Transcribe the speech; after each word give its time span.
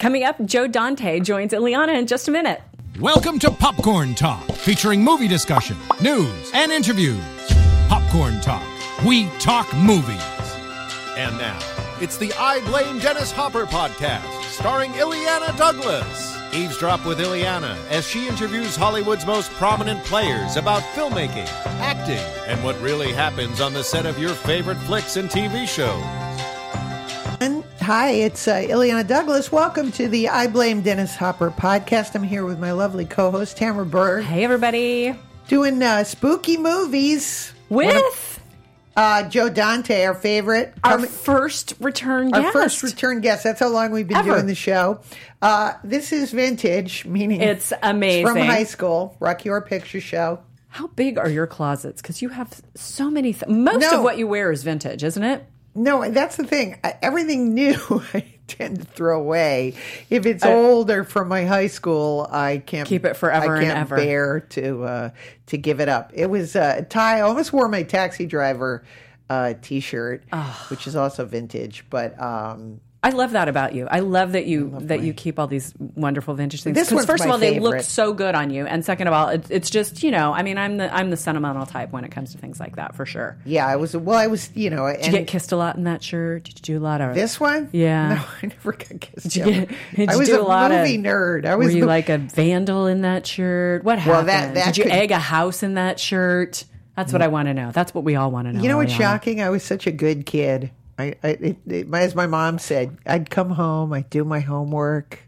Coming 0.00 0.24
up, 0.24 0.42
Joe 0.46 0.66
Dante 0.66 1.20
joins 1.20 1.52
Illeana 1.52 1.94
in 1.94 2.06
just 2.06 2.26
a 2.26 2.30
minute. 2.30 2.62
Welcome 3.00 3.38
to 3.40 3.50
Popcorn 3.50 4.14
Talk, 4.14 4.50
featuring 4.52 5.04
movie 5.04 5.28
discussion, 5.28 5.76
news, 6.00 6.50
and 6.54 6.72
interviews. 6.72 7.22
Popcorn 7.86 8.40
Talk. 8.40 8.64
We 9.04 9.28
talk 9.40 9.70
movies. 9.76 10.24
And 11.18 11.36
now, 11.36 11.58
it's 12.00 12.16
the 12.16 12.32
I 12.38 12.62
Blame 12.64 12.98
Dennis 12.98 13.30
Hopper 13.30 13.66
podcast, 13.66 14.42
starring 14.44 14.92
Illeana 14.92 15.54
Douglas. 15.58 16.34
Eavesdrop 16.54 17.04
with 17.04 17.18
Illeana 17.18 17.76
as 17.90 18.08
she 18.08 18.26
interviews 18.26 18.76
Hollywood's 18.76 19.26
most 19.26 19.50
prominent 19.52 20.02
players 20.04 20.56
about 20.56 20.80
filmmaking, 20.94 21.46
acting, 21.82 22.24
and 22.46 22.64
what 22.64 22.80
really 22.80 23.12
happens 23.12 23.60
on 23.60 23.74
the 23.74 23.84
set 23.84 24.06
of 24.06 24.18
your 24.18 24.30
favorite 24.30 24.78
flicks 24.78 25.18
and 25.18 25.28
TV 25.28 25.68
shows. 25.68 26.29
Hi, 27.80 28.10
it's 28.10 28.46
uh, 28.46 28.56
Illeana 28.56 29.06
Douglas. 29.06 29.50
Welcome 29.50 29.90
to 29.92 30.06
the 30.08 30.28
I 30.28 30.46
Blame 30.48 30.82
Dennis 30.82 31.16
Hopper 31.16 31.50
podcast. 31.50 32.14
I'm 32.14 32.22
here 32.22 32.44
with 32.44 32.58
my 32.58 32.72
lovely 32.72 33.04
co-host 33.06 33.56
Tamara 33.56 33.86
Berg, 33.86 34.24
Hey, 34.24 34.44
everybody. 34.44 35.14
doing 35.48 35.82
uh, 35.82 36.04
spooky 36.04 36.56
movies 36.58 37.52
With 37.70 38.40
uh, 38.96 39.28
Joe 39.28 39.48
Dante, 39.48 40.04
our 40.04 40.14
favorite, 40.14 40.74
our 40.84 40.96
coming- 40.96 41.10
first 41.10 41.74
return 41.80 42.32
our 42.34 42.42
guest. 42.42 42.52
first 42.52 42.82
return 42.82 43.20
guest. 43.22 43.44
That's 43.44 43.60
how 43.60 43.68
long 43.68 43.92
we've 43.92 44.06
been 44.06 44.18
Ever. 44.18 44.34
doing 44.34 44.46
the 44.46 44.54
show. 44.54 45.00
Uh, 45.40 45.72
this 45.82 46.12
is 46.12 46.32
vintage, 46.32 47.06
meaning 47.06 47.40
It's 47.40 47.72
amazing. 47.82 48.26
from 48.26 48.38
high 48.38 48.64
school, 48.64 49.16
Rocky 49.20 49.48
Horror 49.48 49.62
Picture 49.62 50.00
Show. 50.02 50.40
How 50.68 50.86
big 50.88 51.18
are 51.18 51.28
your 51.30 51.46
closets? 51.46 52.02
Because 52.02 52.20
you 52.22 52.28
have 52.28 52.60
so 52.76 53.10
many. 53.10 53.32
Th- 53.32 53.48
Most 53.50 53.80
No. 53.80 53.98
of 53.98 54.04
what 54.04 54.18
you 54.18 54.28
wear 54.28 54.52
is 54.52 54.62
vintage, 54.62 55.02
isn't 55.02 55.22
it? 55.24 55.44
No, 55.74 56.08
that's 56.10 56.36
the 56.36 56.44
thing. 56.46 56.78
Everything 57.02 57.54
new 57.54 57.76
I 58.14 58.24
tend 58.48 58.80
to 58.80 58.84
throw 58.84 59.20
away. 59.20 59.74
If 60.10 60.26
it's 60.26 60.44
old 60.44 60.90
or 60.90 61.04
from 61.04 61.28
my 61.28 61.44
high 61.44 61.68
school, 61.68 62.26
I 62.30 62.58
can't 62.58 62.88
Keep 62.88 63.04
it 63.04 63.16
forever 63.16 63.56
I 63.56 63.62
can't 63.62 63.78
ever. 63.78 63.96
bear 63.96 64.40
to 64.40 64.84
uh, 64.84 65.10
to 65.46 65.58
give 65.58 65.80
it 65.80 65.88
up. 65.88 66.10
It 66.14 66.26
was 66.26 66.56
uh, 66.56 66.76
a 66.78 66.82
tie. 66.82 67.18
I 67.18 67.20
almost 67.22 67.52
wore 67.52 67.68
my 67.68 67.84
taxi 67.84 68.26
driver 68.26 68.84
uh, 69.28 69.54
T-shirt, 69.62 70.24
which 70.68 70.86
is 70.88 70.96
also 70.96 71.24
vintage. 71.24 71.84
But 71.88 72.20
um, 72.20 72.80
I 73.02 73.10
love 73.10 73.30
that 73.30 73.48
about 73.48 73.74
you. 73.74 73.88
I 73.90 74.00
love 74.00 74.32
that 74.32 74.44
you 74.44 74.76
that 74.80 75.02
you 75.02 75.14
keep 75.14 75.38
all 75.38 75.46
these 75.46 75.72
wonderful 75.78 76.34
vintage 76.34 76.62
things. 76.62 76.74
This 76.74 76.92
one's 76.92 77.06
first 77.06 77.24
of 77.24 77.30
all, 77.30 77.38
they 77.38 77.58
look 77.58 77.80
so 77.80 78.12
good 78.12 78.34
on 78.34 78.50
you, 78.50 78.66
and 78.66 78.84
second 78.84 79.06
of 79.06 79.14
all, 79.14 79.28
it, 79.28 79.46
it's 79.48 79.70
just 79.70 80.02
you 80.02 80.10
know, 80.10 80.34
I 80.34 80.42
mean, 80.42 80.58
I'm 80.58 80.76
the 80.76 80.94
I'm 80.94 81.08
the 81.08 81.16
sentimental 81.16 81.64
type 81.64 81.92
when 81.92 82.04
it 82.04 82.10
comes 82.10 82.32
to 82.32 82.38
things 82.38 82.60
like 82.60 82.76
that 82.76 82.94
for 82.94 83.06
sure. 83.06 83.38
yeah, 83.46 83.66
I 83.66 83.76
was 83.76 83.96
well. 83.96 84.18
I 84.18 84.26
was 84.26 84.54
you 84.54 84.68
know, 84.68 84.86
Did 84.92 85.06
you 85.06 85.12
get 85.12 85.26
kissed 85.28 85.52
a 85.52 85.56
lot 85.56 85.76
in 85.76 85.84
that 85.84 86.02
shirt? 86.02 86.44
Did 86.44 86.68
you 86.68 86.74
do 86.74 86.78
a 86.78 86.84
lot 86.84 87.00
of 87.00 87.14
this 87.14 87.40
one, 87.40 87.70
Yeah. 87.72 88.14
no, 88.14 88.24
I 88.42 88.46
never 88.46 88.72
got 88.72 89.00
kissed. 89.00 89.30
Did 89.30 89.46
you, 89.46 89.66
did 89.94 90.08
I 90.10 90.16
was 90.16 90.28
do 90.28 90.38
a 90.38 90.42
a 90.42 90.44
lot 90.44 90.70
movie 90.70 90.96
of 90.96 91.02
nerd. 91.02 91.46
I 91.46 91.56
was 91.56 91.68
Were 91.68 91.78
you 91.78 91.86
like 91.86 92.10
a 92.10 92.18
vandal 92.18 92.86
in 92.86 93.00
that 93.02 93.26
shirt? 93.26 93.82
What 93.82 93.98
happened? 93.98 94.12
Well, 94.12 94.24
that- 94.26 94.54
that 94.54 94.66
did 94.66 94.78
you 94.78 94.84
could- 94.84 94.92
egg 94.92 95.10
a 95.10 95.18
house 95.18 95.62
in 95.62 95.74
that 95.74 95.98
shirt? 95.98 96.64
That's 96.96 97.12
what 97.14 97.22
mm. 97.22 97.26
I 97.26 97.28
want 97.28 97.48
to 97.48 97.54
know. 97.54 97.70
That's 97.72 97.94
what 97.94 98.04
we 98.04 98.16
all 98.16 98.30
want 98.30 98.46
to 98.48 98.52
know. 98.52 98.62
You 98.62 98.68
know 98.68 98.76
what's 98.76 98.92
shocking? 98.92 99.40
I 99.40 99.48
was 99.48 99.62
such 99.62 99.86
a 99.86 99.92
good 99.92 100.26
kid. 100.26 100.70
I, 101.00 101.14
I 101.22 101.28
it, 101.28 101.56
it, 101.66 101.94
as 101.94 102.14
my 102.14 102.26
mom 102.26 102.58
said, 102.58 102.96
I'd 103.06 103.30
come 103.30 103.50
home, 103.50 103.92
I'd 103.92 104.10
do 104.10 104.24
my 104.24 104.40
homework. 104.40 105.18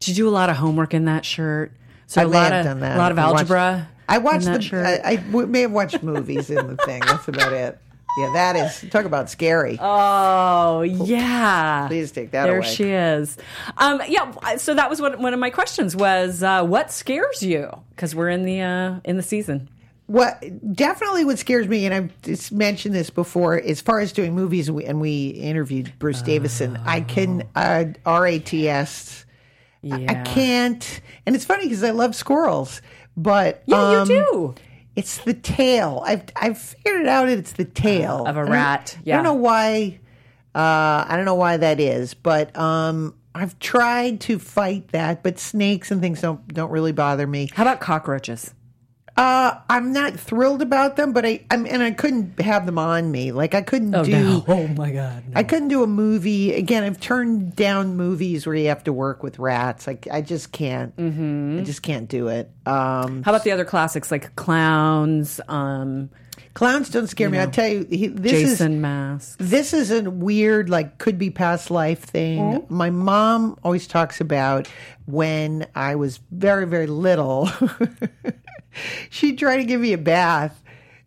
Did 0.00 0.10
you 0.10 0.14
do 0.24 0.28
a 0.28 0.30
lot 0.30 0.50
of 0.50 0.56
homework 0.56 0.94
in 0.94 1.06
that 1.06 1.24
shirt? 1.24 1.72
So 2.06 2.20
I 2.20 2.24
a 2.24 2.28
lot 2.28 2.52
of 2.52 2.64
done 2.64 2.80
that. 2.80 2.96
a 2.96 2.98
lot 2.98 3.12
of 3.12 3.18
I 3.18 3.26
watched- 3.30 3.38
algebra. 3.50 3.88
I 4.08 4.18
watched 4.18 4.46
in 4.46 4.52
that 4.52 4.62
the. 4.62 5.06
I, 5.06 5.12
I 5.12 5.16
may 5.46 5.62
have 5.62 5.72
watched 5.72 6.02
movies 6.02 6.48
in 6.48 6.66
the 6.66 6.76
thing. 6.76 7.00
That's 7.00 7.28
about 7.28 7.52
it. 7.52 7.78
Yeah, 8.18 8.32
that 8.32 8.56
is 8.56 8.90
talk 8.90 9.04
about 9.04 9.30
scary. 9.30 9.78
Oh 9.80 10.82
yeah. 10.82 11.86
Please 11.88 12.10
take 12.10 12.32
that 12.32 12.44
away. 12.44 12.50
there 12.50 12.58
away. 12.58 12.68
she 12.68 12.90
is. 12.90 13.36
Um, 13.76 14.00
yeah. 14.08 14.56
So 14.56 14.74
that 14.74 14.90
was 14.90 15.00
one, 15.00 15.20
one 15.22 15.34
of 15.34 15.38
my 15.40 15.50
questions 15.50 15.94
was 15.94 16.42
uh, 16.42 16.64
what 16.64 16.90
scares 16.90 17.42
you? 17.42 17.70
Because 17.90 18.14
we're 18.14 18.30
in 18.30 18.44
the 18.44 18.60
uh, 18.62 19.00
in 19.04 19.18
the 19.18 19.22
season. 19.22 19.68
What 20.08 20.42
definitely 20.72 21.26
what 21.26 21.38
scares 21.38 21.68
me, 21.68 21.84
and 21.84 21.94
I've 21.94 22.50
mentioned 22.50 22.94
this 22.94 23.10
before, 23.10 23.60
as 23.60 23.82
far 23.82 24.00
as 24.00 24.10
doing 24.10 24.34
movies, 24.34 24.68
and 24.68 24.76
we, 24.76 24.84
and 24.86 25.02
we 25.02 25.28
interviewed 25.28 25.92
Bruce 25.98 26.22
Davison. 26.22 26.78
I 26.86 27.02
can 27.02 27.46
uh, 27.54 27.84
RATS. 28.06 29.26
Yeah. 29.82 29.96
I 30.08 30.14
can't, 30.22 31.00
and 31.26 31.36
it's 31.36 31.44
funny 31.44 31.64
because 31.64 31.84
I 31.84 31.90
love 31.90 32.14
squirrels, 32.14 32.80
but 33.18 33.62
Yeah, 33.66 34.00
um, 34.00 34.10
you 34.10 34.24
do. 34.32 34.54
It's 34.96 35.18
the 35.18 35.34
tail. 35.34 36.02
I've 36.04 36.24
I've 36.34 36.58
figured 36.58 37.02
it 37.02 37.06
out. 37.06 37.28
It's 37.28 37.52
the 37.52 37.66
tail 37.66 38.24
Of 38.26 38.36
a 38.36 38.44
rat, 38.44 38.96
I 38.96 39.02
yeah. 39.04 39.16
don't 39.16 39.24
know 39.24 39.34
why. 39.34 40.00
Uh, 40.54 41.04
I 41.06 41.12
don't 41.16 41.26
know 41.26 41.36
why 41.36 41.58
that 41.58 41.78
is, 41.80 42.14
but 42.14 42.58
um, 42.58 43.14
I've 43.34 43.58
tried 43.60 44.22
to 44.22 44.38
fight 44.38 44.88
that. 44.88 45.22
But 45.22 45.38
snakes 45.38 45.90
and 45.90 46.00
things 46.00 46.22
don't 46.22 46.48
don't 46.48 46.70
really 46.70 46.92
bother 46.92 47.26
me. 47.26 47.50
How 47.54 47.62
about 47.62 47.80
cockroaches? 47.80 48.54
Uh, 49.18 49.58
I'm 49.68 49.92
not 49.92 50.14
thrilled 50.14 50.62
about 50.62 50.94
them, 50.94 51.12
but 51.12 51.26
I 51.26 51.44
I'm, 51.50 51.66
and 51.66 51.82
I 51.82 51.90
couldn't 51.90 52.40
have 52.40 52.66
them 52.66 52.78
on 52.78 53.10
me. 53.10 53.32
Like 53.32 53.52
I 53.52 53.62
couldn't 53.62 53.90
do. 54.04 54.44
Oh 54.48 54.68
my 54.68 54.92
god. 54.92 55.24
I 55.34 55.42
couldn't 55.42 55.68
do 55.68 55.82
a 55.82 55.88
movie 55.88 56.54
again. 56.54 56.84
I've 56.84 57.00
turned 57.00 57.56
down 57.56 57.96
movies 57.96 58.46
where 58.46 58.54
you 58.54 58.68
have 58.68 58.84
to 58.84 58.92
work 58.92 59.24
with 59.24 59.40
rats. 59.40 59.88
Like 59.88 60.06
I 60.10 60.20
just 60.20 60.52
can't. 60.52 60.96
Mm-hmm. 60.96 61.58
I 61.58 61.64
just 61.64 61.82
can't 61.82 62.08
do 62.08 62.28
it. 62.28 62.48
Um, 62.64 63.24
How 63.24 63.32
about 63.32 63.42
the 63.42 63.50
other 63.50 63.64
classics 63.64 64.12
like 64.12 64.36
clowns, 64.36 65.40
um, 65.48 66.10
clowns 66.54 66.88
don't 66.88 67.08
scare 67.08 67.28
me. 67.28 67.38
I'll 67.38 67.50
tell 67.50 67.66
you. 67.66 67.86
He, 67.90 68.06
this 68.06 68.32
is 68.32 68.50
Jason 68.50 68.80
masks? 68.80 69.34
This 69.40 69.74
is 69.74 69.90
a 69.90 70.08
weird, 70.08 70.70
like, 70.70 70.98
could 70.98 71.18
be 71.18 71.30
past 71.30 71.72
life 71.72 72.04
thing. 72.04 72.64
My 72.68 72.90
mom 72.90 73.58
always 73.64 73.88
talks 73.88 74.20
about 74.20 74.68
when 75.06 75.66
I 75.74 75.96
was 75.96 76.20
very, 76.30 76.66
very 76.66 76.86
little. 76.86 77.50
She'd 79.10 79.38
try 79.38 79.56
to 79.56 79.64
give 79.64 79.80
me 79.80 79.92
a 79.92 79.98
bath, 79.98 80.62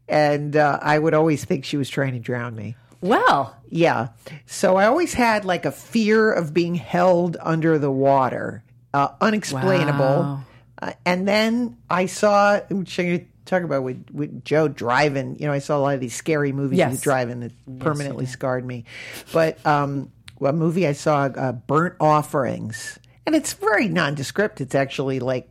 and 0.08 0.56
uh, 0.56 0.80
I 0.82 0.98
would 1.00 1.14
always 1.14 1.44
think 1.46 1.66
she 1.66 1.78
was 1.78 1.90
trying 1.90 2.14
to 2.14 2.20
drown 2.20 2.56
me. 2.56 2.76
Well, 3.02 3.56
Yeah. 3.70 4.10
So 4.46 4.76
I 4.76 4.86
always 4.86 5.14
had 5.14 5.44
like 5.46 5.66
a 5.66 5.72
fear 5.72 6.32
of 6.32 6.54
being 6.54 6.76
held 6.76 7.38
under 7.42 7.80
the 7.80 7.90
water, 7.92 8.64
uh, 8.94 9.10
unexplainable. 9.20 10.00
Wow. 10.00 10.44
Uh, 10.82 10.94
and 11.06 11.28
then 11.28 11.78
I 11.90 12.06
saw, 12.06 12.60
which 12.70 13.00
I'm 13.00 13.06
gonna 13.06 13.26
talk 13.46 13.64
about 13.64 13.84
with, 13.84 14.06
with 14.12 14.44
Joe 14.46 14.68
driving. 14.68 15.38
You 15.40 15.48
know, 15.48 15.54
I 15.54 15.60
saw 15.60 15.78
a 15.78 15.82
lot 15.82 15.96
of 15.96 16.00
these 16.02 16.14
scary 16.16 16.52
movies 16.52 16.78
Yes. 16.80 16.92
with 16.92 17.02
driving 17.02 17.40
that 17.42 17.80
permanently 17.80 18.26
scarred 18.28 18.66
me. 18.66 18.86
But 19.34 19.64
um, 19.66 20.12
a 20.40 20.54
movie 20.54 20.86
I 20.88 20.94
saw, 20.94 21.24
uh, 21.26 21.54
Burnt 21.54 21.96
Offerings, 22.00 23.00
and 23.26 23.36
it's 23.36 23.54
very 23.54 23.88
nondescript. 23.88 24.62
It's 24.62 24.76
actually 24.76 25.20
like, 25.20 25.48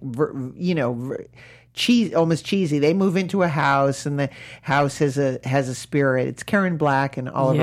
you 0.57 0.75
know, 0.75 1.17
cheese, 1.75 2.15
almost 2.15 2.45
cheesy. 2.45 2.79
They 2.79 2.95
move 2.95 3.17
into 3.17 3.43
a 3.43 3.49
house, 3.49 4.07
and 4.07 4.19
the 4.19 4.31
house 4.63 4.99
has 4.99 5.19
a 5.19 5.39
has 5.45 5.69
a 5.69 5.75
spirit. 5.75 6.29
It's 6.29 6.43
Karen 6.43 6.77
Black 6.77 7.17
and 7.17 7.29
Oliver 7.29 7.59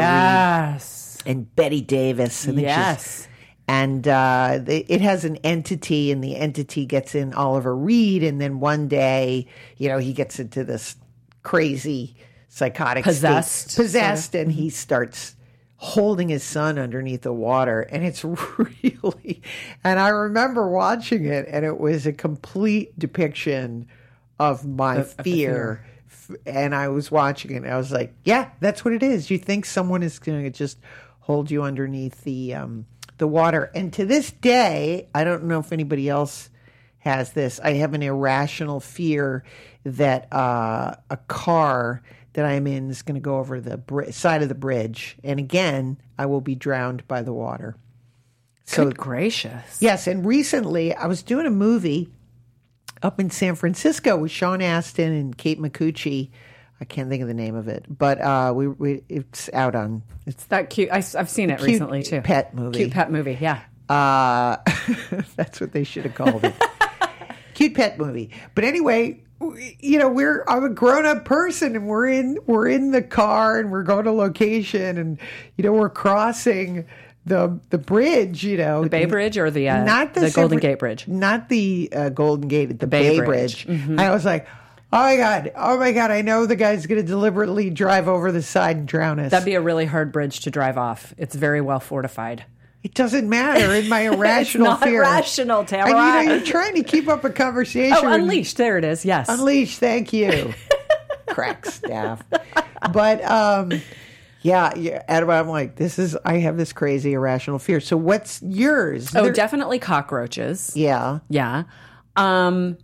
Reed 1.25 1.31
and 1.35 1.55
Betty 1.55 1.81
Davis. 1.81 2.43
She's- 2.43 2.55
yes. 2.57 3.27
and 3.67 4.07
uh, 4.07 4.59
they, 4.61 4.79
it 4.87 5.01
has 5.01 5.25
an 5.25 5.35
entity, 5.37 6.11
and 6.11 6.23
the 6.23 6.35
entity 6.37 6.85
gets 6.85 7.15
in 7.15 7.33
Oliver 7.33 7.75
Reed, 7.75 8.23
and 8.23 8.39
then 8.39 8.59
one 8.59 8.87
day, 8.87 9.47
you 9.77 9.89
know, 9.89 9.97
he 9.97 10.13
gets 10.13 10.39
into 10.39 10.63
this 10.63 10.95
crazy 11.43 12.15
psychotic 12.49 13.03
state- 13.03 13.13
Possessed, 13.13 13.75
possessed, 13.75 14.35
and 14.35 14.51
he 14.51 14.69
starts 14.69 15.35
holding 15.79 16.29
his 16.29 16.43
son 16.43 16.77
underneath 16.79 17.21
the 17.21 17.33
water, 17.33 17.81
and 17.81 18.03
it's 18.03 18.23
really. 18.57 19.41
And 19.83 19.99
I 19.99 20.09
remember 20.09 20.67
watching 20.69 21.25
it, 21.25 21.47
and 21.49 21.65
it 21.65 21.79
was 21.79 22.05
a 22.07 22.13
complete 22.13 22.97
depiction 22.97 23.87
of 24.39 24.65
my 24.65 24.97
Of- 24.97 25.15
of 25.19 25.23
fear. 25.23 25.85
And 26.45 26.75
I 26.75 26.89
was 26.89 27.09
watching 27.09 27.51
it, 27.51 27.57
and 27.63 27.67
I 27.71 27.77
was 27.77 27.91
like, 27.91 28.13
"Yeah, 28.25 28.49
that's 28.59 28.83
what 28.83 28.93
it 28.93 29.01
is. 29.03 29.29
You 29.31 29.37
think 29.37 29.65
someone 29.65 30.03
is 30.03 30.19
going 30.19 30.43
to 30.43 30.49
just 30.49 30.77
hold 31.21 31.49
you 31.49 31.63
underneath 31.63 32.23
the 32.25 32.53
um, 32.55 32.85
the 33.17 33.27
water?" 33.27 33.71
And 33.73 33.93
to 33.93 34.05
this 34.05 34.31
day, 34.31 35.07
I 35.15 35.23
don't 35.23 35.45
know 35.45 35.59
if 35.59 35.71
anybody 35.71 36.09
else 36.09 36.49
has 36.99 37.31
this. 37.31 37.61
I 37.63 37.73
have 37.75 37.93
an 37.93 38.01
irrational 38.03 38.81
fear 38.81 39.43
that 39.85 40.27
uh, 40.33 40.95
a 41.09 41.17
car 41.27 42.01
that 42.37 42.45
I'm 42.45 42.67
in 42.67 42.91
is 42.91 43.01
going 43.01 43.15
to 43.15 43.19
go 43.19 43.39
over 43.39 43.59
the 43.59 43.77
bri- 43.77 44.11
side 44.11 44.43
of 44.43 44.47
the 44.47 44.53
bridge, 44.53 45.17
and 45.23 45.39
again, 45.39 45.97
I 46.19 46.27
will 46.27 46.39
be 46.39 46.53
drowned 46.53 47.07
by 47.07 47.23
the 47.23 47.33
water. 47.33 47.75
So 48.65 48.83
Good 48.85 48.97
gracious. 48.99 49.81
Yes, 49.81 50.05
and 50.05 50.23
recently 50.23 50.93
I 50.93 51.07
was 51.07 51.23
doing 51.23 51.47
a 51.47 51.49
movie 51.49 52.09
up 53.01 53.19
in 53.19 53.31
San 53.31 53.55
Francisco 53.55 54.17
with 54.17 54.29
Sean 54.29 54.61
Astin 54.61 55.13
and 55.13 55.35
Kate 55.35 55.59
Micucci. 55.59 56.29
I 56.79 56.85
can't 56.85 57.09
think 57.09 57.23
of 57.23 57.27
the 57.27 57.33
name 57.33 57.55
of 57.55 57.67
it, 57.67 57.85
but 57.89 58.21
uh, 58.21 58.53
we, 58.55 58.67
we 58.67 59.01
it's 59.09 59.49
out 59.51 59.73
on 59.73 60.03
it's 60.27 60.45
That 60.45 60.69
cute. 60.69 60.91
I, 60.91 60.97
have 60.97 61.31
seen 61.31 61.49
it 61.49 61.59
recently 61.59 62.03
too. 62.03 62.21
pet 62.21 62.53
movie. 62.53 62.77
Cute 62.77 62.91
pet 62.91 63.11
movie. 63.11 63.35
Yeah. 63.41 63.61
uh, 63.89 64.57
that's 65.35 65.59
what 65.59 65.71
they 65.71 65.83
should 65.83 66.03
have 66.03 66.13
called 66.13 66.43
it. 66.43 66.53
Cute 67.55 67.73
pet 67.73 67.97
movie. 67.97 68.29
But 68.53 68.63
anyway, 68.63 69.23
you 69.79 69.99
know, 69.99 70.09
we're 70.09 70.43
I'm 70.47 70.63
a 70.63 70.69
grown 70.69 71.05
up 71.05 71.25
person 71.25 71.75
and 71.75 71.87
we're 71.87 72.07
in 72.07 72.39
we're 72.47 72.67
in 72.67 72.91
the 72.91 73.01
car 73.01 73.59
and 73.59 73.71
we're 73.71 73.83
going 73.83 74.05
to 74.05 74.11
location 74.11 74.97
and 74.97 75.19
you 75.55 75.63
know 75.63 75.73
we're 75.73 75.89
crossing 75.89 76.85
the 77.25 77.59
the 77.69 77.77
bridge, 77.77 78.43
you 78.43 78.57
know, 78.57 78.83
The 78.83 78.89
Bay 78.89 79.05
Bridge 79.05 79.37
or 79.37 79.51
the 79.51 79.69
uh, 79.69 79.83
not 79.83 80.13
the, 80.13 80.21
the 80.21 80.31
Golden 80.31 80.59
Gate 80.59 80.79
Bridge? 80.79 81.07
not 81.07 81.49
the 81.49 81.89
uh, 81.93 82.09
Golden 82.09 82.47
Gate, 82.47 82.79
the, 82.79 82.87
Bay 82.87 83.19
Bay, 83.19 83.25
Bridge. 83.25 83.67
Mm-hmm. 83.67 83.95
Bridge. 83.95 83.99
I 83.99 84.11
was 84.11 84.25
like, 84.25 84.47
oh 84.91 84.97
my 84.97 85.17
god, 85.17 85.51
oh 85.55 85.77
my 85.77 85.91
god, 85.91 86.11
I 86.11 86.21
know 86.21 86.45
the 86.45 86.55
guy's 86.55 86.85
going 86.85 87.01
to 87.01 87.07
deliberately 87.07 87.69
drive 87.69 88.07
over 88.07 88.31
the 88.31 88.41
side 88.41 88.77
and 88.77 88.87
drown 88.87 89.19
us. 89.19 89.31
That'd 89.31 89.45
be 89.45 89.55
a 89.55 89.61
really 89.61 89.85
hard 89.85 90.11
bridge 90.11 90.39
to 90.41 90.51
drive 90.51 90.77
off. 90.77 91.13
It's 91.17 91.35
very 91.35 91.61
well 91.61 91.79
fortified. 91.79 92.45
It 92.87 92.93
doesn't 92.93 93.27
matter 93.27 93.73
in 93.75 93.89
my 93.89 94.01
irrational 94.11 94.67
not 94.67 94.83
fear. 94.83 95.01
rational, 95.01 95.59
And, 95.59 95.71
you 95.71 95.77
Tamara. 95.77 96.23
know, 96.25 96.33
you're 96.35 96.45
trying 96.45 96.75
to 96.75 96.83
keep 96.83 97.09
up 97.09 97.25
a 97.25 97.29
conversation. 97.29 97.97
Oh, 97.99 98.07
Unleashed. 98.11 98.55
There 98.55 98.77
it 98.77 98.85
is. 98.85 99.03
Yes. 99.03 99.27
Unleash, 99.27 99.77
thank 99.77 100.13
you. 100.13 100.53
Crack 101.27 101.65
staff. 101.65 102.23
But 102.93 103.23
um 103.25 103.73
yeah, 104.41 104.73
yeah, 104.77 105.03
Adam, 105.09 105.29
I'm 105.29 105.49
like, 105.49 105.75
this 105.75 105.99
is 105.99 106.15
I 106.23 106.37
have 106.37 106.55
this 106.55 106.71
crazy 106.71 107.11
irrational 107.13 107.59
fear. 107.59 107.81
So 107.81 107.97
what's 107.97 108.41
yours? 108.41 109.13
oh, 109.13 109.23
There- 109.23 109.33
definitely 109.33 109.79
cockroaches. 109.79 110.71
yeah. 110.75 111.19
Yeah. 111.27 111.63
Um, 112.15 112.77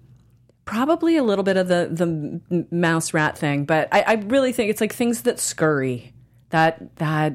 probably 0.66 1.16
a 1.16 1.24
little 1.24 1.44
bit 1.46 1.56
of 1.56 1.70
the 1.70 1.88
the 1.90 2.66
mouse 2.76 3.14
rat 3.14 3.38
thing, 3.38 3.64
but 3.64 3.88
I, 3.94 4.02
I 4.02 4.14
really 4.16 4.52
think 4.52 4.70
it's 4.70 4.82
like 4.82 4.94
things 4.94 5.22
that 5.22 5.40
scurry. 5.40 6.14
That 6.50 6.94
that 6.98 7.34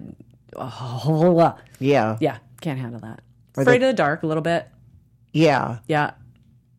oh, 0.57 1.55
Yeah. 1.81 2.17
yeah, 2.21 2.39
can't 2.61 2.79
handle 2.79 3.01
that. 3.01 3.21
Afraid 3.57 3.83
of 3.83 3.89
the 3.89 3.95
dark 3.95 4.23
a 4.23 4.27
little 4.27 4.43
bit. 4.43 4.69
Yeah. 5.33 5.79
Yeah. 5.87 6.13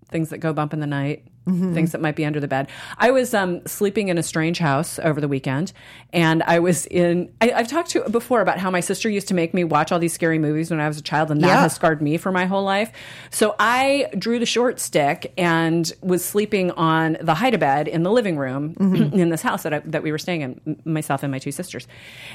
Things 0.10 0.30
that 0.30 0.40
go 0.40 0.54
bump 0.54 0.74
in 0.74 0.80
the 0.80 0.88
night. 0.88 1.28
Mm-hmm. 1.48 1.74
Things 1.74 1.94
that 1.94 2.02
might 2.02 2.16
be 2.16 2.26
under 2.26 2.40
the 2.40 2.48
bed. 2.48 2.70
I 3.00 3.10
was 3.10 3.34
um, 3.34 3.66
sleeping 3.66 4.10
in 4.10 4.20
a 4.20 4.24
strange 4.24 4.60
house 4.60 5.00
over 5.00 5.20
the 5.20 5.28
weekend, 5.28 5.74
and 6.14 6.44
I 6.44 6.60
was 6.60 6.86
in. 6.86 7.32
I, 7.42 7.52
I've 7.54 7.68
talked 7.68 7.90
to 7.92 8.08
before 8.10 8.42
about 8.42 8.60
how 8.60 8.70
my 8.70 8.82
sister 8.82 9.10
used 9.10 9.28
to 9.30 9.34
make 9.34 9.54
me 9.54 9.64
watch 9.64 9.92
all 9.92 9.98
these 9.98 10.14
scary 10.14 10.38
movies 10.38 10.70
when 10.70 10.80
I 10.80 10.88
was 10.88 11.00
a 11.00 11.02
child, 11.02 11.32
and 11.32 11.42
that 11.42 11.48
Yeah. 11.48 11.62
has 11.62 11.74
scarred 11.74 12.04
me 12.04 12.18
for 12.18 12.32
my 12.32 12.46
whole 12.46 12.64
life. 12.64 12.92
So 13.32 13.56
I 13.58 14.10
drew 14.18 14.38
the 14.38 14.46
short 14.46 14.80
stick 14.80 15.34
and 15.40 15.92
was 16.02 16.24
sleeping 16.24 16.70
on 16.72 17.18
the 17.20 17.34
hide 17.34 17.56
a 17.56 17.58
bed 17.58 17.88
in 17.88 18.04
the 18.04 18.12
living 18.12 18.38
room 18.38 18.76
Mm-hmm. 18.76 19.14
in 19.20 19.30
this 19.30 19.42
house 19.42 19.64
that 19.64 19.74
I, 19.74 19.80
that 19.86 20.04
we 20.04 20.12
were 20.12 20.20
staying 20.20 20.42
in, 20.42 20.82
myself 20.86 21.24
and 21.24 21.32
my 21.32 21.40
two 21.40 21.52
sisters, 21.52 21.88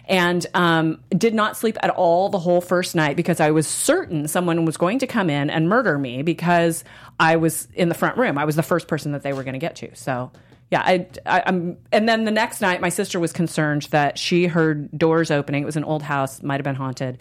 and 0.06 0.44
um, 0.54 0.98
did 1.10 1.34
not 1.34 1.56
sleep 1.56 1.76
at 1.82 1.90
all 1.90 2.30
the 2.30 2.38
whole 2.38 2.60
first 2.60 2.94
night 2.96 3.16
because 3.16 3.38
I 3.38 3.52
was 3.52 3.66
certain 3.68 4.26
someone 4.28 4.64
was 4.64 4.76
going 4.76 4.98
to 5.00 5.06
come 5.06 5.30
in 5.30 5.50
and 5.50 5.68
murder 5.68 5.98
me 5.98 6.22
because 6.22 6.82
I 7.18 7.36
was 7.36 7.68
in 7.74 7.88
the 7.88 7.94
front 7.94 8.16
room. 8.18 8.38
I 8.38 8.44
was 8.44 8.56
the 8.56 8.62
first 8.62 8.88
person 8.88 9.12
that 9.12 9.22
they 9.22 9.32
were 9.32 9.42
going 9.42 9.54
to 9.54 9.58
get 9.58 9.76
to. 9.76 9.94
So. 9.94 10.30
Yeah, 10.70 10.80
I, 10.80 11.06
I, 11.26 11.42
I'm, 11.46 11.76
and 11.92 12.08
then 12.08 12.24
the 12.24 12.30
next 12.30 12.62
night, 12.62 12.80
my 12.80 12.88
sister 12.88 13.20
was 13.20 13.32
concerned 13.32 13.82
that 13.90 14.18
she 14.18 14.46
heard 14.46 14.90
doors 14.98 15.30
opening. 15.30 15.62
It 15.62 15.66
was 15.66 15.76
an 15.76 15.84
old 15.84 16.02
house, 16.02 16.42
might 16.42 16.54
have 16.54 16.64
been 16.64 16.74
haunted, 16.74 17.18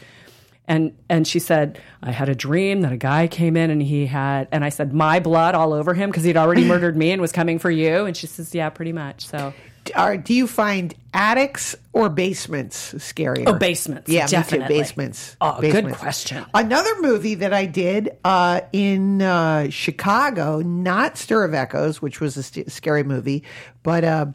and 0.66 0.96
and 1.10 1.28
she 1.28 1.40
said 1.40 1.78
I 2.02 2.12
had 2.12 2.30
a 2.30 2.36
dream 2.36 2.82
that 2.82 2.94
a 2.94 2.98
guy 2.98 3.28
came 3.28 3.58
in 3.58 3.70
and 3.70 3.84
he 3.84 4.06
had, 4.06 4.48
and 4.52 4.64
I 4.64 4.70
said 4.70 4.94
my 4.94 5.20
blood 5.20 5.56
all 5.56 5.74
over 5.74 5.94
him 5.94 6.10
because 6.10 6.24
he'd 6.24 6.38
already 6.38 6.64
murdered 6.64 6.96
me 6.96 7.12
and 7.12 7.22
was 7.22 7.34
coming 7.34 7.60
for 7.60 7.70
you. 7.70 8.06
And 8.06 8.16
she 8.16 8.28
says, 8.28 8.56
yeah, 8.56 8.70
pretty 8.70 8.94
much. 8.94 9.28
So 9.28 9.54
Are, 9.96 10.18
do 10.18 10.34
you 10.34 10.48
find 10.48 10.94
attics 11.14 11.76
or 11.92 12.10
basements 12.10 12.94
scarier? 12.96 13.44
Oh, 13.48 13.54
basements, 13.54 14.10
Yeah, 14.10 14.28
definitely. 14.28 14.78
Basements. 14.80 15.36
Oh, 15.42 15.60
good 15.60 15.94
question. 15.94 16.46
Another 16.54 17.02
movie 17.02 17.36
that 17.36 17.54
I 17.54 17.66
did 17.66 18.18
uh, 18.24 18.62
in 18.72 19.22
uh, 19.22 19.70
Chicago, 19.70 20.60
not 20.60 21.18
Stir 21.18 21.44
of 21.44 21.54
Echoes, 21.54 22.02
which 22.02 22.20
was 22.22 22.38
a 22.38 22.44
st- 22.44 22.72
scary 22.72 23.04
movie, 23.04 23.44
but 23.84 24.04
a 24.04 24.34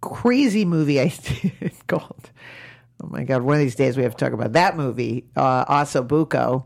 crazy 0.00 0.64
movie 0.64 1.00
I 1.00 1.08
did 1.08 1.72
called. 1.86 2.30
Oh 3.02 3.06
my 3.08 3.22
God! 3.24 3.42
One 3.42 3.54
of 3.54 3.60
these 3.60 3.76
days 3.76 3.96
we 3.96 4.02
have 4.02 4.16
to 4.16 4.24
talk 4.24 4.32
about 4.32 4.54
that 4.54 4.76
movie, 4.76 5.24
uh, 5.36 5.64
Asobuco. 5.66 6.64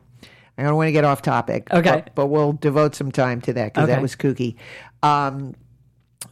I 0.57 0.63
don't 0.65 0.77
want 0.77 0.89
to 0.89 0.93
get 0.93 1.05
off 1.05 1.23
topic. 1.23 1.71
Okay. 1.73 1.91
but, 1.91 2.15
but 2.15 2.27
we'll 2.27 2.53
devote 2.53 2.95
some 2.95 3.11
time 3.11 3.41
to 3.43 3.53
that 3.55 3.73
because 3.75 3.85
Okay. 3.85 3.93
that 3.95 4.03
was 4.03 4.15
kooky. 4.17 4.57
Um, 5.03 5.55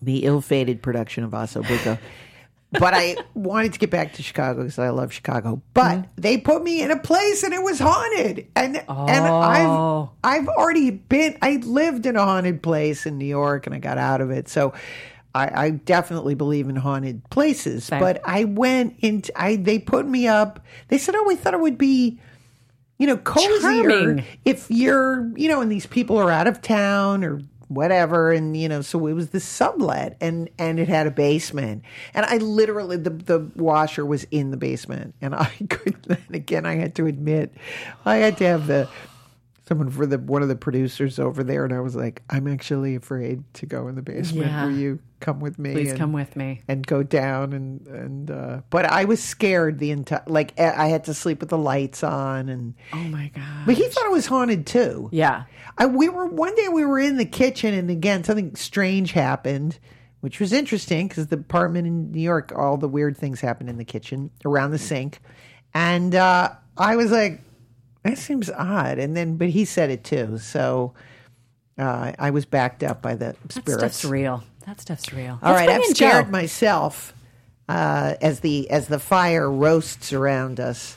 the 0.03 0.25
ill-fated 0.25 0.83
production 0.83 1.25
of 1.25 1.31
Asobuco. 1.33 1.99
but 2.73 2.95
I 2.95 3.17
wanted 3.35 3.73
to 3.73 3.79
get 3.81 3.91
back 3.91 4.13
to 4.15 4.23
Chicago 4.23 4.61
because 4.63 4.79
I 4.79 4.91
love 4.91 5.13
Chicago. 5.13 5.61
But 5.75 5.97
Mm-hmm. 5.99 6.21
they 6.21 6.39
put 6.39 6.63
me 6.63 6.83
in 6.83 6.91
a 6.91 6.99
place 6.99 7.43
and 7.43 7.53
it 7.53 7.63
was 7.63 7.79
haunted, 7.81 8.47
and 8.55 8.77
and 8.77 8.87
Oh. 8.89 10.11
I've 10.23 10.43
I've 10.43 10.49
already 10.49 10.91
been. 10.91 11.37
I 11.43 11.57
lived 11.57 12.07
in 12.07 12.17
a 12.17 12.25
haunted 12.25 12.63
place 12.63 13.07
in 13.07 13.19
New 13.19 13.27
York, 13.27 13.67
and 13.67 13.75
I 13.75 13.79
got 13.79 13.99
out 13.99 14.21
of 14.21 14.31
it. 14.31 14.49
So. 14.49 14.73
I, 15.33 15.67
I 15.67 15.71
definitely 15.71 16.35
believe 16.35 16.69
in 16.69 16.75
haunted 16.75 17.23
places, 17.31 17.85
Same. 17.85 18.01
but 18.01 18.21
I 18.25 18.43
went 18.43 18.97
into 18.99 19.31
I 19.41 19.55
they 19.55 19.79
put 19.79 20.05
me 20.05 20.27
up. 20.27 20.59
They 20.89 20.99
said, 20.99 21.15
"Oh, 21.15 21.23
we 21.25 21.37
thought 21.37 21.55
it 21.55 21.61
would 21.61 21.79
be 21.79 22.19
you 22.99 23.07
know, 23.07 23.17
cozier 23.17 23.61
Charming. 23.61 24.25
if 24.45 24.67
you're, 24.73 25.31
you 25.39 25.49
know, 25.49 25.61
and 25.61 25.71
these 25.71 25.87
people 25.87 26.19
are 26.19 26.33
out 26.33 26.49
of 26.49 26.61
town 26.61 27.23
or 27.23 27.41
whatever, 27.71 28.33
and 28.33 28.57
you 28.57 28.69
know, 28.69 28.83
so 28.83 29.07
it 29.07 29.13
was 29.13 29.31
the 29.31 29.39
sublet, 29.39 30.17
and 30.21 30.51
and 30.59 30.81
it 30.81 30.89
had 30.89 31.07
a 31.07 31.11
basement, 31.11 31.85
and 32.13 32.27
I 32.27 32.37
literally 32.39 32.97
the 32.97 33.11
the 33.11 33.51
washer 33.55 34.05
was 34.05 34.25
in 34.25 34.51
the 34.51 34.57
basement, 34.57 35.15
and 35.21 35.35
I 35.35 35.51
could. 35.71 36.03
Then 36.03 36.19
again, 36.33 36.67
I 36.67 36.75
had 36.75 36.97
to 36.97 37.07
admit, 37.07 37.55
I 38.05 38.17
had 38.17 38.37
to 38.39 38.45
have 38.45 38.67
the 38.67 38.89
someone 39.71 39.89
for 39.89 40.05
the 40.05 40.19
one 40.19 40.43
of 40.43 40.49
the 40.49 40.57
producers 40.57 41.21
over 41.21 41.45
there, 41.45 41.65
and 41.65 41.73
I 41.73 41.79
was 41.79 41.95
like, 41.95 42.23
I'm 42.29 42.49
actually 42.49 42.97
afraid 42.97 43.45
to 43.55 43.67
go 43.67 43.87
in 43.87 43.95
the 43.95 44.03
basement. 44.03 44.49
Yeah. 44.49 44.65
Will 44.65 44.73
you 44.77 44.99
come 45.21 45.39
with 45.39 45.61
me? 45.61 45.73
please 45.73 45.91
And- 45.91 45.99
come 45.99 46.13
with 46.13 46.35
me. 46.35 46.61
and 46.67 46.85
go 46.85 47.05
down 47.05 47.53
and 47.53 47.87
and 47.87 48.31
uh 48.33 48.63
but 48.71 48.85
I 48.87 49.05
was 49.05 49.23
scared 49.23 49.79
the 49.79 49.93
entire 49.93 50.23
like 50.27 50.59
I 50.59 50.87
I 50.87 50.89
had 50.89 51.05
to 51.05 51.15
sleep 51.15 51.39
with 51.39 51.51
the 51.51 51.59
lights 51.59 52.03
on 52.03 52.49
and 52.49 52.75
Oh 52.93 52.97
my 52.97 53.31
god. 53.33 53.67
but 53.67 53.77
he 53.77 53.87
thought 53.87 54.07
it 54.07 54.11
was 54.13 54.27
haunted 54.27 54.67
too. 54.67 55.09
Yeah. 55.13 55.45
I 55.79 55.87
we 55.87 56.09
were 56.09 56.27
one 56.27 56.55
day 56.57 56.67
we 56.69 56.85
were 56.85 56.99
in 56.99 57.17
the 57.17 57.25
kitchen 57.27 57.73
and 57.73 57.91
again 57.91 58.25
something 58.25 58.57
strange 58.57 59.13
happened, 59.13 59.79
which 60.21 60.41
was 60.41 60.53
interesting 60.53 61.07
because 61.07 61.29
the 61.29 61.37
apartment 61.37 61.87
in 61.87 62.11
New 62.11 62.21
York, 62.21 62.51
all 62.57 62.77
the 62.77 62.89
weird 62.89 63.17
things 63.17 63.41
happened 63.41 63.71
in 63.71 63.77
the 63.77 63.85
kitchen 63.85 64.31
around 64.45 64.73
the 64.73 64.79
sink, 64.79 65.21
and 65.75 66.15
uh, 66.15 66.51
I 66.77 66.97
was 66.97 67.13
like, 67.13 67.41
that 68.03 68.19
seems 68.19 68.51
odd. 68.51 68.99
And 68.99 69.17
then, 69.17 69.37
but 69.37 69.49
he 69.51 69.65
said 69.65 69.91
it 69.91 70.05
too, 70.05 70.39
so 70.39 70.95
uh, 71.79 72.13
I 72.19 72.31
was 72.31 72.45
backed 72.47 72.83
up 72.83 73.03
by 73.03 73.15
the 73.15 73.35
That 73.43 73.53
spirits. 73.53 73.81
stuff's 73.99 74.05
real. 74.05 74.43
That 74.67 74.81
stuff's 74.81 75.13
real. 75.13 75.39
All 75.43 75.53
right, 75.55 75.69
I've 75.69 75.85
scared 75.85 76.27
Joe. 76.27 76.31
myself 76.31 77.15
uh, 77.69 78.15
as 78.21 78.41
the 78.41 78.71
as 78.71 78.89
the 78.89 78.99
fire 78.99 79.51
roasts 79.51 80.13
around 80.13 80.61
us. 80.61 80.97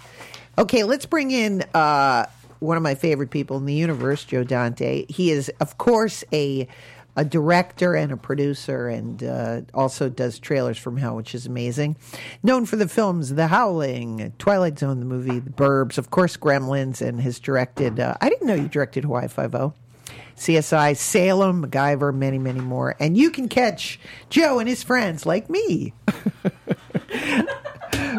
Okay, 0.57 0.83
let's 0.83 1.05
bring 1.05 1.31
in 1.31 1.63
uh, 1.73 2.25
one 2.59 2.77
of 2.77 2.83
my 2.83 2.95
favorite 2.95 3.31
people 3.31 3.57
in 3.57 3.65
the 3.65 3.73
universe, 3.73 4.23
Joe 4.25 4.43
Dante. 4.43 5.05
He 5.09 5.31
is, 5.31 5.49
of 5.59 5.77
course, 5.77 6.23
a 6.31 6.67
a 7.15 7.23
director 7.23 7.95
and 7.95 8.11
a 8.11 8.17
producer, 8.17 8.87
and 8.87 9.23
uh, 9.23 9.61
also 9.73 10.09
does 10.09 10.39
trailers 10.39 10.77
from 10.77 10.97
Hell, 10.97 11.15
which 11.15 11.35
is 11.35 11.45
amazing. 11.45 11.95
Known 12.41 12.65
for 12.65 12.75
the 12.75 12.87
films 12.87 13.35
The 13.35 13.47
Howling, 13.47 14.33
Twilight 14.39 14.79
Zone, 14.79 14.99
the 14.99 15.05
movie, 15.05 15.39
The 15.39 15.51
Burbs, 15.51 15.97
of 15.97 16.09
course, 16.09 16.37
Gremlins, 16.37 17.01
and 17.01 17.21
has 17.21 17.39
directed. 17.39 17.99
Uh, 17.99 18.15
I 18.19 18.29
didn't 18.29 18.47
know 18.47 18.55
you 18.55 18.67
directed 18.67 19.03
Hawaii 19.03 19.27
Five 19.27 19.53
O. 19.55 19.73
CSI, 20.35 20.97
Salem, 20.97 21.65
MacGyver, 21.65 22.13
many, 22.13 22.39
many 22.39 22.59
more. 22.59 22.95
And 22.99 23.15
you 23.15 23.29
can 23.29 23.47
catch 23.47 23.99
Joe 24.29 24.59
and 24.59 24.67
his 24.67 24.83
friends 24.83 25.25
like 25.25 25.49
me. 25.49 25.93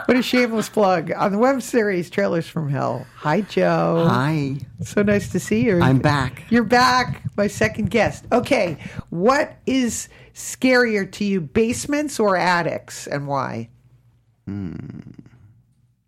what 0.07 0.17
a 0.17 0.23
shameless 0.23 0.69
plug 0.69 1.11
on 1.13 1.33
the 1.33 1.39
web 1.39 1.63
series 1.63 2.11
Trailers 2.11 2.47
from 2.49 2.69
Hell. 2.69 3.07
Hi, 3.17 3.41
Joe. 3.43 4.07
Hi, 4.09 4.57
So 4.83 5.03
nice 5.03 5.31
to 5.33 5.41
see 5.41 5.65
you. 5.65 5.81
I'm 5.81 5.99
back. 5.99 6.45
You're 6.51 6.65
back, 6.65 7.23
my 7.37 7.47
second 7.47 7.91
guest. 7.91 8.25
Okay, 8.33 8.79
what 9.11 9.57
is 9.67 10.09
scarier 10.35 11.11
to 11.13 11.25
you, 11.25 11.41
basements 11.41 12.19
or 12.21 12.37
attics, 12.37 13.07
and 13.07 13.27
why? 13.27 13.69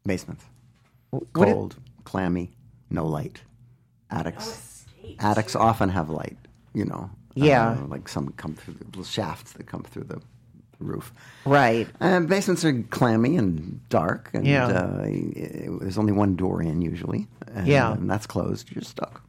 Basements. 0.04 0.44
What- 1.11 1.32
Cold, 1.32 1.76
clammy, 2.04 2.50
no 2.90 3.06
light. 3.06 3.40
Attics. 4.11 4.85
Attics 5.18 5.56
often 5.56 5.88
have 5.88 6.11
light, 6.11 6.37
you 6.75 6.85
know. 6.85 7.11
Yeah. 7.35 7.70
Uh, 7.73 7.87
like 7.87 8.08
some 8.08 8.28
come 8.37 8.54
through 8.54 8.75
the 8.75 8.85
little 8.87 9.04
shafts 9.04 9.52
that 9.54 9.66
come 9.66 9.82
through 9.82 10.04
the 10.04 10.20
roof. 10.78 11.12
Right. 11.45 11.88
And 12.00 12.28
basements 12.28 12.64
are 12.64 12.83
clammy 12.90 13.37
and 13.37 13.80
dark, 13.88 14.30
and 14.35 14.47
Yeah. 14.47 14.66
uh, 14.66 15.02
there's 15.80 15.99
only 15.99 16.12
one 16.12 16.37
door 16.37 16.62
in 16.62 16.83
usually. 16.83 17.26
And, 17.54 17.66
Yeah. 17.66 17.92
and 17.92 18.11
that's 18.11 18.26
closed. 18.26 18.71
You're 18.73 18.83
stuck. 18.83 19.23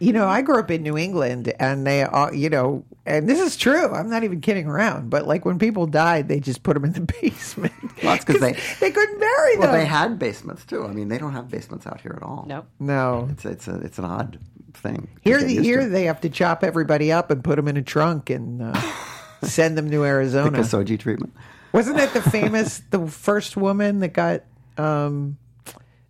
You 0.00 0.12
know, 0.12 0.26
I 0.26 0.42
grew 0.42 0.58
up 0.58 0.70
in 0.70 0.82
New 0.82 0.98
England, 0.98 1.52
and 1.58 1.86
they, 1.86 2.02
all, 2.02 2.34
you 2.34 2.50
know, 2.50 2.84
and 3.06 3.26
this 3.28 3.40
is 3.40 3.56
true. 3.56 3.88
I'm 3.92 4.10
not 4.10 4.24
even 4.24 4.40
kidding 4.42 4.66
around. 4.66 5.08
But 5.10 5.26
like 5.26 5.44
when 5.46 5.58
people 5.58 5.86
died, 5.86 6.28
they 6.28 6.38
just 6.38 6.62
put 6.62 6.74
them 6.74 6.84
in 6.84 6.92
the 6.92 7.00
basement. 7.22 7.72
Well, 7.80 8.12
that's 8.12 8.24
'cause 8.24 8.40
they- 8.40 8.56
they 8.80 8.90
couldn't 8.90 9.18
bury 9.20 9.52
them. 9.52 9.60
Well, 9.60 9.72
they 9.72 9.86
had 9.86 10.18
basements 10.18 10.64
too. 10.66 10.84
I 10.84 10.92
mean, 10.92 11.08
they 11.08 11.18
don't 11.18 11.32
have 11.32 11.48
basements 11.50 11.86
out 11.86 12.00
here 12.02 12.12
at 12.16 12.22
all. 12.22 12.44
Nope. 12.46 12.66
no. 12.78 13.28
It's 13.32 13.44
it's 13.46 13.68
a 13.68 13.76
it's 13.76 13.98
an 13.98 14.04
odd 14.04 14.38
thing. 14.74 15.08
Here, 15.22 15.42
the, 15.42 15.56
here 15.62 15.80
to. 15.82 15.88
they 15.88 16.04
have 16.04 16.20
to 16.22 16.28
chop 16.28 16.62
everybody 16.62 17.10
up 17.10 17.30
and 17.30 17.42
put 17.42 17.56
them 17.56 17.68
in 17.68 17.76
a 17.78 17.82
trunk 17.82 18.28
and 18.30 18.60
uh, 18.62 18.72
send 19.42 19.76
them 19.78 19.90
to 19.90 20.04
Arizona. 20.04 20.50
the. 20.50 20.58
Kasoji 20.58 20.98
treatment. 20.98 21.32
Wasn't 21.72 21.96
that 21.96 22.12
the 22.12 22.20
famous, 22.22 22.80
the 22.90 23.06
first 23.06 23.56
woman 23.56 24.00
that 24.00 24.12
got 24.12 24.42
um, 24.76 25.38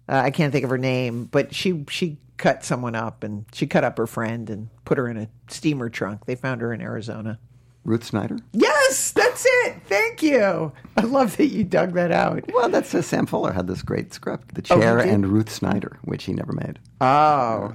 Uh, 0.08 0.16
I 0.24 0.30
can't 0.30 0.52
think 0.52 0.64
of 0.64 0.70
her 0.70 0.78
name, 0.78 1.26
but 1.26 1.54
she 1.54 1.84
she 1.88 2.18
cut 2.36 2.64
someone 2.64 2.96
up 2.96 3.22
and 3.22 3.44
she 3.52 3.66
cut 3.68 3.84
up 3.84 3.96
her 3.98 4.06
friend 4.08 4.50
and 4.50 4.68
put 4.84 4.98
her 4.98 5.06
in 5.08 5.16
a 5.16 5.28
steamer 5.48 5.88
trunk. 5.88 6.26
They 6.26 6.34
found 6.34 6.60
her 6.60 6.72
in 6.72 6.80
Arizona. 6.80 7.38
Ruth 7.84 8.04
Snyder. 8.04 8.38
Yes, 8.52 9.10
that's 9.12 9.44
it. 9.46 9.76
Thank 9.86 10.22
you. 10.22 10.72
I 10.96 11.00
love 11.02 11.36
that 11.36 11.46
you 11.46 11.64
dug 11.64 11.94
that 11.94 12.12
out. 12.12 12.44
Well, 12.52 12.68
that's 12.68 12.94
uh, 12.94 13.02
Sam 13.02 13.26
Fuller 13.26 13.52
had 13.52 13.66
this 13.66 13.82
great 13.82 14.12
script, 14.14 14.54
The 14.54 14.62
Oh, 14.74 14.78
Chair 14.80 14.98
did? 14.98 15.08
and 15.08 15.26
Ruth 15.26 15.50
Snyder, 15.50 15.98
which 16.04 16.24
he 16.24 16.32
never 16.32 16.52
made. 16.52 16.78
Oh. 17.00 17.74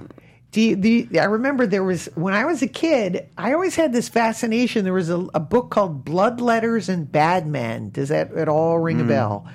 Do 0.50 0.60
you, 0.62 0.76
do 0.76 0.88
you- 0.88 1.20
I 1.20 1.24
remember 1.24 1.66
there 1.66 1.84
was 1.84 2.06
when 2.14 2.32
I 2.34 2.44
was 2.46 2.62
a 2.62 2.68
kid. 2.68 3.28
I 3.36 3.52
always 3.52 3.74
had 3.76 3.92
this 3.92 4.08
fascination. 4.08 4.84
There 4.84 4.92
was 4.94 5.10
a, 5.10 5.26
a 5.34 5.40
book 5.40 5.70
called 5.70 6.04
Blood 6.04 6.40
Letters 6.40 6.88
and 6.88 7.10
Bad 7.10 7.46
Men. 7.46 7.90
Does 7.90 8.08
that 8.08 8.32
at 8.32 8.48
all 8.48 8.78
ring 8.78 9.00
a 9.00 9.04
bell? 9.04 9.46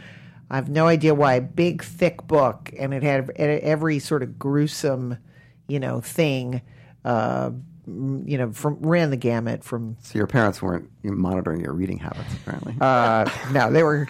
I 0.49 0.55
have 0.57 0.69
no 0.69 0.85
idea 0.87 1.15
why. 1.15 1.39
Big 1.39 1.83
thick 1.83 2.27
book, 2.27 2.71
and 2.77 2.93
it 2.93 3.01
had 3.01 3.31
every 3.31 3.97
sort 3.97 4.21
of 4.21 4.37
gruesome, 4.37 5.17
you 5.67 5.79
know, 5.79 5.99
thing. 5.99 6.61
Uh, 7.03 7.51
you 7.87 8.37
know, 8.37 8.51
from 8.53 8.77
ran 8.81 9.09
the 9.09 9.17
gamut 9.17 9.63
from 9.63 9.97
So 10.03 10.17
your 10.17 10.27
parents 10.27 10.61
weren't 10.61 10.89
monitoring 11.03 11.59
your 11.59 11.73
reading 11.73 11.97
habits, 11.97 12.31
apparently. 12.35 12.75
uh, 12.79 13.29
no, 13.51 13.71
they 13.71 13.83
were 13.83 14.07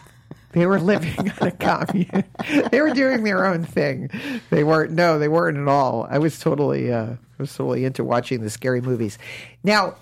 they 0.54 0.66
were 0.66 0.80
living 0.80 1.32
on 1.42 1.48
a 1.48 1.52
commune. 1.52 2.24
they 2.72 2.82
were 2.82 2.94
doing 2.94 3.24
their 3.24 3.46
own 3.46 3.64
thing. 3.64 4.10
They 4.50 4.64
weren't. 4.64 4.92
No, 4.92 5.20
they 5.20 5.28
weren't 5.28 5.58
at 5.58 5.68
all. 5.68 6.08
I 6.10 6.20
was 6.20 6.40
totally. 6.40 6.92
Uh, 6.92 7.14
I 7.14 7.18
was 7.38 7.54
totally 7.56 7.86
into 7.86 8.04
watching 8.04 8.42
the 8.42 8.50
scary 8.50 8.82
movies. 8.82 9.18
Now, 9.64 9.96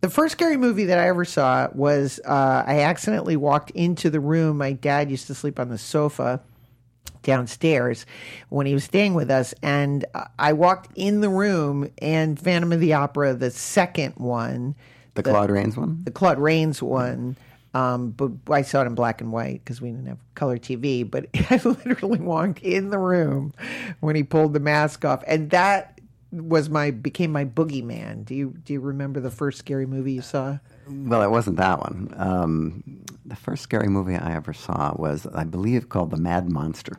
the 0.00 0.10
first 0.10 0.32
scary 0.32 0.56
movie 0.56 0.86
that 0.86 0.98
I 0.98 1.08
ever 1.08 1.24
saw 1.24 1.68
was 1.72 2.18
uh, 2.24 2.64
I 2.66 2.80
accidentally 2.80 3.36
walked 3.36 3.70
into 3.70 4.10
the 4.10 4.20
room. 4.20 4.58
My 4.58 4.72
dad 4.72 5.10
used 5.10 5.28
to 5.28 5.34
sleep 5.34 5.60
on 5.60 5.68
the 5.68 5.78
sofa 5.78 6.40
downstairs 7.22 8.04
when 8.48 8.66
he 8.66 8.74
was 8.74 8.82
staying 8.82 9.14
with 9.14 9.30
us 9.30 9.54
and 9.62 10.04
I 10.40 10.54
walked 10.54 10.90
in 10.96 11.20
the 11.20 11.28
room 11.28 11.88
and 11.98 12.36
Phantom 12.38 12.72
of 12.72 12.80
the 12.80 12.94
Opera 12.94 13.34
the 13.34 13.52
second 13.52 14.14
one 14.16 14.74
the 15.14 15.22
Claude 15.22 15.50
Rains 15.50 15.76
one? 15.76 16.02
the 16.04 16.10
Claude 16.10 16.38
Rains 16.38 16.82
one. 16.82 17.36
Um, 17.74 18.10
but 18.10 18.30
I 18.50 18.62
saw 18.62 18.82
it 18.82 18.86
in 18.86 18.94
black 18.94 19.20
and 19.20 19.32
white 19.32 19.62
because 19.64 19.80
we 19.80 19.90
didn't 19.90 20.06
have 20.06 20.18
color 20.34 20.58
TV. 20.58 21.08
But 21.08 21.26
I 21.50 21.60
literally 21.64 22.20
walked 22.20 22.60
in 22.60 22.90
the 22.90 22.98
room 22.98 23.54
when 24.00 24.16
he 24.16 24.22
pulled 24.22 24.52
the 24.52 24.60
mask 24.60 25.04
off, 25.04 25.22
and 25.26 25.50
that 25.50 26.00
was 26.32 26.68
my 26.70 26.90
became 26.90 27.30
my 27.32 27.44
boogeyman. 27.44 28.24
Do 28.24 28.34
you 28.34 28.54
do 28.64 28.72
you 28.72 28.80
remember 28.80 29.20
the 29.20 29.30
first 29.30 29.58
scary 29.58 29.86
movie 29.86 30.12
you 30.12 30.22
saw? 30.22 30.58
Well, 30.88 31.22
it 31.22 31.30
wasn't 31.30 31.58
that 31.58 31.78
one. 31.78 32.12
Um, 32.16 32.82
the 33.24 33.36
first 33.36 33.62
scary 33.62 33.88
movie 33.88 34.16
I 34.16 34.34
ever 34.34 34.52
saw 34.52 34.94
was, 34.96 35.26
I 35.32 35.44
believe, 35.44 35.88
called 35.88 36.10
The 36.10 36.16
Mad 36.16 36.50
Monster. 36.50 36.98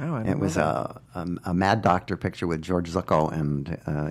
Oh, 0.00 0.16
it 0.16 0.38
was 0.38 0.56
a, 0.56 1.00
a 1.14 1.28
a 1.46 1.54
Mad 1.54 1.82
Doctor 1.82 2.16
picture 2.16 2.46
with 2.46 2.62
George 2.62 2.90
Zucco, 2.90 3.30
and 3.32 3.78
uh, 3.86 4.08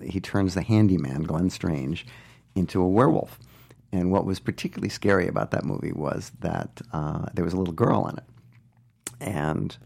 he, 0.00 0.12
he 0.12 0.20
turns 0.20 0.54
the 0.54 0.62
handyman 0.62 1.22
Glenn 1.22 1.50
Strange 1.50 2.06
into 2.54 2.80
a 2.82 2.88
werewolf. 2.88 3.38
And 3.92 4.10
what 4.10 4.24
was 4.24 4.40
particularly 4.40 4.88
scary 4.88 5.28
about 5.28 5.50
that 5.50 5.64
movie 5.64 5.92
was 5.92 6.32
that 6.40 6.80
uh, 6.92 7.26
there 7.34 7.44
was 7.44 7.52
a 7.52 7.58
little 7.58 7.74
girl 7.74 8.06
in 8.08 8.16
it, 8.16 8.24
and 9.20 9.76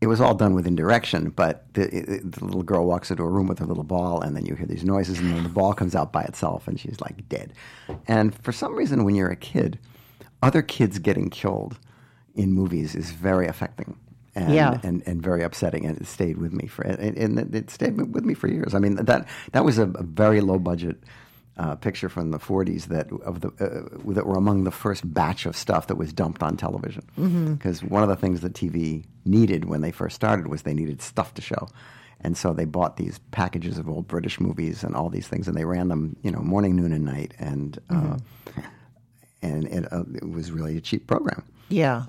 it 0.00 0.06
was 0.06 0.20
all 0.20 0.34
done 0.34 0.54
with 0.54 0.66
indirection. 0.66 1.30
But 1.30 1.72
the, 1.74 1.82
it, 1.94 2.32
the 2.32 2.44
little 2.44 2.62
girl 2.62 2.86
walks 2.86 3.10
into 3.10 3.24
a 3.24 3.28
room 3.28 3.48
with 3.48 3.58
her 3.58 3.66
little 3.66 3.82
ball, 3.84 4.20
and 4.20 4.36
then 4.36 4.46
you 4.46 4.54
hear 4.54 4.66
these 4.66 4.84
noises, 4.84 5.18
and 5.18 5.32
then 5.32 5.42
the 5.42 5.48
ball 5.48 5.74
comes 5.74 5.94
out 5.96 6.12
by 6.12 6.22
itself, 6.22 6.68
and 6.68 6.78
she's 6.78 7.00
like 7.00 7.28
dead. 7.28 7.52
And 8.06 8.34
for 8.36 8.52
some 8.52 8.76
reason, 8.76 9.04
when 9.04 9.16
you're 9.16 9.30
a 9.30 9.36
kid, 9.36 9.78
other 10.42 10.62
kids 10.62 10.98
getting 11.00 11.28
killed 11.28 11.78
in 12.34 12.52
movies 12.52 12.94
is 12.94 13.10
very 13.10 13.48
affecting. 13.48 13.98
And, 14.36 14.54
Yeah. 14.54 14.78
and, 14.84 15.02
and 15.06 15.20
very 15.20 15.42
upsetting, 15.42 15.84
and 15.84 16.00
it 16.00 16.06
stayed 16.06 16.38
with 16.38 16.52
me 16.52 16.68
for 16.68 16.82
and, 16.82 17.18
and 17.18 17.52
it 17.52 17.68
stayed 17.68 17.96
with 18.14 18.24
me 18.24 18.32
for 18.32 18.46
years. 18.46 18.74
I 18.74 18.78
mean 18.78 18.94
that 18.94 19.26
that 19.50 19.64
was 19.64 19.76
a, 19.76 19.88
a 19.88 20.04
very 20.04 20.40
low 20.40 20.60
budget 20.60 21.02
uh, 21.56 21.74
picture 21.76 22.08
from 22.08 22.30
the 22.30 22.38
40s 22.38 22.84
that 22.86 23.10
of 23.22 23.40
the 23.40 23.48
uh, 23.60 24.12
that 24.12 24.26
were 24.26 24.36
among 24.36 24.64
the 24.64 24.70
first 24.70 25.12
batch 25.12 25.44
of 25.46 25.56
stuff 25.56 25.86
that 25.88 25.96
was 25.96 26.12
dumped 26.12 26.42
on 26.42 26.56
television. 26.56 27.04
Because 27.54 27.82
one 27.82 28.02
of 28.02 28.08
the 28.08 28.16
things 28.16 28.40
that 28.40 28.54
TV 28.54 29.04
needed 29.24 29.66
when 29.66 29.80
they 29.82 29.90
first 29.92 30.16
started 30.16 30.46
was 30.46 30.62
they 30.62 30.74
needed 30.74 31.02
stuff 31.02 31.34
to 31.34 31.42
show, 31.42 31.68
and 32.20 32.36
so 32.36 32.52
they 32.52 32.64
bought 32.64 32.96
these 32.96 33.18
packages 33.30 33.78
of 33.78 33.88
old 33.88 34.08
British 34.08 34.40
movies 34.40 34.82
and 34.84 34.94
all 34.94 35.10
these 35.10 35.28
things, 35.28 35.48
and 35.48 35.56
they 35.56 35.64
ran 35.64 35.88
them, 35.88 36.16
you 36.22 36.30
know, 36.30 36.40
morning, 36.40 36.76
noon, 36.76 36.92
and 36.92 37.04
night, 37.04 37.34
and 37.38 37.78
uh, 37.90 38.16
and 39.42 39.66
it, 39.66 39.92
uh, 39.92 40.04
it 40.14 40.30
was 40.30 40.50
really 40.50 40.76
a 40.76 40.80
cheap 40.80 41.06
program. 41.06 41.42
Yeah, 41.68 42.04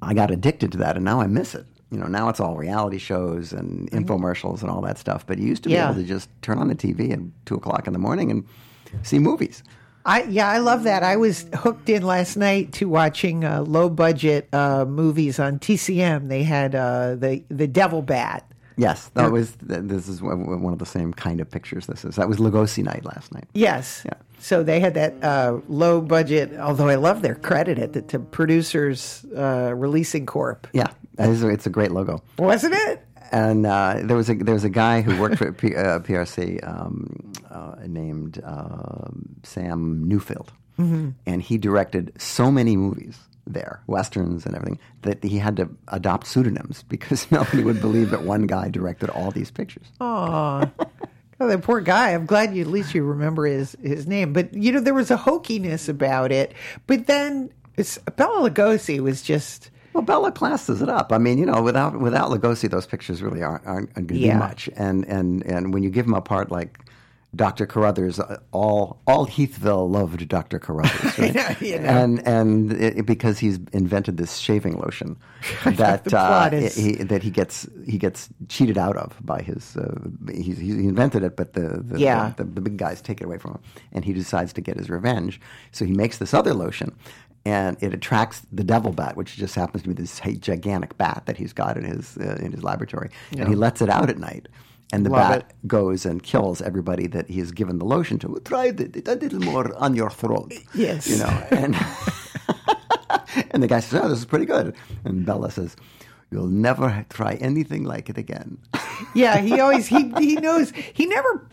I 0.00 0.14
got 0.14 0.30
addicted 0.30 0.72
to 0.72 0.78
that, 0.78 0.96
and 0.96 1.04
now 1.04 1.20
I 1.20 1.26
miss 1.26 1.54
it. 1.54 1.66
You 1.92 1.98
know, 1.98 2.06
now 2.06 2.30
it's 2.30 2.40
all 2.40 2.56
reality 2.56 2.98
shows 2.98 3.52
and 3.52 3.90
infomercials 3.90 4.62
and 4.62 4.70
all 4.70 4.80
that 4.80 4.96
stuff. 4.96 5.26
But 5.26 5.38
you 5.38 5.46
used 5.46 5.62
to 5.64 5.68
be 5.68 5.76
able 5.76 5.94
to 5.94 6.02
just 6.04 6.30
turn 6.40 6.58
on 6.58 6.68
the 6.68 6.74
TV 6.74 7.12
at 7.12 7.18
two 7.44 7.54
o'clock 7.54 7.86
in 7.86 7.92
the 7.92 7.98
morning 7.98 8.30
and 8.30 8.44
see 9.02 9.18
movies. 9.18 9.62
I 10.04 10.24
yeah 10.24 10.48
I 10.48 10.58
love 10.58 10.84
that. 10.84 11.02
I 11.02 11.16
was 11.16 11.46
hooked 11.54 11.88
in 11.88 12.02
last 12.02 12.36
night 12.36 12.72
to 12.72 12.88
watching 12.88 13.44
uh, 13.44 13.62
low 13.62 13.88
budget 13.88 14.48
uh, 14.52 14.84
movies 14.84 15.38
on 15.38 15.58
TCM. 15.58 16.28
They 16.28 16.42
had 16.42 16.74
uh, 16.74 17.14
the 17.14 17.44
the 17.48 17.68
Devil 17.68 18.02
Bat. 18.02 18.48
Yes, 18.78 19.10
that 19.14 19.30
was. 19.30 19.54
This 19.60 20.08
is 20.08 20.22
one 20.22 20.62
one 20.62 20.72
of 20.72 20.78
the 20.78 20.86
same 20.86 21.12
kind 21.12 21.40
of 21.40 21.50
pictures. 21.50 21.86
This 21.86 22.04
is 22.04 22.16
that 22.16 22.28
was 22.28 22.38
Lugosi 22.38 22.82
night 22.82 23.04
last 23.04 23.32
night. 23.32 23.44
Yes. 23.52 24.02
Yeah. 24.04 24.14
So 24.40 24.64
they 24.64 24.80
had 24.80 24.94
that 24.94 25.22
uh, 25.22 25.60
low 25.68 26.00
budget, 26.00 26.58
although 26.58 26.88
I 26.88 26.96
love 26.96 27.22
their 27.22 27.36
credit 27.36 27.78
at 27.78 27.92
the 27.92 28.02
to 28.02 28.18
producers 28.18 29.24
uh, 29.36 29.72
releasing 29.76 30.26
corp, 30.26 30.66
Yeah, 30.72 30.88
it 31.18 31.28
is 31.28 31.42
a- 31.42 31.48
it's 31.48 31.66
a 31.66 31.70
great 31.70 31.92
logo. 31.92 32.22
wasn't 32.38 32.74
it? 32.74 33.06
And 33.30 33.64
uh, 33.66 34.00
there 34.02 34.16
was 34.16 34.28
a 34.28 34.34
there 34.34 34.54
was 34.54 34.64
a 34.64 34.68
guy 34.70 35.00
who 35.00 35.18
worked 35.20 35.38
for 35.38 35.50
P, 35.60 35.74
uh, 35.74 36.00
PRC 36.00 36.66
um, 36.68 37.32
uh, 37.50 37.76
named 37.86 38.40
um 38.44 39.36
Sam 39.42 40.04
Newfield, 40.06 40.48
and 41.26 41.42
he 41.42 41.56
directed 41.58 42.12
so 42.20 42.50
many 42.50 42.76
movies 42.76 43.18
there, 43.46 43.80
westerns 43.86 44.44
and 44.46 44.54
everything, 44.54 44.78
that 45.02 45.22
he 45.24 45.38
had 45.38 45.56
to 45.56 45.68
adopt 45.88 46.26
pseudonyms 46.26 46.82
because 46.88 47.30
nobody 47.30 47.62
would 47.64 47.80
believe 47.80 48.10
that 48.10 48.22
one 48.22 48.46
guy 48.46 48.68
directed 48.68 49.08
all 49.10 49.30
these 49.30 49.50
pictures. 49.50 49.86
Oh, 50.00 50.68
that 51.38 51.62
poor 51.62 51.80
guy. 51.80 52.10
I'm 52.10 52.26
glad 52.26 52.54
you 52.54 52.62
at 52.62 52.68
least 52.68 52.94
you 52.94 53.02
remember 53.02 53.46
his 53.46 53.76
his 53.82 54.06
name. 54.06 54.32
But 54.32 54.52
you 54.54 54.72
know, 54.72 54.80
there 54.80 54.94
was 54.94 55.10
a 55.10 55.16
hokiness 55.16 55.88
about 55.88 56.30
it. 56.32 56.52
But 56.86 57.06
then 57.06 57.50
it's, 57.76 57.96
Bela 58.16 58.50
Lugosi 58.50 59.00
was 59.00 59.22
just. 59.22 59.70
Well, 59.92 60.02
Bela 60.02 60.32
classes 60.32 60.80
it 60.82 60.88
up. 60.88 61.12
I 61.12 61.18
mean, 61.18 61.38
you 61.38 61.46
know, 61.46 61.60
without 61.62 61.98
without 62.00 62.30
Lugosi, 62.30 62.70
those 62.70 62.86
pictures 62.86 63.22
really 63.22 63.42
aren't 63.42 63.66
aren't, 63.66 63.92
going 63.94 64.06
to 64.08 64.16
Yeah. 64.18 64.34
be 64.34 64.38
much. 64.38 64.68
And 64.76 65.04
and 65.06 65.42
and 65.44 65.72
when 65.74 65.82
you 65.82 65.90
give 65.90 66.06
them 66.06 66.14
a 66.14 66.20
part 66.22 66.50
like 66.50 66.78
Dr. 67.34 67.64
Carruthers, 67.66 68.20
uh, 68.20 68.36
all 68.52 69.00
all 69.06 69.26
Heathville 69.26 69.88
loved 69.90 70.28
Dr. 70.28 70.58
Carruthers, 70.58 71.18
right? 71.18 71.34
know, 71.34 71.48
you 71.60 71.78
know. 71.78 71.88
and 71.88 72.26
and 72.28 72.72
it, 72.72 73.06
because 73.06 73.38
he's 73.38 73.58
invented 73.72 74.18
this 74.18 74.36
shaving 74.36 74.78
lotion 74.78 75.16
that 75.64 76.12
uh, 76.12 76.50
is- 76.52 76.74
he, 76.76 76.92
that 76.92 77.22
he 77.22 77.30
gets 77.30 77.66
he 77.86 77.96
gets 77.96 78.28
cheated 78.48 78.76
out 78.76 78.96
of 78.98 79.16
by 79.24 79.40
his 79.40 79.76
uh, 79.78 79.94
he's, 80.30 80.58
he 80.58 80.70
invented 80.70 81.22
it, 81.22 81.36
but 81.36 81.54
the 81.54 81.82
the, 81.82 81.98
Yeah. 81.98 82.34
the 82.36 82.44
the 82.44 82.60
big 82.60 82.76
guys 82.76 83.00
take 83.00 83.20
it 83.22 83.24
away 83.24 83.38
from 83.38 83.52
him, 83.52 83.60
and 83.92 84.04
he 84.04 84.12
decides 84.12 84.52
to 84.54 84.60
get 84.60 84.76
his 84.76 84.90
revenge. 84.90 85.40
So 85.70 85.84
he 85.86 85.92
makes 85.92 86.18
this 86.18 86.34
other 86.34 86.52
lotion, 86.52 86.94
and 87.44 87.76
it 87.80 87.92
attracts 87.92 88.42
the 88.52 88.64
devil 88.64 88.92
bat, 88.92 89.16
which 89.16 89.36
just 89.36 89.54
happens 89.54 89.82
to 89.82 89.88
be 89.88 89.94
this 89.94 90.20
gigantic 90.40 90.96
bat 90.96 91.24
that 91.26 91.36
he's 91.36 91.52
got 91.52 91.76
in 91.76 91.84
his 91.84 92.16
uh, 92.18 92.36
in 92.40 92.52
his 92.52 92.62
laboratory, 92.62 93.10
and 93.36 93.48
he 93.48 93.54
lets 93.54 93.82
it 93.82 93.88
out 93.88 94.08
at 94.08 94.18
night. 94.18 94.48
And 94.94 95.06
the 95.06 95.10
Love 95.10 95.20
bat 95.20 95.38
it. 95.48 95.66
goes 95.66 96.04
and 96.04 96.22
kills 96.22 96.60
everybody 96.60 97.06
that 97.06 97.30
he 97.30 97.38
has 97.38 97.50
given 97.50 97.78
the 97.78 97.86
lotion 97.86 98.18
to. 98.18 98.40
Try 98.44 98.66
it 98.66 99.08
a 99.08 99.14
little 99.14 99.40
more 99.40 99.74
on 99.78 99.94
your 99.94 100.10
throat. 100.10 100.52
Yes. 100.74 101.08
you 101.08 101.16
know. 101.16 101.46
And 101.50 101.74
and 103.52 103.62
the 103.62 103.68
guy 103.68 103.80
says, 103.80 104.00
"Oh, 104.02 104.08
this 104.08 104.18
is 104.18 104.26
pretty 104.26 104.44
good." 104.44 104.74
And 105.04 105.24
Bela 105.24 105.50
says, 105.50 105.76
"You'll 106.32 106.46
never 106.48 107.04
try 107.10 107.34
anything 107.34 107.84
like 107.84 108.08
it 108.10 108.18
again." 108.18 108.58
Yeah, 109.14 109.38
he 109.38 109.58
always 109.58 109.88
he 109.88 110.12
he 110.18 110.36
knows 110.36 110.70
he 110.92 111.06
never 111.06 111.44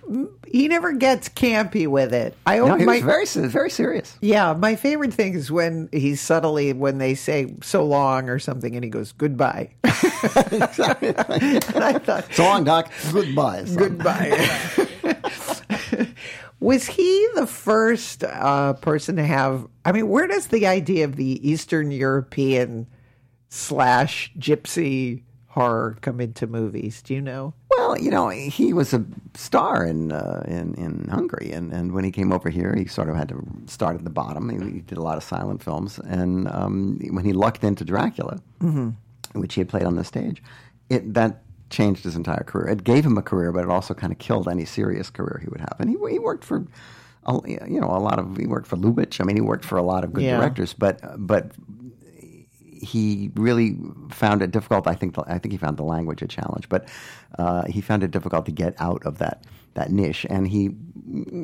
he 0.48 0.68
never 0.68 0.94
gets 0.94 1.30
campy 1.30 1.88
with 1.88 2.14
it. 2.14 2.36
I 2.46 2.58
no, 2.58 2.66
always 2.68 2.82
he 2.82 2.86
my, 2.86 3.02
very 3.02 3.26
very 3.26 3.72
serious. 3.72 4.16
yeah, 4.22 4.54
my 4.54 4.76
favorite 4.76 5.14
thing 5.16 5.34
is 5.34 5.52
when 5.52 5.90
he's 5.92 6.22
subtly 6.22 6.74
when 6.74 7.00
they 7.00 7.16
say 7.16 7.56
so 7.64 7.84
long 7.84 8.30
or 8.30 8.38
something 8.38 8.76
and 8.76 8.84
he 8.84 8.90
goes 8.92 9.14
goodbye. 9.14 9.72
and 9.84 9.94
I 10.64 12.00
thought 12.04 12.28
So 12.32 12.44
long, 12.44 12.66
Doc. 12.66 12.92
Goodbye. 13.12 13.66
son. 13.66 13.76
goodbye. 13.78 14.88
Was 16.60 16.86
he 16.86 17.28
the 17.36 17.48
first 17.48 18.24
uh, 18.24 18.74
person 18.74 19.16
to 19.16 19.24
have? 19.24 19.66
I 19.86 19.92
mean, 19.94 20.10
where 20.10 20.28
does 20.28 20.48
the 20.48 20.68
idea 20.68 21.06
of 21.06 21.16
the 21.16 21.50
Eastern 21.50 21.90
European 21.90 22.86
slash 23.50 24.32
gypsy 24.38 25.24
horror 25.48 25.98
come 26.02 26.22
into 26.22 26.48
movies? 26.48 27.02
Do 27.02 27.14
you 27.14 27.22
know? 27.22 27.54
Well, 27.72 27.98
you 27.98 28.12
know, 28.12 28.30
he 28.30 28.74
was 28.74 28.94
a 28.94 29.04
star 29.36 29.86
in 29.86 30.12
uh, 30.12 30.44
in 30.48 30.74
in 30.76 31.08
Hungary, 31.10 31.52
and, 31.52 31.72
and 31.74 31.92
when 31.94 32.04
he 32.04 32.12
came 32.12 32.32
over 32.32 32.50
here, 32.50 32.74
he 32.76 32.86
sort 32.86 33.10
of 33.10 33.16
had 33.16 33.30
to 33.30 33.46
start 33.68 33.96
at 33.96 34.04
the 34.04 34.10
bottom. 34.10 34.50
He, 34.50 34.58
he 34.76 34.80
did 34.82 34.98
a 34.98 35.02
lot 35.02 35.18
of 35.18 35.24
silent 35.24 35.64
films, 35.64 36.00
and 36.00 36.48
um, 36.50 37.00
when 37.12 37.26
he 37.26 37.34
lucked 37.34 37.64
into 37.64 37.84
Dracula, 37.86 38.40
which 39.34 39.54
he 39.56 39.62
had 39.62 39.70
played 39.70 39.84
on 39.84 39.96
the 39.96 40.04
stage, 40.04 40.44
it 40.90 41.14
that 41.14 41.42
changed 41.70 42.04
his 42.04 42.16
entire 42.16 42.44
career. 42.44 42.68
It 42.68 42.84
gave 42.84 43.06
him 43.06 43.18
a 43.18 43.22
career, 43.22 43.52
but 43.52 43.64
it 43.64 43.70
also 43.70 43.94
kind 43.94 44.12
of 44.12 44.20
killed 44.20 44.48
any 44.48 44.66
serious 44.66 45.10
career 45.10 45.40
he 45.42 45.48
would 45.50 45.62
have. 45.62 45.76
And 45.80 45.90
he 45.90 45.98
he 46.12 46.20
worked 46.20 46.44
for. 46.44 46.58
a- 47.26 47.42
You 47.48 47.80
know, 47.80 47.92
a 47.96 48.00
lot 48.10 48.20
of 48.20 48.38
he 48.38 48.46
worked 48.48 48.68
for 48.68 48.76
Lubitsch. 48.78 49.22
I 49.22 49.24
mean, 49.24 49.36
he 49.38 49.42
worked 49.42 49.64
for 49.66 49.78
a 49.78 49.84
lot 49.84 50.04
of 50.04 50.12
good 50.14 50.24
Yeah. 50.24 50.38
directors, 50.38 50.74
but 50.74 51.00
but 51.18 51.52
he 52.82 53.32
really 53.36 53.78
found 54.10 54.42
it 54.42 54.52
difficult. 54.52 54.88
I 54.88 54.96
think 54.96 55.16
I 55.28 55.38
think 55.38 55.52
he 55.52 55.58
found 55.58 55.78
the 55.78 55.84
language 55.84 56.22
a 56.22 56.28
challenge, 56.28 56.70
but 56.70 56.88
uh, 57.38 57.66
he 57.66 57.82
found 57.82 58.04
it 58.04 58.12
difficult 58.12 58.46
to 58.46 58.52
get 58.52 58.74
out 58.80 59.06
of 59.06 59.18
that 59.20 59.44
that 59.76 59.92
niche. 59.92 60.26
And 60.30 60.48
he 60.48 60.72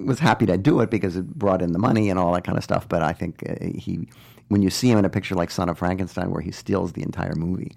was 0.05 0.19
happy 0.19 0.45
to 0.47 0.57
do 0.57 0.79
it 0.79 0.89
because 0.89 1.15
it 1.15 1.25
brought 1.35 1.61
in 1.61 1.73
the 1.73 1.79
money 1.79 2.09
and 2.09 2.17
all 2.19 2.33
that 2.33 2.43
kind 2.43 2.57
of 2.57 2.63
stuff. 2.63 2.87
But 2.89 3.01
I 3.03 3.13
think 3.13 3.43
uh, 3.49 3.55
he, 3.75 4.07
when 4.47 4.61
you 4.61 4.69
see 4.69 4.89
him 4.89 4.97
in 4.97 5.05
a 5.05 5.09
picture 5.09 5.35
like 5.35 5.51
Son 5.51 5.69
of 5.69 5.77
Frankenstein, 5.77 6.31
where 6.31 6.41
he 6.41 6.51
steals 6.51 6.93
the 6.93 7.03
entire 7.03 7.35
movie 7.35 7.71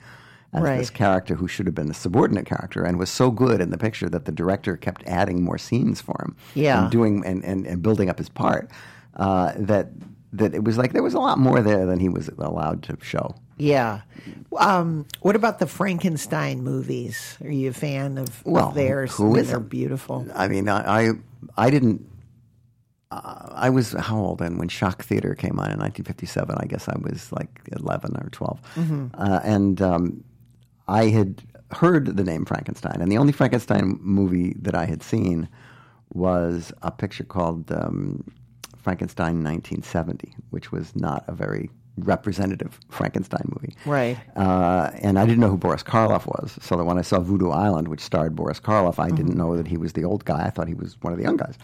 as 0.54 0.62
Right. 0.62 0.78
this 0.78 0.88
character 0.88 1.34
who 1.34 1.46
should 1.46 1.66
have 1.66 1.74
been 1.74 1.88
the 1.88 1.94
subordinate 1.94 2.46
character 2.46 2.82
and 2.82 2.98
was 2.98 3.10
so 3.10 3.30
good 3.30 3.60
in 3.60 3.68
the 3.70 3.76
picture 3.76 4.08
that 4.08 4.24
the 4.24 4.32
director 4.32 4.78
kept 4.78 5.02
adding 5.06 5.42
more 5.42 5.58
scenes 5.58 6.00
for 6.00 6.16
him 6.24 6.34
Yeah. 6.54 6.82
and 6.82 6.90
doing 6.90 7.22
and, 7.26 7.44
and, 7.44 7.66
and 7.66 7.82
building 7.82 8.08
up 8.08 8.16
his 8.18 8.30
part 8.30 8.70
uh, 9.16 9.52
that 9.56 9.88
that 10.32 10.54
it 10.54 10.64
was 10.64 10.76
like 10.78 10.92
there 10.94 11.02
was 11.02 11.12
a 11.14 11.18
lot 11.18 11.38
more 11.38 11.60
there 11.62 11.84
than 11.86 11.98
he 12.00 12.08
was 12.08 12.28
allowed 12.38 12.82
to 12.84 12.96
show. 13.02 13.34
Yeah. 13.58 14.02
Um, 14.58 15.06
what 15.20 15.36
about 15.36 15.58
the 15.58 15.66
Frankenstein 15.66 16.62
movies? 16.62 17.36
Are 17.42 17.50
you 17.50 17.70
a 17.70 17.72
fan 17.72 18.18
of, 18.18 18.44
Well, 18.46 18.68
of 18.68 18.74
theirs? 18.74 19.12
who 19.14 19.24
I 19.24 19.26
mean, 19.28 19.36
isn't? 19.38 19.50
They're 19.52 19.60
beautiful. 19.60 20.26
I 20.34 20.48
mean, 20.48 20.68
I 20.68 21.08
I, 21.08 21.10
I 21.56 21.70
didn't. 21.70 22.06
Uh, 23.10 23.48
I 23.52 23.70
was 23.70 23.92
how 23.92 24.18
old 24.18 24.38
then 24.40 24.58
when 24.58 24.68
Shock 24.68 25.02
Theater 25.02 25.34
came 25.34 25.58
on 25.58 25.70
in 25.70 25.78
1957? 25.78 26.56
I 26.60 26.66
guess 26.66 26.88
I 26.88 26.96
was 27.00 27.32
like 27.32 27.60
11 27.72 28.16
or 28.16 28.28
12, 28.30 28.60
uh, 29.14 29.40
and 29.42 29.80
um, 29.80 30.24
I 30.86 31.04
had 31.06 31.42
heard 31.72 32.16
the 32.16 32.24
name 32.24 32.44
Frankenstein, 32.44 33.00
and 33.00 33.10
the 33.10 33.16
only 33.18 33.32
Frankenstein 33.32 33.98
movie 34.00 34.54
that 34.60 34.74
I 34.74 34.84
had 34.84 35.02
seen 35.02 35.48
was 36.12 36.70
a 36.82 36.90
picture 36.90 37.24
called 37.24 37.70
um, 37.72 38.24
Frankenstein 38.76 39.42
1970, 39.42 40.34
which 40.50 40.70
was 40.70 40.94
not 40.94 41.24
a 41.28 41.32
very 41.32 41.70
representative 42.06 42.78
Frankenstein 42.88 43.42
movie. 43.46 43.74
Right. 43.86 44.18
Uh, 44.36 44.90
and 45.02 45.18
I 45.18 45.24
didn't 45.26 45.40
know 45.40 45.48
who 45.50 45.56
Boris 45.56 45.82
Karloff 45.82 46.26
was. 46.26 46.58
So 46.60 46.76
that 46.76 46.84
when 46.84 46.98
I 46.98 47.02
saw 47.02 47.20
Voodoo 47.20 47.50
Island, 47.50 47.88
which 47.88 48.00
starred 48.00 48.36
Boris 48.36 48.60
Karloff, 48.60 48.98
I 48.98 49.08
didn't 49.10 49.36
know 49.36 49.56
that 49.56 49.66
he 49.66 49.76
was 49.76 49.92
the 49.94 50.04
old 50.04 50.24
guy. 50.24 50.44
I 50.44 50.50
thought 50.50 50.68
he 50.68 50.74
was 50.74 50.96
one 51.00 51.12
of 51.12 51.18
the 51.18 51.24
young 51.24 51.36
guys. 51.36 51.56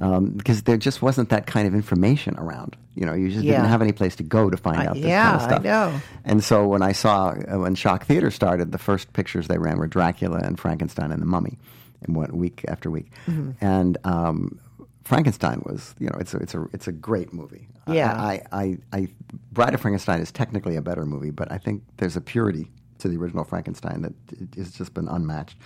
Um, 0.00 0.30
because 0.30 0.62
there 0.62 0.76
just 0.76 1.02
wasn't 1.02 1.28
that 1.30 1.46
kind 1.46 1.66
of 1.66 1.74
information 1.74 2.36
around. 2.38 2.76
You 2.94 3.06
know, 3.06 3.12
you 3.14 3.28
just 3.28 3.42
Yeah. 3.44 3.56
didn't 3.56 3.70
have 3.70 3.82
any 3.82 3.92
place 3.92 4.14
to 4.16 4.22
go 4.22 4.50
to 4.50 4.56
find 4.56 4.86
out 4.86 4.94
this 4.94 5.04
yeah, 5.04 5.24
kind 5.30 5.36
of 5.36 5.42
stuff. 5.42 5.60
I 5.60 5.62
know. 5.64 6.00
And 6.24 6.44
so 6.44 6.66
when 6.68 6.82
I 6.82 6.92
saw, 6.92 7.30
uh, 7.30 7.58
when 7.58 7.74
Shock 7.74 8.06
Theater 8.06 8.30
started, 8.30 8.70
the 8.72 8.78
first 8.78 9.12
pictures 9.14 9.48
they 9.48 9.58
ran 9.58 9.78
were 9.78 9.88
Dracula 9.88 10.38
and 10.38 10.58
Frankenstein 10.60 11.10
and 11.10 11.20
the 11.20 11.26
Mummy, 11.26 11.58
and 12.02 12.14
went 12.14 12.34
week 12.36 12.64
after 12.68 12.90
week. 12.90 13.10
Mm-hmm. 13.26 13.50
And 13.60 13.98
um, 14.04 14.58
Frankenstein 15.04 15.62
was, 15.66 15.94
you 15.98 16.06
know, 16.08 16.16
it's 16.18 16.32
a, 16.34 16.38
it's 16.38 16.54
a, 16.54 16.64
it's 16.72 16.88
a 16.88 16.92
great 16.92 17.32
movie. 17.32 17.68
Yeah. 17.86 18.12
I, 18.14 18.40
I, 18.52 18.78
I, 18.92 19.08
Bride 19.52 19.74
of 19.74 19.80
Frankenstein 19.80 20.20
is 20.20 20.32
technically 20.32 20.76
a 20.76 20.82
better 20.82 21.04
movie, 21.04 21.30
but 21.30 21.52
I 21.52 21.58
think 21.58 21.82
there's 21.98 22.16
a 22.16 22.20
purity 22.22 22.70
to 22.98 23.08
the 23.08 23.16
original 23.18 23.44
Frankenstein 23.44 24.02
that 24.02 24.14
has 24.56 24.72
just 24.72 24.94
been 24.94 25.08
unmatched. 25.08 25.58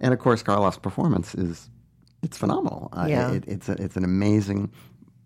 And 0.00 0.12
of 0.12 0.20
course, 0.20 0.42
Karloff's 0.42 0.78
performance 0.78 1.34
is, 1.34 1.68
it's 2.22 2.38
phenomenal. 2.38 2.88
Uh, 2.92 3.06
Yeah. 3.08 3.32
it, 3.32 3.44
it's, 3.48 3.68
a, 3.68 3.72
it's 3.82 3.96
an 3.96 4.04
amazing 4.04 4.70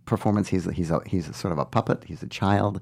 performance. 0.06 0.48
He's, 0.48 0.66
a- 0.66 0.72
he's, 0.72 0.90
a, 0.90 1.00
he's 1.06 1.28
a 1.28 1.34
sort 1.34 1.52
of 1.52 1.58
a 1.58 1.66
puppet. 1.66 2.04
He's 2.04 2.22
a 2.22 2.28
child. 2.28 2.80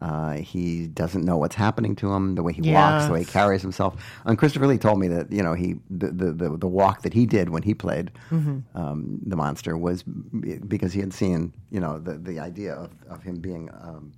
Uh, 0.00 0.34
he 0.34 0.86
doesn't 0.86 1.24
know 1.24 1.36
what's 1.36 1.56
happening 1.56 1.96
to 1.96 2.12
him, 2.12 2.34
the 2.36 2.42
way 2.42 2.52
he 2.52 2.62
walks, 2.72 3.06
the 3.06 3.12
way 3.12 3.18
he 3.20 3.24
carries 3.24 3.62
himself. 3.62 3.96
And 4.24 4.38
Christopher 4.38 4.66
Lee 4.68 4.78
told 4.78 5.00
me 5.00 5.08
that 5.08 5.32
you 5.32 5.42
know 5.42 5.54
he 5.54 5.74
the 5.90 6.08
the, 6.12 6.32
the, 6.32 6.56
the 6.56 6.68
walk 6.68 7.02
that 7.02 7.12
he 7.14 7.26
did 7.26 7.48
when 7.48 7.62
he 7.64 7.74
played 7.74 8.10
Mm-hmm. 8.30 8.78
um, 8.80 9.18
the 9.26 9.34
monster 9.36 9.76
was 9.76 10.04
because 10.04 10.92
he 10.92 11.00
had 11.00 11.12
seen 11.12 11.52
you 11.70 11.80
know 11.80 11.98
the 11.98 12.14
the 12.16 12.38
idea 12.38 12.74
of, 12.74 12.90
of 13.10 13.22
him 13.24 13.40
being 13.40 13.70
um, 13.82 14.12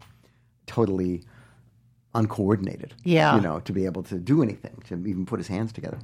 totally 0.66 1.22
uncoordinated. 2.14 2.94
Yeah. 3.04 3.36
you 3.36 3.40
know 3.40 3.60
to 3.60 3.72
be 3.72 3.86
able 3.86 4.02
to 4.04 4.16
do 4.18 4.42
anything, 4.42 4.82
to 4.88 4.94
even 5.06 5.24
put 5.26 5.38
his 5.38 5.48
hands 5.48 5.72
together. 5.72 5.98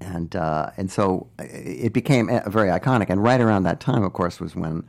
And 0.00 0.34
uh, 0.34 0.70
and 0.76 0.90
so 0.90 1.28
uh, 1.38 1.44
it 1.48 1.92
became 1.92 2.28
uh, 2.28 2.48
very 2.50 2.68
iconic. 2.68 3.08
And 3.08 3.22
right 3.22 3.40
around 3.40 3.62
that 3.64 3.80
time, 3.80 4.02
of 4.02 4.12
course, 4.12 4.40
was 4.40 4.54
when 4.56 4.84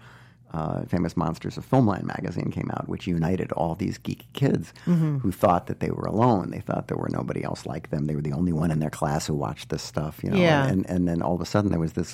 uh, 0.58 0.86
Famous 0.86 1.16
Monsters 1.24 1.58
of 1.58 1.70
Filmland 1.70 2.04
magazine 2.16 2.50
came 2.58 2.70
out, 2.76 2.88
which 2.94 3.08
united 3.18 3.52
all 3.54 3.74
these 3.76 3.98
geeky 4.06 4.30
kids 4.42 4.74
Mm-hmm. 4.86 5.18
who 5.24 5.32
thought 5.42 5.66
that 5.68 5.80
they 5.84 5.92
were 5.98 6.06
alone. 6.16 6.46
They 6.52 6.62
thought 6.68 6.88
there 6.88 6.98
were 7.04 7.10
nobody 7.20 7.42
else 7.50 7.66
like 7.74 7.86
them. 7.90 8.06
They 8.06 8.16
were 8.16 8.28
the 8.30 8.38
only 8.40 8.54
one 8.54 8.72
in 8.72 8.80
their 8.80 8.96
class 9.00 9.28
who 9.28 9.36
watched 9.48 9.68
this 9.70 9.84
stuff. 9.94 10.14
You 10.24 10.30
know, 10.32 10.38
Yeah. 10.48 10.66
and 10.72 10.82
and 10.94 11.02
then 11.08 11.22
all 11.22 11.36
of 11.36 11.42
a 11.42 11.46
sudden 11.54 11.70
there 11.72 11.80
was 11.88 11.94
this 11.94 12.12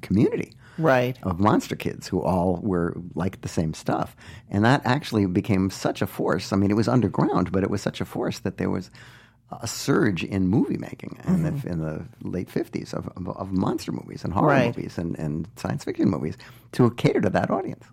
community 0.00 0.52
Right. 0.78 1.16
of 1.22 1.38
monster 1.38 1.76
kids 1.76 2.08
who 2.08 2.22
all 2.22 2.58
were 2.62 2.96
like 3.14 3.40
the 3.42 3.48
same 3.58 3.74
stuff. 3.74 4.16
And 4.50 4.64
that 4.64 4.80
actually 4.84 5.26
became 5.26 5.68
such 5.70 6.00
a 6.02 6.06
force. 6.06 6.52
I 6.52 6.56
mean, 6.56 6.70
it 6.70 6.76
was 6.76 6.88
underground, 6.88 7.52
but 7.52 7.62
it 7.62 7.70
was 7.70 7.82
such 7.82 8.00
a 8.00 8.04
force 8.06 8.38
that 8.40 8.56
there 8.56 8.70
was 8.70 8.90
a 9.60 9.66
surge 9.66 10.24
in 10.24 10.48
movie 10.48 10.78
making 10.78 11.18
in, 11.26 11.42
the, 11.42 11.50
mm-hmm. 11.50 11.68
in 11.68 11.78
the 11.80 12.04
late 12.22 12.48
50s 12.48 12.94
of, 12.94 13.08
of, 13.16 13.28
of 13.28 13.52
monster 13.52 13.92
movies 13.92 14.24
and 14.24 14.32
horror 14.32 14.48
Right. 14.48 14.76
movies 14.76 14.98
and, 14.98 15.18
and 15.18 15.48
science 15.56 15.84
fiction 15.84 16.08
movies 16.08 16.36
to 16.72 16.90
cater 16.92 17.20
to 17.20 17.30
that 17.30 17.50
audience. 17.50 17.84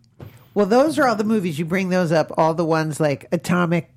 Well, 0.53 0.65
those 0.65 0.97
are 0.99 1.07
all 1.07 1.15
the 1.15 1.23
movies. 1.23 1.59
You 1.59 1.65
bring 1.65 1.89
those 1.89 2.11
up, 2.11 2.31
all 2.37 2.53
the 2.53 2.65
ones 2.65 2.99
like 2.99 3.27
Atomic 3.31 3.91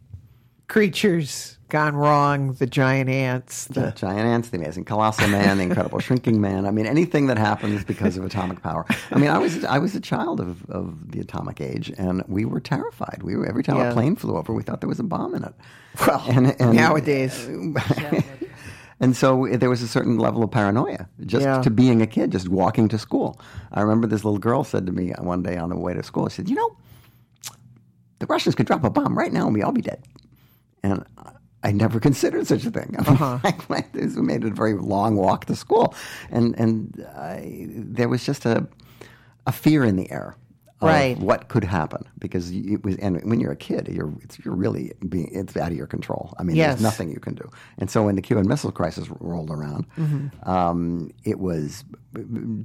Creatures 0.68 1.58
Gone 1.72 1.96
Wrong, 1.96 2.52
The 2.52 2.66
Giant 2.66 3.08
Ants. 3.08 3.64
The 3.64 3.80
The, 3.80 3.90
Giant 3.92 4.20
Ants, 4.20 4.50
The 4.50 4.58
Amazing 4.58 4.84
Colossal 4.84 5.26
Man, 5.28 5.56
The 5.56 5.62
Incredible 5.64 5.98
Shrinking 6.06 6.38
Man. 6.38 6.66
I 6.66 6.70
mean, 6.70 6.84
anything 6.84 7.28
that 7.28 7.38
happens 7.38 7.82
because 7.82 8.18
of 8.18 8.26
atomic 8.26 8.60
power. 8.62 8.84
I 9.10 9.18
mean, 9.18 9.30
I 9.30 9.38
was 9.38 9.64
I 9.64 9.78
was 9.78 9.94
a 9.94 10.00
child 10.00 10.38
of, 10.38 10.68
of 10.70 11.10
the 11.12 11.20
atomic 11.20 11.62
age, 11.62 11.90
and 11.96 12.22
we 12.28 12.44
were 12.44 12.60
terrified. 12.60 13.22
We 13.22 13.36
were 13.36 13.46
every 13.46 13.62
time 13.62 13.76
Yeah. 13.78 13.88
a 13.88 13.92
plane 13.94 14.16
flew 14.16 14.36
over, 14.36 14.52
we 14.52 14.62
thought 14.62 14.80
there 14.82 14.88
was 14.88 15.00
a 15.00 15.02
bomb 15.02 15.34
in 15.34 15.44
it. 15.44 15.54
well, 16.06 16.22
And- 16.28 16.54
and- 16.60 16.74
nowadays. 16.76 17.48
And 19.00 19.16
so 19.16 19.48
there 19.50 19.68
was 19.70 19.82
a 19.82 19.88
certain 19.88 20.16
level 20.18 20.44
of 20.44 20.52
paranoia 20.52 21.08
just 21.26 21.42
Yeah. 21.44 21.60
to 21.62 21.70
being 21.70 22.02
a 22.02 22.06
kid, 22.06 22.30
just 22.30 22.48
walking 22.48 22.86
to 22.88 22.98
school. 22.98 23.40
I 23.72 23.80
remember 23.80 24.06
this 24.06 24.22
little 24.24 24.38
girl 24.38 24.62
said 24.62 24.86
to 24.86 24.92
me 24.92 25.10
one 25.18 25.42
day 25.42 25.56
on 25.56 25.70
the 25.70 25.76
way 25.76 25.92
to 25.92 26.04
school, 26.04 26.28
she 26.28 26.36
said, 26.36 26.48
You 26.48 26.54
know, 26.54 26.76
the 28.20 28.26
Russians 28.26 28.54
could 28.54 28.66
drop 28.66 28.84
a 28.84 28.90
bomb 28.90 29.18
right 29.18 29.32
now 29.32 29.46
and 29.46 29.54
we 29.54 29.62
all 29.62 29.72
be 29.72 29.80
dead. 29.80 30.04
And 30.84 31.04
I 31.64 31.70
never 31.72 32.00
considered 32.00 32.46
such 32.46 32.64
a 32.64 32.70
thing. 32.70 32.96
I 32.98 33.02
mean, 33.10 33.22
Uh-huh. 33.22 34.22
made 34.22 34.44
it 34.44 34.52
a 34.52 34.54
very 34.54 34.74
long 34.74 35.16
walk 35.16 35.44
to 35.46 35.56
school. 35.56 35.94
And, 36.30 36.58
and 36.58 37.06
I, 37.16 37.66
there 37.70 38.08
was 38.08 38.24
just 38.24 38.44
a, 38.46 38.66
a 39.46 39.52
fear 39.52 39.84
in 39.84 39.96
the 39.96 40.10
air. 40.10 40.36
Of 40.80 40.88
Right. 40.88 41.16
what 41.20 41.46
could 41.46 41.62
happen 41.62 42.02
because 42.18 42.50
it 42.50 42.82
was, 42.82 42.96
and 42.96 43.22
when 43.30 43.38
you're 43.38 43.52
a 43.52 43.56
kid, 43.56 43.86
you're 43.86 44.12
it's, 44.20 44.40
you're 44.44 44.56
really 44.56 44.90
being 45.08 45.28
it's 45.32 45.56
out 45.56 45.70
of 45.70 45.76
your 45.76 45.86
control. 45.86 46.34
I 46.40 46.42
mean, 46.42 46.56
Yes. 46.56 46.70
there's 46.72 46.82
nothing 46.82 47.08
you 47.12 47.20
can 47.20 47.36
do. 47.36 47.48
And 47.78 47.88
so 47.88 48.02
when 48.02 48.16
the 48.16 48.22
Cuban 48.22 48.48
Missile 48.48 48.72
Crisis 48.72 49.06
rolled 49.20 49.52
around, 49.52 49.86
um, 50.42 51.12
it 51.22 51.38
was 51.38 51.84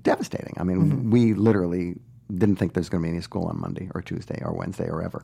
devastating. 0.01 0.55
I 0.57 0.63
mean, 0.63 1.11
we 1.11 1.35
literally 1.35 1.95
didn't 2.33 2.55
think 2.57 2.73
there's 2.73 2.89
going 2.89 3.03
to 3.03 3.07
be 3.07 3.13
any 3.13 3.21
school 3.21 3.45
on 3.45 3.59
Monday 3.61 3.89
or 3.93 4.01
Tuesday 4.01 4.41
or 4.43 4.51
Wednesday 4.51 4.89
or 4.89 5.03
ever. 5.03 5.21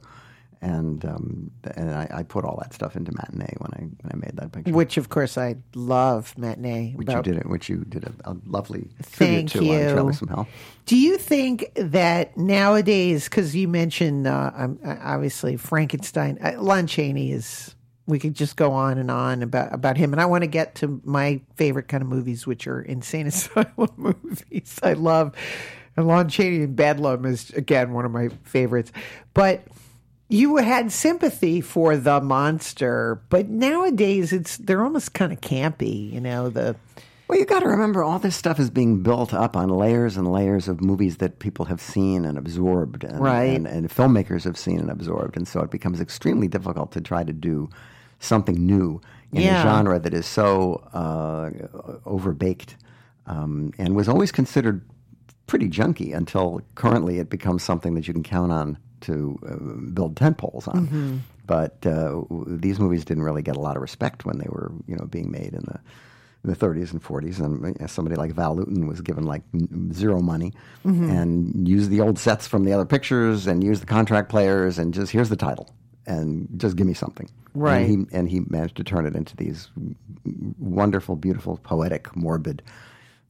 And 0.63 1.03
um, 1.03 1.51
and 1.75 1.91
I, 1.91 2.07
I 2.09 2.23
put 2.23 2.45
all 2.45 2.57
that 2.61 2.73
stuff 2.73 2.95
into 2.95 3.11
matinee 3.11 3.53
when 3.57 3.71
I 3.73 3.81
when 3.81 4.11
I 4.13 4.15
made 4.15 4.37
that 4.37 4.53
picture. 4.53 4.71
Which, 4.71 4.95
of 4.95 5.09
course, 5.09 5.37
I 5.37 5.57
love 5.75 6.37
matinee. 6.37 6.93
which 6.95 7.09
you 7.09 7.21
did 7.21 7.35
it, 7.35 7.49
which 7.49 7.67
you 7.67 7.83
did 7.83 8.05
a, 8.05 8.13
a 8.31 8.37
lovely 8.45 8.87
Thank 9.01 9.51
tribute 9.51 9.69
to 9.69 9.89
you. 9.89 9.97
on 9.97 10.13
from 10.13 10.27
Hell. 10.29 10.47
Do 10.85 10.95
you 10.95 11.17
think 11.17 11.69
that 11.75 12.37
nowadays, 12.37 13.25
because 13.25 13.53
you 13.53 13.67
mentioned 13.67 14.25
uh, 14.25 14.51
uh, 14.55 14.69
obviously 15.01 15.57
Frankenstein, 15.57 16.37
uh, 16.41 16.53
Lon 16.61 16.87
Chaney 16.87 17.33
is. 17.33 17.75
We 18.05 18.19
could 18.19 18.33
just 18.33 18.57
go 18.57 18.73
on 18.73 18.97
and 18.97 19.09
on 19.09 19.43
about 19.43 19.73
about 19.73 19.95
him, 19.95 20.11
and 20.11 20.19
I 20.19 20.25
want 20.25 20.43
to 20.43 20.47
get 20.47 20.75
to 20.75 21.01
my 21.05 21.39
favorite 21.55 21.87
kind 21.87 22.03
of 22.03 22.09
movies, 22.09 22.45
which 22.45 22.67
are 22.67 22.81
insane 22.81 23.27
asylum 23.27 23.93
movies. 23.95 24.77
I 24.83 24.91
love 24.91 25.33
and 25.95 26.07
Lon 26.07 26.27
Chaney 26.29 26.63
in 26.63 26.75
Bedlam 26.75 27.25
is 27.25 27.51
again 27.51 27.93
one 27.93 28.05
of 28.05 28.11
my 28.11 28.29
favorites, 28.43 28.91
but. 29.33 29.63
You 30.33 30.57
had 30.57 30.91
sympathy 30.91 31.61
for 31.61 31.95
the 31.95 32.19
monster, 32.19 33.21
but 33.29 33.49
nowadays 33.49 34.33
it's 34.33 34.57
they're 34.57 34.83
almost 34.83 35.13
kind 35.13 35.31
of 35.31 35.41
campy, 35.41 36.11
you 36.11 36.19
know. 36.19 36.49
The 36.49 36.75
Well, 37.27 37.37
you 37.37 37.45
got 37.45 37.59
to 37.59 37.67
remember, 37.67 38.03
all 38.03 38.17
this 38.17 38.35
stuff 38.35 38.59
is 38.59 38.71
being 38.71 39.03
built 39.03 39.31
up 39.31 39.55
on 39.55 39.69
layers 39.69 40.17
and 40.17 40.31
layers 40.31 40.67
of 40.67 40.81
movies 40.81 41.17
that 41.17 41.37
people 41.37 41.65
have 41.65 41.79
seen 41.79 42.25
and 42.25 42.35
absorbed, 42.35 43.03
and, 43.03 43.19
Right. 43.19 43.55
and, 43.55 43.67
and 43.67 43.89
filmmakers 43.91 44.43
have 44.45 44.57
seen 44.57 44.79
and 44.79 44.89
absorbed, 44.89 45.37
and 45.37 45.47
so 45.47 45.61
it 45.61 45.69
becomes 45.69 46.01
extremely 46.01 46.47
difficult 46.47 46.91
to 46.93 47.01
try 47.01 47.23
to 47.23 47.31
do 47.33 47.69
something 48.19 48.55
new 48.65 49.01
in 49.33 49.43
Yeah. 49.43 49.59
a 49.59 49.61
genre 49.61 49.99
that 49.99 50.15
is 50.15 50.25
so 50.25 50.81
uh, 50.93 51.51
overbaked 52.09 52.73
um, 53.27 53.71
and 53.77 53.95
was 53.95 54.09
always 54.09 54.31
considered 54.31 54.81
pretty 55.45 55.69
junky 55.69 56.15
until 56.15 56.61
currently 56.73 57.19
it 57.19 57.29
becomes 57.29 57.61
something 57.61 57.93
that 57.93 58.07
you 58.07 58.13
can 58.15 58.23
count 58.23 58.51
on 58.51 58.79
to 59.03 59.39
uh, 59.47 59.55
build 59.93 60.15
tent 60.17 60.37
poles 60.37 60.67
on. 60.67 61.21
But 61.45 61.77
uh, 61.85 62.23
w- 62.29 62.57
these 62.57 62.79
movies 62.79 63.05
didn't 63.05 63.23
really 63.23 63.41
get 63.41 63.55
a 63.55 63.59
lot 63.59 63.75
of 63.75 63.81
respect 63.81 64.25
when 64.25 64.37
they 64.37 64.47
were, 64.49 64.71
you 64.87 64.95
know, 64.95 65.05
being 65.05 65.29
made 65.31 65.53
in 65.53 65.61
the 65.67 65.79
in 66.43 66.49
the 66.49 66.55
30s 66.57 66.91
and 66.91 67.01
40s. 67.01 67.39
And 67.39 67.81
uh, 67.81 67.87
somebody 67.87 68.15
like 68.17 68.31
Val 68.33 68.55
Lewton 68.55 68.85
was 68.87 68.99
given 69.01 69.23
like 69.25 69.43
n- 69.53 69.91
zero 69.93 70.19
money 70.21 70.51
and 70.83 71.67
used 71.67 71.89
the 71.89 72.01
old 72.01 72.19
sets 72.19 72.47
from 72.47 72.65
the 72.65 72.73
other 72.73 72.85
pictures 72.85 73.47
and 73.47 73.63
used 73.63 73.81
the 73.81 73.85
contract 73.85 74.27
players 74.29 74.77
and 74.77 74.93
just 74.93 75.11
here's 75.13 75.29
the 75.29 75.37
title 75.37 75.73
and 76.05 76.47
just 76.57 76.75
give 76.75 76.85
me 76.87 76.93
something. 76.93 77.29
Right. 77.53 77.77
And 77.87 78.09
he, 78.11 78.17
and 78.17 78.29
he 78.29 78.41
managed 78.49 78.75
to 78.77 78.83
turn 78.83 79.05
it 79.05 79.15
into 79.15 79.37
these 79.37 79.69
wonderful, 80.59 81.15
beautiful, 81.15 81.57
poetic, 81.63 82.13
morbid 82.15 82.61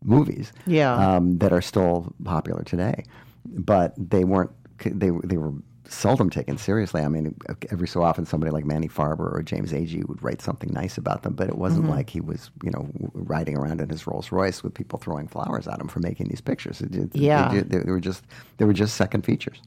movies 0.04 0.52
Yeah. 0.66 0.94
um, 1.16 1.38
that 1.40 1.54
are 1.54 1.62
still 1.62 2.14
popular 2.24 2.64
today. 2.64 3.04
But 3.46 3.94
they 3.98 4.24
weren't. 4.24 4.52
They 4.92 5.12
they 5.24 5.38
were 5.38 5.54
seldom 5.88 6.30
taken 6.30 6.58
seriously. 6.58 7.02
I 7.02 7.08
mean, 7.08 7.36
every 7.70 7.88
so 7.88 8.04
often 8.04 8.26
somebody 8.26 8.52
like 8.52 8.66
Manny 8.66 8.88
Farber 8.88 9.34
or 9.34 9.42
James 9.44 9.72
Agee 9.72 10.08
would 10.08 10.22
write 10.24 10.42
something 10.42 10.72
nice 10.72 10.98
about 10.98 11.24
them, 11.24 11.34
but 11.34 11.50
it 11.50 11.58
wasn't 11.58 11.84
mm-hmm. 11.84 11.94
like 11.94 12.10
he 12.10 12.22
was, 12.22 12.52
you 12.64 12.72
know, 12.72 12.88
riding 13.14 13.58
around 13.58 13.82
in 13.82 13.90
his 13.90 14.08
Rolls 14.08 14.32
Royce 14.32 14.64
with 14.64 14.74
people 14.74 14.98
throwing 14.98 15.28
flowers 15.28 15.68
at 15.68 15.80
him 15.80 15.88
for 15.88 16.00
making 16.00 16.28
these 16.30 16.42
pictures. 16.42 16.82
It, 16.82 16.96
it- 16.96 17.16
Yeah. 17.16 17.50
they, 17.52 17.80
they 17.80 17.92
were 17.92 18.00
just 18.00 18.24
they 18.58 18.66
were 18.66 18.74
just 18.74 18.96
second 18.96 19.24
features. 19.24 19.62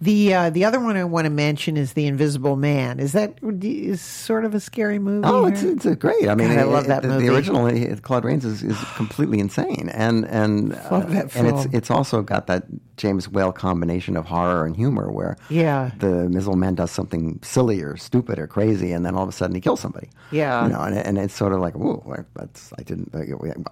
The 0.00 0.32
uh, 0.32 0.50
the 0.50 0.64
other 0.64 0.78
one 0.78 0.96
I 0.96 1.02
want 1.02 1.24
to 1.24 1.30
mention 1.30 1.76
is 1.76 1.94
the 1.94 2.06
Invisible 2.06 2.54
Man. 2.54 3.00
Is 3.00 3.12
that 3.12 3.34
is 3.42 4.00
sort 4.00 4.44
of 4.44 4.54
a 4.54 4.60
scary 4.60 5.00
movie? 5.00 5.26
Oh, 5.26 5.46
it's 5.46 5.62
it's 5.64 5.86
a 5.86 5.96
great. 5.96 6.28
I 6.28 6.36
mean, 6.36 6.48
God, 6.50 6.58
I 6.58 6.62
love 6.62 6.86
that 6.86 7.02
the, 7.02 7.08
movie. 7.08 7.26
The 7.26 7.34
original 7.34 7.96
Claude 7.96 8.24
Rains 8.24 8.44
is, 8.44 8.62
is 8.62 8.78
completely 8.94 9.40
insane, 9.40 9.88
and 9.92 10.24
and 10.26 10.74
uh, 10.74 11.04
and 11.34 11.48
it's 11.48 11.66
it's 11.74 11.90
also 11.90 12.22
got 12.22 12.46
that 12.46 12.66
James 12.96 13.28
Whale 13.28 13.50
combination 13.52 14.16
of 14.16 14.24
horror 14.26 14.66
and 14.66 14.76
humor, 14.76 15.10
where 15.10 15.36
Yeah. 15.48 15.90
the 15.98 16.20
Invisible 16.26 16.56
Man 16.56 16.76
does 16.76 16.92
something 16.92 17.40
silly 17.42 17.82
or 17.82 17.96
stupid 17.96 18.38
or 18.38 18.46
crazy, 18.46 18.92
and 18.92 19.04
then 19.04 19.16
all 19.16 19.24
of 19.24 19.28
a 19.28 19.32
sudden 19.32 19.54
he 19.54 19.60
kills 19.60 19.80
somebody. 19.80 20.10
Yeah. 20.30 20.64
you 20.64 20.72
know, 20.72 20.80
and, 20.80 20.96
and 20.96 21.18
it's 21.18 21.34
sort 21.34 21.52
of 21.52 21.60
like, 21.60 21.74
whoa, 21.74 22.24
that's 22.34 22.72
I 22.78 22.82
didn't. 22.82 23.12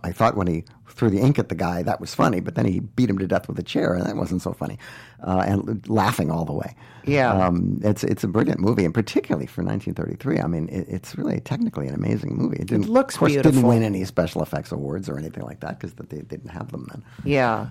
I 0.03 0.11
thought 0.11 0.37
when 0.37 0.49
he 0.49 0.65
threw 0.89 1.11
the 1.11 1.21
ink 1.21 1.39
at 1.39 1.51
the 1.51 1.55
guy 1.55 1.83
that 1.83 2.01
was 2.01 2.15
funny, 2.15 2.41
but 2.41 2.55
then 2.55 2.65
he 2.65 2.81
beat 2.81 3.11
him 3.11 3.19
to 3.19 3.27
death 3.27 3.47
with 3.49 3.59
a 3.59 3.63
chair, 3.63 3.95
and 3.95 4.07
that 4.07 4.17
wasn't 4.17 4.43
so 4.43 4.53
funny, 4.53 4.79
uh, 5.23 5.45
and 5.47 5.89
laughing 5.89 6.31
all 6.31 6.45
the 6.45 6.53
way. 6.53 6.75
Yeah. 7.05 7.33
Um, 7.33 7.81
it's 7.83 8.03
it's 8.05 8.25
a 8.25 8.29
brilliant 8.29 8.61
movie, 8.61 8.85
and 8.85 8.93
particularly 8.93 9.47
for 9.47 9.63
1933. 9.63 10.41
I 10.41 10.47
mean, 10.47 10.69
it, 10.69 10.87
it's 10.89 11.17
really 11.17 11.41
technically 11.41 11.87
an 11.87 11.95
amazing 11.95 12.37
movie. 12.37 12.57
It, 12.57 12.67
didn't, 12.69 12.89
looks 12.89 13.15
of 13.15 13.21
course, 13.21 13.33
beautiful. 13.33 13.53
didn't 13.53 13.69
win 13.69 13.83
any 13.83 14.05
special 14.05 14.43
effects 14.43 14.73
awards 14.73 15.09
or 15.09 15.19
anything 15.19 15.45
like 15.45 15.61
that 15.61 15.79
because 15.79 15.95
they 15.95 16.23
didn't 16.23 16.49
have 16.51 16.73
them 16.73 16.87
then. 16.91 17.05
Yeah. 17.25 17.69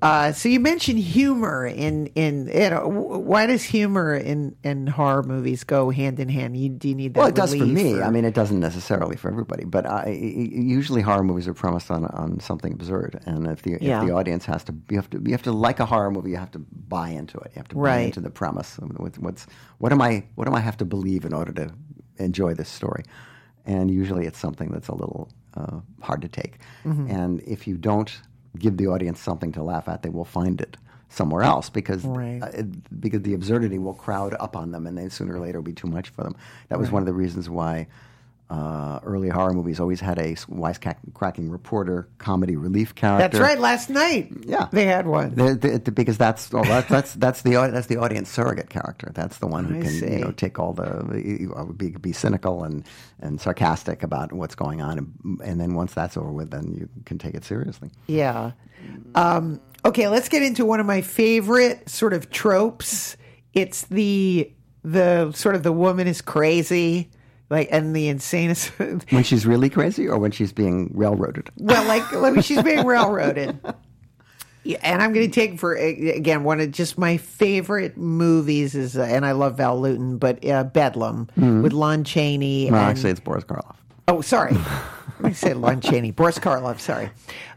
Uh, 0.00 0.30
so 0.30 0.48
you 0.48 0.60
mentioned 0.60 0.98
humor 1.00 1.66
in 1.66 2.06
in 2.14 2.46
you 2.54 2.70
know 2.70 2.86
why 2.86 3.46
does 3.46 3.64
humor 3.64 4.14
in 4.14 4.54
in 4.62 4.86
horror 4.86 5.24
movies 5.24 5.64
go 5.64 5.90
hand 5.90 6.20
in 6.20 6.28
hand? 6.28 6.56
You, 6.56 6.68
do 6.68 6.88
you 6.88 6.94
need 6.94 7.14
that? 7.14 7.18
Well, 7.18 7.28
it 7.28 7.34
does 7.34 7.52
for 7.52 7.66
me. 7.66 7.94
or- 7.94 8.04
I 8.04 8.10
mean, 8.10 8.24
it 8.24 8.32
doesn't 8.34 8.60
necessarily 8.60 9.16
for 9.16 9.28
everybody, 9.28 9.64
but 9.64 9.86
I, 9.86 10.02
I- 10.04 10.08
usually 10.10 11.02
horror 11.02 11.24
movies 11.24 11.48
are 11.48 11.54
premised 11.54 11.90
on 11.90 12.04
on 12.06 12.38
something 12.38 12.72
absurd, 12.72 13.20
and 13.26 13.48
if 13.48 13.62
the 13.62 13.76
Yeah. 13.80 14.00
if 14.02 14.06
the 14.06 14.14
audience 14.14 14.44
has 14.44 14.62
to, 14.64 14.74
you 14.88 14.96
have 14.98 15.10
to 15.10 15.20
you 15.24 15.32
have 15.32 15.42
to 15.42 15.52
like 15.52 15.80
a 15.80 15.86
horror 15.86 16.12
movie. 16.12 16.30
You 16.30 16.36
have 16.36 16.52
to 16.52 16.60
buy 16.88 17.08
into 17.10 17.36
it. 17.38 17.50
You 17.54 17.58
have 17.58 17.68
to 17.68 17.74
buy 17.74 17.80
Right. 17.80 18.06
into 18.06 18.20
the 18.20 18.30
premise. 18.30 18.76
What's, 18.98 19.18
what's 19.18 19.46
what 19.78 19.90
am 19.90 20.00
I 20.00 20.22
what 20.36 20.46
am 20.46 20.54
I 20.54 20.60
have 20.60 20.76
to 20.76 20.84
believe 20.84 21.24
in 21.24 21.32
order 21.32 21.52
to 21.54 21.70
enjoy 22.18 22.54
this 22.54 22.68
story? 22.68 23.02
And 23.66 23.90
usually, 23.90 24.26
it's 24.26 24.38
something 24.38 24.68
that's 24.70 24.88
a 24.88 24.94
little 24.94 25.28
uh, 25.54 25.80
hard 26.00 26.22
to 26.22 26.28
take. 26.28 26.58
Mm-hmm. 26.86 27.10
And 27.10 27.40
if 27.42 27.66
you 27.66 27.76
don't 27.76 28.10
give 28.58 28.76
the 28.76 28.86
audience 28.86 29.20
something 29.20 29.52
to 29.52 29.62
laugh 29.62 29.88
at, 29.88 30.02
they 30.02 30.08
will 30.10 30.24
find 30.24 30.60
it 30.60 30.76
somewhere 31.10 31.42
else 31.42 31.70
because 31.70 32.04
Right. 32.04 32.42
uh, 32.42 32.62
because 33.00 33.22
the 33.22 33.34
absurdity 33.34 33.78
will 33.78 33.94
crowd 33.94 34.34
up 34.38 34.56
on 34.56 34.72
them, 34.72 34.86
and 34.86 34.96
then 34.98 35.10
sooner 35.10 35.34
or 35.34 35.40
later 35.40 35.58
will 35.58 35.64
be 35.64 35.72
too 35.72 35.86
much 35.88 36.10
for 36.10 36.22
them. 36.22 36.36
That 36.68 36.78
was 36.78 36.90
one 36.90 37.02
of 37.02 37.06
the 37.06 37.14
reasons 37.14 37.48
why 37.48 37.86
uh, 38.50 38.98
early 39.02 39.28
horror 39.28 39.52
movies 39.52 39.78
always 39.78 40.00
had 40.00 40.18
a 40.18 40.34
wisecracking 40.34 41.50
reporter, 41.50 42.08
comedy 42.18 42.56
relief 42.56 42.94
character. 42.94 43.28
That's 43.28 43.38
right. 43.40 43.58
Last 43.58 43.90
night, 43.90 44.30
Yeah, 44.46 44.68
they 44.72 44.86
had 44.86 45.06
one. 45.06 45.34
The- 45.34 45.54
the- 45.54 45.78
the- 45.78 45.92
because 45.92 46.16
that's 46.18 46.48
that's 46.48 46.88
that's 46.88 47.12
that's 47.14 47.42
the 47.42 47.50
that's 47.70 47.88
the 47.88 47.96
audience 47.98 48.30
surrogate 48.30 48.70
character. 48.70 49.10
That's 49.14 49.38
the 49.38 49.46
one 49.46 49.64
who 49.66 49.78
I 49.78 49.82
can 49.82 49.90
see. 49.90 50.10
you 50.12 50.18
know 50.20 50.32
take 50.32 50.58
all 50.58 50.72
the 50.72 51.52
uh, 51.56 51.64
be 51.64 51.90
be 51.90 52.12
cynical 52.12 52.64
and 52.64 52.84
and 53.20 53.40
sarcastic 53.40 54.02
about 54.02 54.32
what's 54.32 54.54
going 54.54 54.80
on, 54.80 54.98
and, 54.98 55.40
and 55.44 55.60
then 55.60 55.74
once 55.74 55.92
that's 55.92 56.16
over 56.16 56.30
with, 56.32 56.50
then 56.50 56.72
you 56.74 56.88
can 57.04 57.18
take 57.18 57.34
it 57.34 57.44
seriously. 57.44 57.90
Yeah. 58.06 58.52
Um, 59.14 59.60
okay, 59.84 60.08
let's 60.08 60.28
get 60.28 60.42
into 60.42 60.64
one 60.64 60.80
of 60.80 60.86
my 60.86 61.00
favorite 61.02 61.88
sort 61.88 62.12
of 62.14 62.30
tropes. 62.30 63.16
It's 63.52 63.82
the 63.86 64.52
the 64.84 65.32
sort 65.32 65.54
of 65.54 65.62
the 65.64 65.72
woman 65.72 66.06
is 66.06 66.22
crazy, 66.22 67.10
like, 67.50 67.68
and 67.70 67.94
the 67.94 68.08
insane. 68.08 68.54
When 69.10 69.22
she's 69.22 69.46
really 69.46 69.70
crazy, 69.70 70.08
or 70.08 70.18
when 70.18 70.30
she's 70.30 70.52
being 70.52 70.90
railroaded. 70.94 71.50
well, 71.56 71.84
like, 71.86 72.10
let 72.12 72.34
me, 72.34 72.42
she's 72.42 72.62
being 72.62 72.84
railroaded. 72.86 73.58
Yeah, 74.64 74.78
and 74.82 75.00
I'm 75.00 75.12
going 75.12 75.30
to 75.30 75.34
take 75.34 75.58
for 75.58 75.74
again 75.74 76.44
one 76.44 76.60
of 76.60 76.70
just 76.72 76.98
my 76.98 77.16
favorite 77.16 77.96
movies 77.96 78.74
is, 78.74 78.98
uh, 78.98 79.02
and 79.02 79.24
I 79.24 79.32
love 79.32 79.56
Val 79.56 79.80
Lewton, 79.80 80.18
but 80.18 80.44
uh, 80.44 80.64
Bedlam 80.64 81.28
with 81.36 81.72
Lon 81.72 82.04
Chaney. 82.04 82.66
Mm-hmm. 82.66 82.74
And- 82.74 82.84
actually, 82.84 83.10
it's 83.10 83.20
Boris 83.20 83.44
Karloff. 83.44 83.76
Oh, 84.08 84.20
sorry. 84.20 84.56
I 85.22 85.32
said 85.32 85.56
Lon 85.56 85.80
Chaney. 85.80 86.10
Boris 86.10 86.38
Karloff, 86.38 86.80
sorry. 86.80 87.10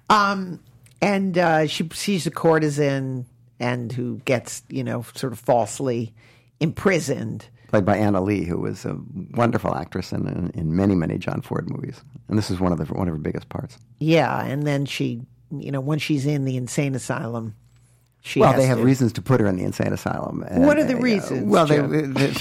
Um, 0.10 0.60
and 1.02 1.38
uh, 1.38 1.68
she 1.68 1.90
she's 1.94 2.28
a 2.28 2.32
courtesan 2.32 3.26
and 3.60 3.92
who 3.92 4.18
gets, 4.26 4.64
you 4.70 4.84
know, 4.84 5.06
sort 5.16 5.34
of 5.34 5.40
falsely 5.40 6.14
imprisoned. 6.60 7.46
Played 7.72 7.86
by 7.86 7.98
Anna 7.98 8.22
Lee, 8.22 8.44
who 8.46 8.58
was 8.60 8.86
a 8.86 8.96
wonderful 9.34 9.74
actress 9.76 10.12
in, 10.12 10.28
in, 10.28 10.52
in 10.54 10.76
many, 10.76 10.94
many 10.94 11.18
John 11.18 11.42
Ford 11.42 11.70
movies. 11.70 12.02
And 12.28 12.38
this 12.38 12.52
is 12.52 12.60
one 12.60 12.72
of 12.72 12.78
the 12.78 12.86
one 12.94 13.08
of 13.08 13.14
her 13.16 13.20
biggest 13.20 13.50
parts. 13.50 13.78
Yeah, 14.00 14.44
and 14.46 14.64
then 14.68 14.86
she, 14.86 15.22
you 15.52 15.72
know, 15.72 15.80
once 15.82 16.02
she's 16.04 16.26
in 16.26 16.46
the 16.46 16.58
insane 16.58 16.94
asylum, 16.96 17.56
she 18.24 18.40
Well, 18.40 18.54
they 18.54 18.66
have 18.68 18.78
to- 18.78 18.84
reasons 18.84 19.14
to 19.14 19.22
put 19.22 19.40
her 19.42 19.48
in 19.48 19.56
the 19.56 19.64
insane 19.64 19.94
asylum. 19.94 20.44
And, 20.48 20.66
What 20.66 20.78
are 20.78 20.84
the 20.84 20.96
uh, 20.96 21.00
reasons, 21.00 21.44
well, 21.50 21.66
they, 21.66 21.80
they- 21.80 22.34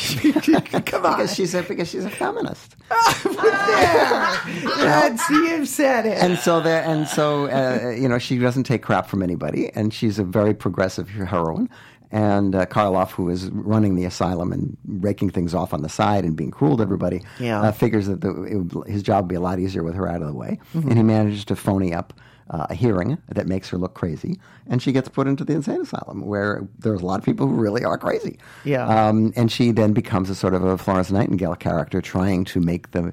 come 0.82 1.06
on, 1.06 1.16
because 1.16 1.34
she's 1.34 1.54
a 1.54 1.62
because 1.62 1.88
she's 1.88 2.04
a 2.04 2.10
feminist. 2.10 2.76
That's 4.76 5.30
you've 5.30 5.68
said 5.68 6.06
it. 6.06 6.18
and 6.22 6.38
so 6.38 6.60
there, 6.60 6.82
and 6.82 7.06
so 7.08 7.46
uh, 7.46 7.90
you 7.90 8.08
know, 8.08 8.18
she 8.18 8.38
doesn't 8.38 8.64
take 8.64 8.82
crap 8.82 9.06
from 9.06 9.22
anybody, 9.22 9.70
and 9.74 9.94
she's 9.94 10.18
a 10.18 10.24
very 10.24 10.54
progressive 10.54 11.08
heroine. 11.08 11.68
And 12.12 12.54
uh, 12.56 12.66
Karloff, 12.66 13.12
who 13.12 13.28
is 13.30 13.50
running 13.50 13.94
the 13.94 14.04
asylum 14.04 14.52
and 14.52 14.76
raking 14.86 15.30
things 15.30 15.54
off 15.54 15.72
on 15.72 15.82
the 15.82 15.88
side 15.88 16.24
and 16.24 16.34
being 16.36 16.50
cruel 16.50 16.76
to 16.78 16.82
everybody, 16.82 17.22
Yeah. 17.38 17.60
uh, 17.62 17.72
figures 17.72 18.06
that 18.08 18.20
the, 18.20 18.30
it 18.44 18.56
would, 18.56 18.88
his 18.88 19.02
job 19.02 19.24
would 19.24 19.28
be 19.28 19.36
a 19.36 19.40
lot 19.40 19.58
easier 19.60 19.82
with 19.84 19.94
her 19.94 20.08
out 20.08 20.20
of 20.20 20.26
the 20.26 20.34
way. 20.34 20.58
And 20.74 20.96
he 20.96 21.02
manages 21.04 21.44
to 21.46 21.56
phony 21.56 21.94
up 21.94 22.12
uh, 22.50 22.66
a 22.68 22.74
hearing 22.74 23.16
that 23.28 23.46
makes 23.46 23.68
her 23.68 23.78
look 23.78 23.94
crazy, 23.94 24.40
and 24.66 24.82
she 24.82 24.90
gets 24.90 25.08
put 25.08 25.28
into 25.28 25.44
the 25.44 25.52
insane 25.52 25.82
asylum 25.82 26.26
where 26.26 26.66
there's 26.80 27.00
a 27.00 27.06
lot 27.06 27.20
of 27.20 27.24
people 27.24 27.46
who 27.46 27.54
really 27.54 27.84
are 27.84 27.96
crazy. 27.96 28.40
Yeah. 28.64 28.88
Um, 28.88 29.32
and 29.36 29.52
she 29.52 29.70
then 29.70 29.92
becomes 29.92 30.28
a 30.30 30.34
sort 30.34 30.54
of 30.54 30.64
a 30.64 30.76
Florence 30.76 31.12
Nightingale 31.12 31.54
character, 31.54 32.00
trying 32.00 32.44
to 32.46 32.58
make 32.60 32.90
them 32.90 33.12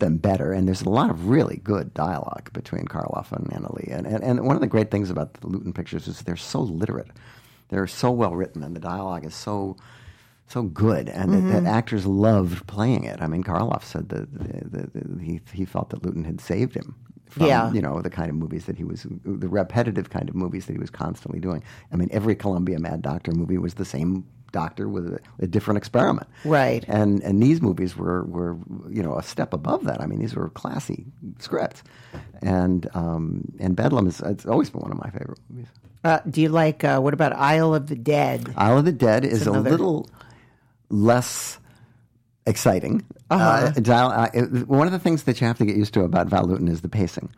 them 0.00 0.16
better. 0.16 0.52
And 0.52 0.66
there's 0.66 0.82
a 0.82 0.90
lot 0.90 1.08
of 1.08 1.28
really 1.28 1.58
good 1.62 1.94
dialogue 1.94 2.52
between 2.52 2.86
Karloff 2.86 3.30
and 3.30 3.48
Anna 3.54 3.72
Lee. 3.76 3.90
And, 3.92 4.08
and, 4.08 4.24
and 4.24 4.44
one 4.44 4.56
of 4.56 4.60
the 4.60 4.66
great 4.66 4.90
things 4.90 5.08
about 5.08 5.34
the 5.34 5.46
Lewton 5.46 5.72
pictures 5.72 6.08
is 6.08 6.22
they're 6.22 6.34
so 6.34 6.60
literate. 6.62 7.06
They're 7.68 7.86
so 7.86 8.10
well 8.10 8.34
written, 8.34 8.62
and 8.62 8.74
the 8.76 8.80
dialogue 8.80 9.24
is 9.26 9.34
so 9.34 9.76
so 10.46 10.62
good, 10.62 11.08
and 11.08 11.32
that, 11.32 11.62
that 11.62 11.66
actors 11.66 12.04
loved 12.04 12.66
playing 12.66 13.04
it. 13.04 13.22
I 13.22 13.26
mean, 13.26 13.42
Karloff 13.42 13.82
said 13.82 14.10
that, 14.10 14.28
that, 14.72 14.92
that 14.92 15.20
he 15.22 15.40
he 15.52 15.64
felt 15.64 15.90
that 15.90 16.04
Lewton 16.04 16.24
had 16.24 16.40
saved 16.40 16.74
him 16.74 16.94
from 17.30 17.46
Yeah. 17.46 17.72
you 17.72 17.80
know 17.80 18.02
the 18.02 18.10
kind 18.10 18.28
of 18.28 18.36
movies 18.36 18.66
that 18.66 18.76
he 18.76 18.84
was 18.84 19.06
the 19.24 19.48
repetitive 19.48 20.10
kind 20.10 20.28
of 20.28 20.34
movies 20.34 20.66
that 20.66 20.72
he 20.74 20.78
was 20.78 20.90
constantly 20.90 21.40
doing. 21.40 21.62
I 21.92 21.96
mean, 21.96 22.08
every 22.12 22.34
Columbia 22.36 22.78
Mad 22.78 23.00
Doctor 23.02 23.32
movie 23.32 23.58
was 23.58 23.74
the 23.74 23.84
same 23.86 24.24
doctor 24.52 24.88
with 24.88 25.12
a, 25.12 25.18
a 25.40 25.48
different 25.48 25.78
experiment, 25.78 26.28
Right. 26.44 26.84
And 26.86 27.20
and 27.22 27.42
these 27.42 27.60
movies 27.62 27.96
were 27.96 28.24
were 28.24 28.56
you 28.88 29.02
know 29.02 29.16
a 29.18 29.22
step 29.22 29.52
above 29.54 29.84
that. 29.84 30.00
I 30.02 30.06
mean, 30.06 30.20
these 30.20 30.36
were 30.36 30.50
classy 30.50 31.06
scripts, 31.38 31.82
and 32.42 32.86
um, 32.94 33.50
and 33.58 33.74
Bedlam 33.74 34.06
is 34.06 34.20
it's 34.20 34.46
always 34.46 34.68
been 34.70 34.82
one 34.82 34.92
of 34.92 34.98
my 34.98 35.10
favorite 35.10 35.40
movies. 35.48 35.68
Uh, 36.04 36.20
do 36.28 36.42
you 36.42 36.50
like 36.50 36.84
uh, 36.84 37.00
what 37.00 37.14
about 37.14 37.32
Isle 37.32 37.74
of 37.74 37.86
the 37.86 37.96
Dead? 37.96 38.52
Isle 38.56 38.78
of 38.78 38.84
the 38.84 38.92
Dead 38.92 39.24
is 39.24 39.46
another- 39.46 39.68
a 39.68 39.72
little 39.72 40.08
less 40.90 41.58
exciting. 42.46 43.04
Uh-huh. 43.30 43.44
Uh, 43.44 43.70
dial, 43.80 44.10
uh, 44.10 44.28
it- 44.34 44.68
one 44.68 44.86
of 44.86 44.92
the 44.92 44.98
things 44.98 45.22
that 45.24 45.40
you 45.40 45.46
have 45.46 45.58
to 45.58 45.64
get 45.64 45.76
used 45.76 45.94
to 45.94 46.02
about 46.02 46.26
Val 46.28 46.44
Lewton 46.44 46.68
is 46.68 46.82
the 46.82 46.88
pacing. 46.88 47.30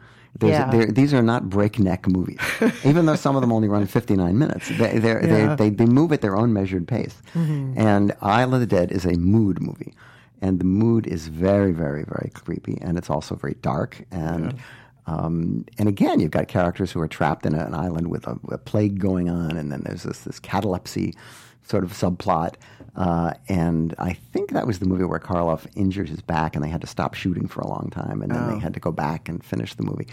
Yeah. 0.43 0.85
these 0.91 1.15
are 1.15 1.23
not 1.23 1.49
breakneck 1.49 2.07
movies, 2.07 2.39
even 2.85 3.07
though 3.07 3.15
some 3.17 3.37
of 3.37 3.41
them 3.41 3.51
only 3.53 3.69
run 3.69 3.87
59 3.87 4.37
minutes. 4.37 4.69
They, 4.69 4.99
they're- 4.99 5.25
Yeah. 5.25 5.29
Mm-hmm. 5.31 5.57
they, 5.57 5.71
they, 5.71 5.77
they 5.77 5.87
move 5.87 6.13
at 6.13 6.21
their 6.21 6.37
own 6.37 6.53
measured 6.53 6.87
pace. 6.87 7.23
And 7.35 8.13
Isle 8.21 8.53
of 8.55 8.61
the 8.61 8.67
Dead 8.67 8.93
is 8.93 9.07
a 9.07 9.13
mood 9.17 9.63
movie. 9.63 9.95
And 10.43 10.59
the 10.61 10.65
mood 10.67 11.07
is 11.07 11.29
very, 11.29 11.73
very, 11.73 12.05
very 12.05 12.31
creepy. 12.35 12.77
And 12.83 12.99
it's 12.99 13.09
also 13.09 13.35
very 13.37 13.55
dark. 13.63 14.05
And 14.11 14.59
Um, 15.07 15.65
and 15.79 15.89
again, 15.89 16.21
you've 16.21 16.31
got 16.33 16.49
characters 16.49 16.91
who 16.93 17.01
are 17.01 17.09
trapped 17.09 17.47
in 17.47 17.55
an 17.55 17.75
island 17.75 18.09
with 18.09 18.27
a, 18.27 18.39
a 18.51 18.59
plague 18.59 18.99
going 18.99 19.29
on, 19.31 19.57
and 19.57 19.71
then 19.71 19.83
there's 19.85 20.03
this, 20.03 20.21
this 20.21 20.39
catalepsy 20.41 21.15
sort 21.63 21.85
of 21.85 21.93
subplot. 21.93 22.55
Uh, 22.97 23.33
and 23.49 23.95
I 23.99 24.15
think 24.15 24.51
that 24.53 24.67
was 24.67 24.79
the 24.79 24.87
movie 24.87 25.05
where 25.05 25.19
Karloff 25.21 25.67
injured 25.77 26.09
his 26.09 26.23
back, 26.23 26.57
and 26.57 26.65
they 26.65 26.69
had 26.71 26.81
to 26.81 26.87
stop 26.87 27.15
shooting 27.15 27.47
for 27.47 27.61
a 27.61 27.69
long 27.69 27.89
time, 27.91 28.23
and 28.23 28.33
then 28.33 28.49
they 28.55 28.59
had 28.59 28.75
to 28.75 28.81
go 28.81 28.91
back 28.91 29.29
and 29.29 29.45
finish 29.45 29.75
the 29.75 29.83
movie. 29.85 30.09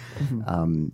Um, 0.46 0.92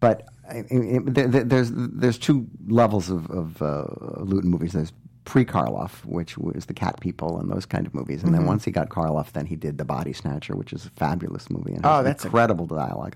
but 0.00 0.28
I, 0.48 0.58
I, 0.70 0.98
there- 1.04 1.28
there's 1.44 1.70
there's 1.74 2.18
two 2.18 2.46
levels 2.68 3.08
of, 3.10 3.30
of 3.30 3.62
uh, 3.62 3.84
Lewton 4.22 4.50
movies. 4.50 4.72
There's 4.72 4.92
pre 5.28 5.44
Karloff, 5.44 6.04
which 6.06 6.38
was 6.38 6.64
the 6.66 6.72
Cat 6.74 6.98
People 7.00 7.38
and 7.38 7.50
those 7.50 7.66
kind 7.66 7.86
of 7.86 7.92
movies, 7.92 8.22
and 8.24 8.32
then 8.34 8.46
once 8.46 8.64
he 8.64 8.70
got 8.70 8.88
Karloff, 8.88 9.32
then 9.32 9.44
he 9.44 9.56
did 9.56 9.76
the 9.76 9.84
Body 9.84 10.14
Snatcher, 10.14 10.56
which 10.56 10.72
is 10.72 10.86
a 10.86 10.90
fabulous 10.90 11.50
movie 11.50 11.74
and 11.74 11.84
Oh, 11.84 12.02
that's 12.02 12.24
a- 12.24 12.28
incredible 12.28 12.66
dialogue. 12.66 13.14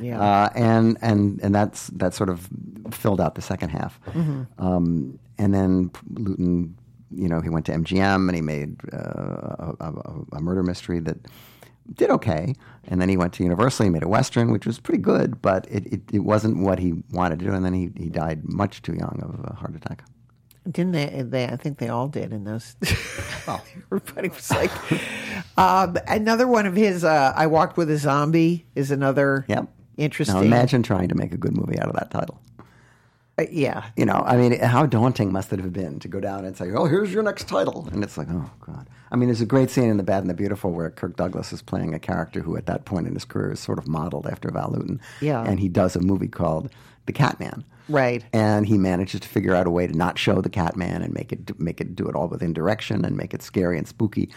Yeah. 0.00 0.18
Uh, 0.18 0.48
and 0.54 0.96
and 1.02 1.38
and 1.42 1.54
that's 1.54 1.88
that 1.88 2.14
sort 2.14 2.30
of 2.30 2.48
filled 2.90 3.20
out 3.20 3.34
the 3.34 3.42
second 3.42 3.68
half. 3.68 4.00
Mm-hmm. 4.06 4.42
Um, 4.66 5.18
and 5.36 5.52
then 5.52 5.90
Lewton, 6.14 6.74
you 7.10 7.28
know, 7.28 7.40
he 7.42 7.50
went 7.50 7.66
to 7.66 7.72
MGM 7.72 8.28
and 8.28 8.34
he 8.34 8.40
made 8.40 8.80
uh, 8.94 9.74
a, 9.78 9.86
a, 9.86 10.36
a 10.38 10.40
murder 10.40 10.62
mystery 10.62 11.00
that 11.00 11.18
did 11.94 12.08
okay. 12.10 12.54
And 12.88 13.02
then 13.02 13.10
he 13.10 13.18
went 13.18 13.34
to 13.34 13.42
Universal. 13.42 13.84
He 13.84 13.90
made 13.90 14.02
a 14.02 14.08
western, 14.08 14.50
which 14.50 14.64
was 14.64 14.78
pretty 14.80 15.02
good, 15.02 15.42
but 15.42 15.66
it, 15.70 15.84
it, 15.92 16.00
it 16.12 16.20
wasn't 16.20 16.58
what 16.64 16.78
he 16.78 16.94
wanted 17.12 17.38
to 17.40 17.44
do. 17.44 17.52
And 17.52 17.64
then 17.64 17.74
he, 17.74 17.90
he 17.96 18.08
died 18.08 18.48
much 18.48 18.80
too 18.80 18.94
young 18.94 19.20
of 19.22 19.44
a 19.50 19.54
heart 19.54 19.74
attack. 19.76 20.04
Didn't 20.70 20.92
they, 20.92 21.22
they? 21.26 21.46
I 21.46 21.56
think 21.56 21.78
they 21.78 21.88
all 21.88 22.08
did 22.08 22.32
in 22.32 22.44
those. 22.44 22.76
Everybody 23.90 24.28
was 24.28 24.50
like, 24.50 24.70
um, 25.56 25.96
another 26.06 26.46
one 26.46 26.66
of 26.66 26.76
his. 26.76 27.02
Uh, 27.02 27.32
I 27.34 27.46
walked 27.46 27.76
with 27.76 27.90
a 27.90 27.96
zombie 27.96 28.66
is 28.74 28.90
another. 28.90 29.46
Yep. 29.48 29.68
Interesting. 29.96 30.36
Now 30.36 30.42
imagine 30.42 30.82
trying 30.82 31.08
to 31.08 31.14
make 31.14 31.32
a 31.32 31.36
good 31.36 31.56
movie 31.56 31.78
out 31.78 31.88
of 31.88 31.94
that 31.94 32.10
title. 32.10 32.40
Uh, 33.38 33.46
yeah. 33.50 33.84
You 33.96 34.04
know, 34.04 34.22
I 34.26 34.36
mean, 34.36 34.58
how 34.60 34.86
daunting 34.86 35.32
must 35.32 35.52
it 35.52 35.60
have 35.60 35.72
been 35.72 35.98
to 36.00 36.08
go 36.08 36.20
down 36.20 36.44
and 36.44 36.56
say, 36.56 36.70
"Oh, 36.72 36.84
here's 36.86 37.12
your 37.12 37.22
next 37.22 37.48
title," 37.48 37.88
and 37.92 38.04
it's 38.04 38.18
like, 38.18 38.28
"Oh 38.30 38.50
God." 38.60 38.88
I 39.10 39.16
mean, 39.16 39.28
there's 39.28 39.40
a 39.40 39.46
great 39.46 39.70
scene 39.70 39.88
in 39.88 39.96
*The 39.96 40.02
Bad 40.02 40.22
and 40.22 40.30
the 40.30 40.34
Beautiful* 40.34 40.72
where 40.72 40.90
Kirk 40.90 41.16
Douglas 41.16 41.52
is 41.52 41.62
playing 41.62 41.94
a 41.94 41.98
character 41.98 42.40
who, 42.40 42.56
at 42.56 42.66
that 42.66 42.84
point 42.84 43.06
in 43.06 43.14
his 43.14 43.24
career, 43.24 43.52
is 43.52 43.60
sort 43.60 43.78
of 43.78 43.88
modeled 43.88 44.26
after 44.26 44.50
Val 44.50 44.70
Luton. 44.70 45.00
Yeah. 45.20 45.42
and 45.42 45.58
he 45.58 45.68
does 45.68 45.96
a 45.96 46.00
movie 46.00 46.28
called 46.28 46.70
*The 47.06 47.12
Catman*. 47.12 47.64
Right. 47.90 48.24
and 48.32 48.66
he 48.66 48.78
manages 48.78 49.20
to 49.20 49.28
figure 49.28 49.54
out 49.54 49.66
a 49.66 49.70
way 49.70 49.86
to 49.86 49.96
not 49.96 50.18
show 50.18 50.40
the 50.40 50.48
Catman 50.48 51.02
and 51.02 51.12
make 51.12 51.32
it 51.32 51.58
make 51.60 51.80
it 51.80 51.94
do 51.94 52.08
it 52.08 52.14
all 52.14 52.28
with 52.28 52.42
indirection 52.42 53.04
and 53.04 53.16
make 53.16 53.34
it 53.34 53.42
scary 53.42 53.76
and 53.76 53.86
spooky. 53.86 54.30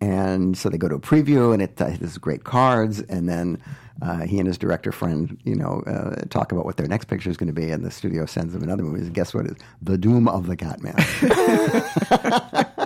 And 0.00 0.56
so 0.56 0.70
they 0.70 0.78
go 0.78 0.88
to 0.88 0.94
a 0.94 1.00
preview, 1.00 1.52
and 1.52 1.60
it 1.60 1.78
uh, 1.80 1.90
has 1.90 2.16
great 2.16 2.44
cards, 2.44 3.00
and 3.00 3.28
then 3.28 3.62
uh, 4.00 4.20
he 4.20 4.38
and 4.38 4.46
his 4.46 4.56
director 4.56 4.92
friend, 4.92 5.36
you 5.44 5.54
know, 5.54 5.82
uh, 5.86 6.22
talk 6.30 6.52
about 6.52 6.64
what 6.64 6.78
their 6.78 6.86
next 6.88 7.04
picture 7.04 7.28
is 7.28 7.36
going 7.36 7.48
to 7.48 7.52
be, 7.52 7.70
and 7.70 7.84
the 7.84 7.90
studio 7.90 8.24
sends 8.24 8.54
them 8.54 8.62
another 8.62 8.82
movie. 8.82 9.00
And 9.00 9.12
guess 9.12 9.34
what? 9.34 9.44
It's 9.44 9.62
The 9.82 9.98
Doom 9.98 10.26
of 10.26 10.46
the 10.46 10.56
Catman. 10.56 10.94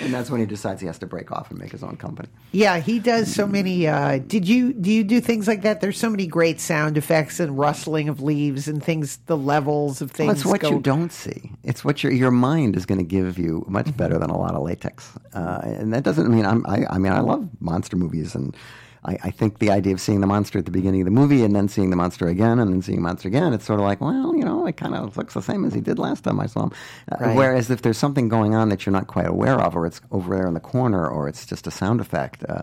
and 0.00 0.12
that's 0.12 0.30
when 0.30 0.40
he 0.40 0.46
decides 0.46 0.80
he 0.80 0.86
has 0.86 0.98
to 0.98 1.06
break 1.06 1.30
off 1.32 1.50
and 1.50 1.58
make 1.58 1.70
his 1.72 1.82
own 1.82 1.96
company. 1.96 2.28
Yeah, 2.52 2.78
he 2.78 2.98
does 2.98 3.32
so 3.32 3.46
many. 3.46 3.86
Uh, 3.86 4.18
did 4.18 4.46
you 4.46 4.72
do 4.72 4.90
you 4.90 5.04
do 5.04 5.20
things 5.20 5.46
like 5.48 5.62
that? 5.62 5.80
There's 5.80 5.98
so 5.98 6.10
many 6.10 6.26
great 6.26 6.60
sound 6.60 6.96
effects 6.96 7.40
and 7.40 7.58
rustling 7.58 8.08
of 8.08 8.20
leaves 8.20 8.68
and 8.68 8.82
things. 8.82 9.18
The 9.26 9.36
levels 9.36 10.00
of 10.02 10.10
things. 10.10 10.26
Well, 10.28 10.36
it's 10.36 10.44
what 10.44 10.60
go- 10.60 10.70
you 10.70 10.80
don't 10.80 11.12
see. 11.12 11.52
It's 11.62 11.84
what 11.84 12.02
your 12.02 12.12
your 12.12 12.30
mind 12.30 12.76
is 12.76 12.86
going 12.86 12.98
to 12.98 13.04
give 13.04 13.38
you 13.38 13.64
much 13.68 13.96
better 13.96 14.18
than 14.18 14.30
a 14.30 14.38
lot 14.38 14.54
of 14.54 14.62
latex. 14.62 15.12
Uh, 15.34 15.60
and 15.64 15.92
that 15.92 16.02
doesn't 16.02 16.30
mean 16.30 16.46
I'm. 16.46 16.64
I, 16.66 16.86
I 16.90 16.98
mean, 16.98 17.12
I 17.12 17.20
love 17.20 17.48
monster 17.60 17.96
movies, 17.96 18.34
and 18.34 18.56
I, 19.04 19.18
I 19.24 19.30
think 19.30 19.58
the 19.58 19.70
idea 19.70 19.92
of 19.94 20.00
seeing 20.00 20.20
the 20.20 20.26
monster 20.28 20.58
at 20.60 20.64
the 20.64 20.70
beginning 20.70 21.00
of 21.00 21.06
the 21.06 21.10
movie 21.10 21.42
and 21.44 21.56
then 21.56 21.68
seeing 21.68 21.90
the 21.90 21.96
monster 21.96 22.28
again 22.28 22.58
and 22.60 22.72
then 22.72 22.82
seeing 22.82 22.98
the 22.98 23.02
monster 23.02 23.26
again, 23.28 23.52
it's 23.52 23.64
sort 23.64 23.80
of 23.80 23.84
like, 23.84 24.00
well, 24.00 24.36
you 24.36 24.44
know, 24.44 24.64
it 24.66 24.76
kind 24.76 24.94
of 24.94 25.16
looks 25.16 25.34
the 25.34 25.42
same 25.42 25.64
as 25.64 25.74
he 25.74 25.80
did 25.80 25.98
last 25.98 26.22
time 26.24 26.38
I 26.38 26.46
saw 26.46 26.64
him. 26.64 26.72
Uh, 27.10 27.16
Right. 27.20 27.36
Whereas 27.36 27.68
if 27.70 27.82
there's 27.82 27.98
something 27.98 28.28
going 28.28 28.54
on 28.54 28.68
that 28.68 28.86
you're 28.86 28.92
not 28.92 29.08
quite 29.08 29.26
aware 29.26 29.58
of, 29.60 29.74
or 29.76 29.86
it's 29.86 30.00
over 30.12 30.36
there 30.36 30.46
in 30.46 30.54
the 30.54 30.60
corner, 30.60 31.06
or 31.08 31.28
it's 31.28 31.44
just 31.46 31.66
a 31.66 31.70
sound 31.70 32.00
effect. 32.00 32.44
Uh, 32.48 32.62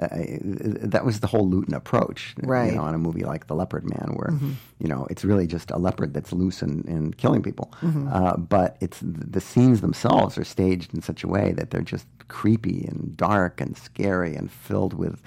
uh, 0.00 0.08
that 0.40 1.04
was 1.04 1.20
the 1.20 1.26
whole 1.26 1.46
Lewton 1.46 1.74
approach, 1.74 2.34
Right. 2.42 2.70
You 2.70 2.76
know, 2.76 2.82
on 2.84 2.94
a 2.94 2.98
movie 2.98 3.24
like 3.24 3.48
The 3.48 3.54
Leopard 3.54 3.84
Man, 3.84 4.14
where 4.16 4.32
you 4.78 4.88
know 4.88 5.06
it's 5.10 5.22
really 5.22 5.46
just 5.46 5.70
a 5.70 5.76
leopard 5.76 6.14
that's 6.14 6.32
loose 6.32 6.62
and, 6.62 6.82
and 6.86 7.14
killing 7.18 7.42
people. 7.42 7.70
Uh, 7.82 8.36
but 8.38 8.78
it's 8.80 9.00
the 9.02 9.40
scenes 9.40 9.82
themselves 9.82 10.38
are 10.38 10.44
staged 10.44 10.94
in 10.94 11.02
such 11.02 11.24
a 11.24 11.28
way 11.28 11.52
that 11.52 11.70
they're 11.70 11.82
just 11.82 12.06
creepy 12.28 12.86
and 12.88 13.14
dark 13.18 13.60
and 13.60 13.76
scary 13.76 14.34
and 14.34 14.50
filled 14.50 14.94
with 14.94 15.20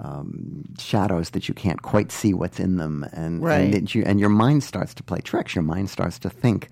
um, 0.00 0.64
shadows 0.78 1.30
that 1.30 1.46
you 1.48 1.54
can't 1.54 1.82
quite 1.82 2.10
see 2.10 2.32
what's 2.34 2.58
in 2.58 2.76
them, 2.78 3.06
and 3.12 3.42
Right. 3.44 3.74
and, 3.74 3.94
you, 3.94 4.02
and 4.04 4.18
your 4.18 4.30
mind 4.30 4.62
starts 4.64 4.94
to 4.94 5.02
play 5.02 5.20
tricks. 5.20 5.54
Your 5.54 5.62
mind 5.64 5.90
starts 5.90 6.18
to 6.20 6.30
think 6.30 6.68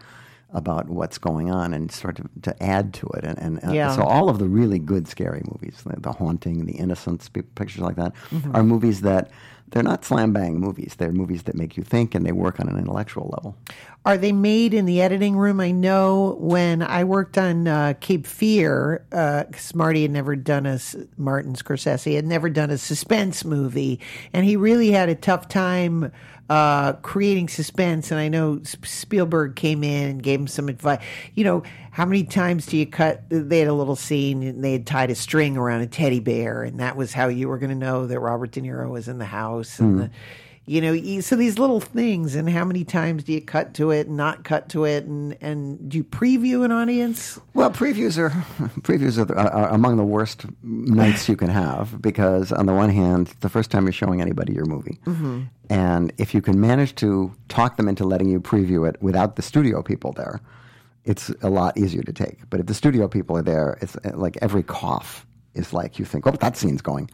about 0.54 0.88
what's 0.88 1.18
going 1.18 1.50
on 1.50 1.74
and 1.74 1.92
start 1.92 2.16
to, 2.16 2.24
to 2.40 2.62
add 2.62 2.94
to 2.94 3.06
it. 3.08 3.22
And, 3.24 3.38
and 3.38 3.58
uh, 3.62 3.72
Yeah. 3.72 3.94
so 3.94 4.02
all 4.02 4.30
of 4.30 4.38
the 4.38 4.48
really 4.48 4.78
good 4.78 5.06
scary 5.06 5.42
movies, 5.44 5.82
the, 5.84 6.00
the 6.00 6.12
haunting, 6.12 6.64
the 6.64 6.72
Innocents, 6.72 7.28
pictures 7.28 7.80
like 7.82 7.96
that, 7.96 8.14
are 8.54 8.62
movies 8.62 9.02
that 9.02 9.30
they're 9.70 9.82
not 9.82 10.04
slam 10.04 10.32
bang 10.32 10.58
movies. 10.58 10.94
They're 10.98 11.12
movies 11.12 11.44
that 11.44 11.54
make 11.54 11.76
you 11.76 11.82
think 11.82 12.14
and 12.14 12.24
they 12.24 12.32
work 12.32 12.60
on 12.60 12.68
an 12.68 12.78
intellectual 12.78 13.30
level. 13.36 13.56
Are 14.04 14.16
they 14.16 14.32
made 14.32 14.72
in 14.72 14.86
the 14.86 15.02
editing 15.02 15.36
room? 15.36 15.60
I 15.60 15.70
know 15.70 16.36
when 16.40 16.82
I 16.82 17.04
worked 17.04 17.36
on 17.36 17.68
uh, 17.68 17.94
Cape 18.00 18.26
Fear, 18.26 19.04
because 19.10 19.74
Marty 19.74 20.02
had 20.02 20.10
never 20.10 20.34
done 20.34 20.64
a 20.64 20.78
Martin 21.16 21.54
Scorsese 21.54 22.14
had 22.14 22.24
never 22.24 22.48
done 22.48 22.70
a 22.70 22.78
suspense 22.78 23.44
movie, 23.44 24.00
and 24.32 24.46
he 24.46 24.56
really 24.56 24.92
had 24.92 25.08
a 25.08 25.14
tough 25.14 25.48
time 25.48 26.10
uh, 26.48 26.94
creating 26.94 27.48
suspense. 27.48 28.10
And 28.10 28.18
I 28.18 28.28
know 28.28 28.62
Spielberg 28.62 29.56
came 29.56 29.84
in 29.84 30.08
and 30.10 30.22
gave 30.22 30.40
him 30.40 30.46
some 30.46 30.68
advice. 30.68 31.04
You 31.34 31.44
know, 31.44 31.62
how 31.98 32.04
many 32.04 32.22
times 32.22 32.64
do 32.66 32.76
you 32.76 32.86
cut? 32.86 33.24
They 33.28 33.58
had 33.58 33.66
a 33.66 33.72
little 33.72 33.96
scene 33.96 34.44
and 34.44 34.62
they 34.62 34.70
had 34.70 34.86
tied 34.86 35.10
a 35.10 35.16
string 35.16 35.56
around 35.56 35.80
a 35.80 35.88
teddy 35.88 36.20
bear, 36.20 36.62
and 36.62 36.78
that 36.78 36.96
was 36.96 37.12
how 37.12 37.26
you 37.26 37.48
were 37.48 37.58
going 37.58 37.70
to 37.70 37.76
know 37.76 38.06
that 38.06 38.20
Robert 38.20 38.52
De 38.52 38.60
Niro 38.60 38.88
was 38.88 39.08
in 39.08 39.18
the 39.18 39.24
house. 39.24 39.80
And 39.80 39.98
the, 39.98 40.04
hmm. 40.04 40.12
you 40.64 40.80
know, 40.80 41.20
so 41.20 41.34
these 41.34 41.58
little 41.58 41.80
things, 41.80 42.36
and 42.36 42.48
how 42.48 42.64
many 42.64 42.84
times 42.84 43.24
do 43.24 43.32
you 43.32 43.40
cut 43.40 43.74
to 43.74 43.90
it 43.90 44.06
and 44.06 44.16
not 44.16 44.44
cut 44.44 44.68
to 44.68 44.84
it, 44.84 45.06
and 45.06 45.36
and 45.40 45.90
do 45.90 45.98
you 45.98 46.04
preview 46.04 46.64
an 46.64 46.70
audience? 46.70 47.40
Well, 47.54 47.72
previews 47.72 48.16
are 48.16 48.30
previews 48.82 49.18
are, 49.18 49.36
are 49.36 49.68
among 49.70 49.96
the 49.96 50.04
worst 50.04 50.46
nights 50.62 51.28
you 51.28 51.34
can 51.34 51.50
have 51.50 52.00
because, 52.00 52.52
on 52.52 52.66
the 52.66 52.74
one 52.74 52.90
hand, 52.90 53.34
the 53.40 53.48
first 53.48 53.72
time 53.72 53.86
you're 53.86 53.92
showing 53.92 54.20
anybody 54.20 54.52
your 54.52 54.66
movie, 54.66 55.00
mm-hmm. 55.04 55.46
and 55.68 56.12
if 56.16 56.32
you 56.32 56.42
can 56.42 56.60
manage 56.60 56.94
to 56.94 57.34
talk 57.48 57.76
them 57.76 57.88
into 57.88 58.04
letting 58.04 58.30
you 58.30 58.40
preview 58.40 58.88
it 58.88 59.02
without 59.02 59.34
the 59.34 59.42
studio 59.42 59.82
people 59.82 60.12
there, 60.12 60.40
it's 61.04 61.30
a 61.42 61.48
lot 61.48 61.76
easier 61.76 62.02
to 62.02 62.12
take. 62.12 62.48
But 62.50 62.60
if 62.60 62.66
the 62.66 62.74
studio 62.74 63.08
people 63.08 63.36
are 63.36 63.42
there, 63.42 63.78
it's 63.80 63.96
like 64.14 64.36
every 64.42 64.62
cough 64.62 65.26
is 65.54 65.72
like 65.72 65.98
you 65.98 66.04
think, 66.04 66.26
oh, 66.26 66.32
that 66.32 66.56
scene's 66.56 66.82
going. 66.82 67.10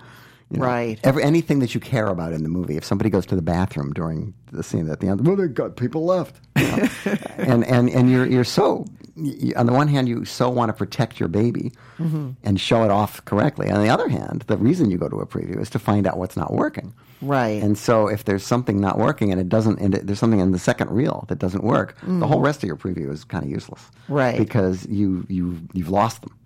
You 0.50 0.58
know, 0.58 0.66
Right. 0.66 1.00
Every, 1.02 1.22
anything 1.22 1.58
that 1.60 1.74
you 1.74 1.80
care 1.80 2.06
about 2.08 2.32
in 2.32 2.42
the 2.42 2.48
movie. 2.48 2.76
If 2.76 2.84
somebody 2.84 3.10
goes 3.10 3.26
to 3.26 3.36
the 3.36 3.42
bathroom 3.42 3.92
during 3.92 4.34
the 4.52 4.62
scene 4.62 4.88
at 4.90 5.00
the 5.00 5.08
end, 5.08 5.26
well, 5.26 5.36
they 5.36 5.48
got 5.48 5.76
people 5.76 6.04
left. 6.04 6.40
you 6.56 6.66
know? 6.66 6.88
and 7.36 7.64
and 7.64 7.88
and 7.90 8.10
you're 8.10 8.26
you're 8.26 8.44
so 8.44 8.84
you, 9.16 9.54
on 9.56 9.66
the 9.66 9.72
one 9.72 9.88
hand 9.88 10.08
you 10.08 10.24
so 10.24 10.48
want 10.50 10.68
to 10.68 10.72
protect 10.72 11.20
your 11.20 11.28
baby 11.28 11.72
mm-hmm. 11.98 12.30
and 12.42 12.60
show 12.60 12.84
it 12.84 12.90
off 12.90 13.24
correctly. 13.24 13.70
On 13.70 13.82
the 13.82 13.88
other 13.88 14.08
hand, 14.08 14.44
the 14.46 14.56
reason 14.56 14.90
you 14.90 14.98
go 14.98 15.08
to 15.08 15.16
a 15.16 15.26
preview 15.26 15.60
is 15.60 15.70
to 15.70 15.78
find 15.78 16.06
out 16.06 16.18
what's 16.18 16.36
not 16.36 16.52
working. 16.52 16.92
Right. 17.22 17.62
And 17.62 17.78
so 17.78 18.08
if 18.08 18.24
there's 18.24 18.44
something 18.44 18.80
not 18.80 18.98
working 18.98 19.30
and 19.30 19.40
it 19.40 19.48
doesn't, 19.48 19.78
and 19.80 19.94
it, 19.94 20.06
there's 20.06 20.18
something 20.18 20.40
in 20.40 20.52
the 20.52 20.58
second 20.58 20.90
reel 20.90 21.24
that 21.28 21.38
doesn't 21.38 21.64
work, 21.64 21.96
the 22.02 22.26
whole 22.26 22.40
mm. 22.40 22.44
rest 22.44 22.62
of 22.62 22.66
your 22.66 22.76
preview 22.76 23.10
is 23.10 23.24
kind 23.24 23.44
of 23.44 23.50
useless. 23.50 23.90
Right. 24.08 24.38
Because 24.38 24.86
you 24.86 25.26
you 25.28 25.60
you've 25.72 25.88
lost 25.88 26.22
them. 26.22 26.36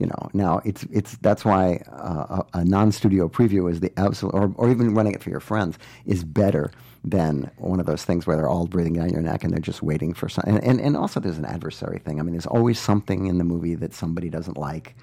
You 0.00 0.06
know. 0.06 0.30
Now 0.32 0.60
it's 0.64 0.84
it's 0.90 1.16
that's 1.18 1.44
why 1.44 1.82
uh, 1.90 2.42
a, 2.54 2.58
a 2.58 2.64
non-studio 2.64 3.28
preview 3.28 3.70
is 3.70 3.80
the 3.80 3.92
absolute, 3.96 4.34
or 4.34 4.52
or 4.56 4.70
even 4.70 4.94
running 4.94 5.14
it 5.14 5.22
for 5.22 5.30
your 5.30 5.40
friends 5.40 5.78
is 6.04 6.24
better 6.24 6.72
than 7.04 7.50
one 7.56 7.80
of 7.80 7.86
those 7.86 8.04
things 8.04 8.26
where 8.26 8.36
they're 8.36 8.48
all 8.48 8.66
breathing 8.66 8.94
down 8.94 9.10
your 9.10 9.22
neck 9.22 9.42
and 9.42 9.52
they're 9.52 9.60
just 9.60 9.82
waiting 9.82 10.14
for 10.14 10.28
something. 10.28 10.56
And, 10.56 10.64
and 10.64 10.80
and 10.80 10.96
also 10.96 11.20
there's 11.20 11.38
an 11.38 11.44
adversary 11.44 11.98
thing. 11.98 12.18
I 12.18 12.22
mean, 12.22 12.32
there's 12.32 12.46
always 12.46 12.78
something 12.78 13.26
in 13.26 13.38
the 13.38 13.44
movie 13.44 13.74
that 13.76 13.94
somebody 13.94 14.28
doesn't 14.28 14.56
like 14.56 14.94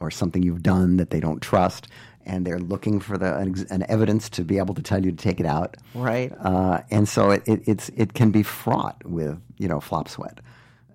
or 0.00 0.10
something 0.10 0.42
you've 0.42 0.62
done 0.62 0.96
that 0.98 1.10
they 1.10 1.20
don't 1.20 1.40
trust, 1.42 1.88
and 2.24 2.46
they're 2.46 2.60
looking 2.60 3.00
for 3.00 3.18
the 3.18 3.36
an, 3.36 3.54
an 3.70 3.84
evidence 3.88 4.28
to 4.30 4.44
be 4.44 4.58
able 4.58 4.74
to 4.74 4.82
tell 4.82 5.04
you 5.04 5.10
to 5.10 5.16
take 5.16 5.40
it 5.40 5.46
out. 5.46 5.76
Right. 5.94 6.32
Uh, 6.40 6.82
and 6.90 7.08
so 7.08 7.30
it, 7.30 7.42
it, 7.46 7.62
it's 7.66 7.88
it 7.96 8.14
can 8.14 8.30
be 8.30 8.42
fraught 8.42 9.04
with 9.04 9.40
you 9.58 9.68
know 9.68 9.80
flop 9.80 10.08
sweat. 10.08 10.38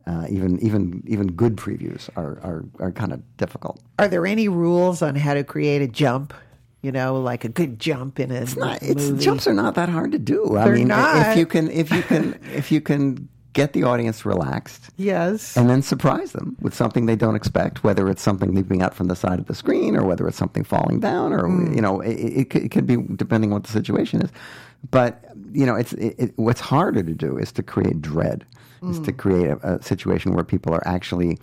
Uh, 0.06 0.26
even 0.30 0.60
even 0.60 1.02
even 1.08 1.28
good 1.28 1.56
previews 1.56 2.10
are 2.18 2.40
are, 2.44 2.66
are 2.80 2.92
kind 2.92 3.14
of 3.14 3.22
difficult. 3.38 3.80
Are 4.00 4.08
there 4.08 4.26
any 4.28 4.50
rules 4.50 5.02
on 5.02 5.16
how 5.16 5.34
to 5.34 5.44
create 5.44 5.82
a 5.82 5.88
jump? 5.88 6.34
You 6.82 6.92
know, 6.92 7.22
like 7.22 7.46
a 7.46 7.50
good 7.50 7.80
jump 7.80 8.20
in 8.20 8.30
a 8.30 8.36
It's 8.42 8.58
not. 8.58 8.84
It's 8.84 9.10
movie? 9.10 9.24
jumps 9.24 9.48
are 9.48 9.54
not 9.54 9.76
that 9.76 9.88
hard 9.88 10.12
to 10.12 10.20
do. 10.20 10.58
I 10.58 10.66
They're 10.66 10.76
mean, 10.76 10.90
not. 10.90 11.28
if 11.32 11.38
you 11.38 11.46
can 11.46 11.72
if 11.72 11.90
you 11.92 12.02
can 12.04 12.38
if 12.54 12.72
you 12.72 12.82
can 12.82 13.30
get 13.54 13.74
the 13.74 13.84
audience 13.84 14.26
relaxed. 14.26 14.90
Yes. 14.98 15.56
And 15.56 15.70
then 15.70 15.82
surprise 15.82 16.34
them 16.34 16.58
with 16.60 16.74
something 16.74 17.06
they 17.06 17.16
don't 17.16 17.36
expect, 17.36 17.84
whether 17.84 18.10
it's 18.10 18.22
something 18.22 18.54
leaping 18.54 18.82
out 18.82 18.94
from 18.94 19.08
the 19.08 19.16
side 19.16 19.40
of 19.40 19.46
the 19.46 19.56
screen 19.56 19.96
or 19.96 20.04
whether 20.04 20.28
it's 20.28 20.38
something 20.38 20.64
falling 20.64 21.00
down 21.00 21.32
or, 21.32 21.48
you 21.74 21.80
know, 21.82 22.02
it, 22.02 22.16
it, 22.16 22.50
could, 22.50 22.64
it 22.64 22.70
could 22.72 22.88
be 22.88 22.98
depending 23.16 23.52
on 23.52 23.58
what 23.58 23.64
the 23.64 23.72
situation 23.72 24.22
is. 24.24 24.32
But, 24.90 25.24
you 25.52 25.66
know, 25.68 25.76
it's, 25.76 25.94
it, 25.94 26.16
it, 26.18 26.34
what's 26.36 26.60
harder 26.62 27.04
to 27.04 27.14
do 27.14 27.38
is 27.38 27.52
to 27.54 27.64
create 27.64 28.02
dread, 28.02 28.44
is 28.90 29.00
to 29.02 29.12
create 29.12 29.50
a, 29.50 29.76
a 29.76 29.82
situation 29.84 30.34
where 30.34 30.44
people 30.44 30.74
are 30.74 30.86
actually 30.88 31.40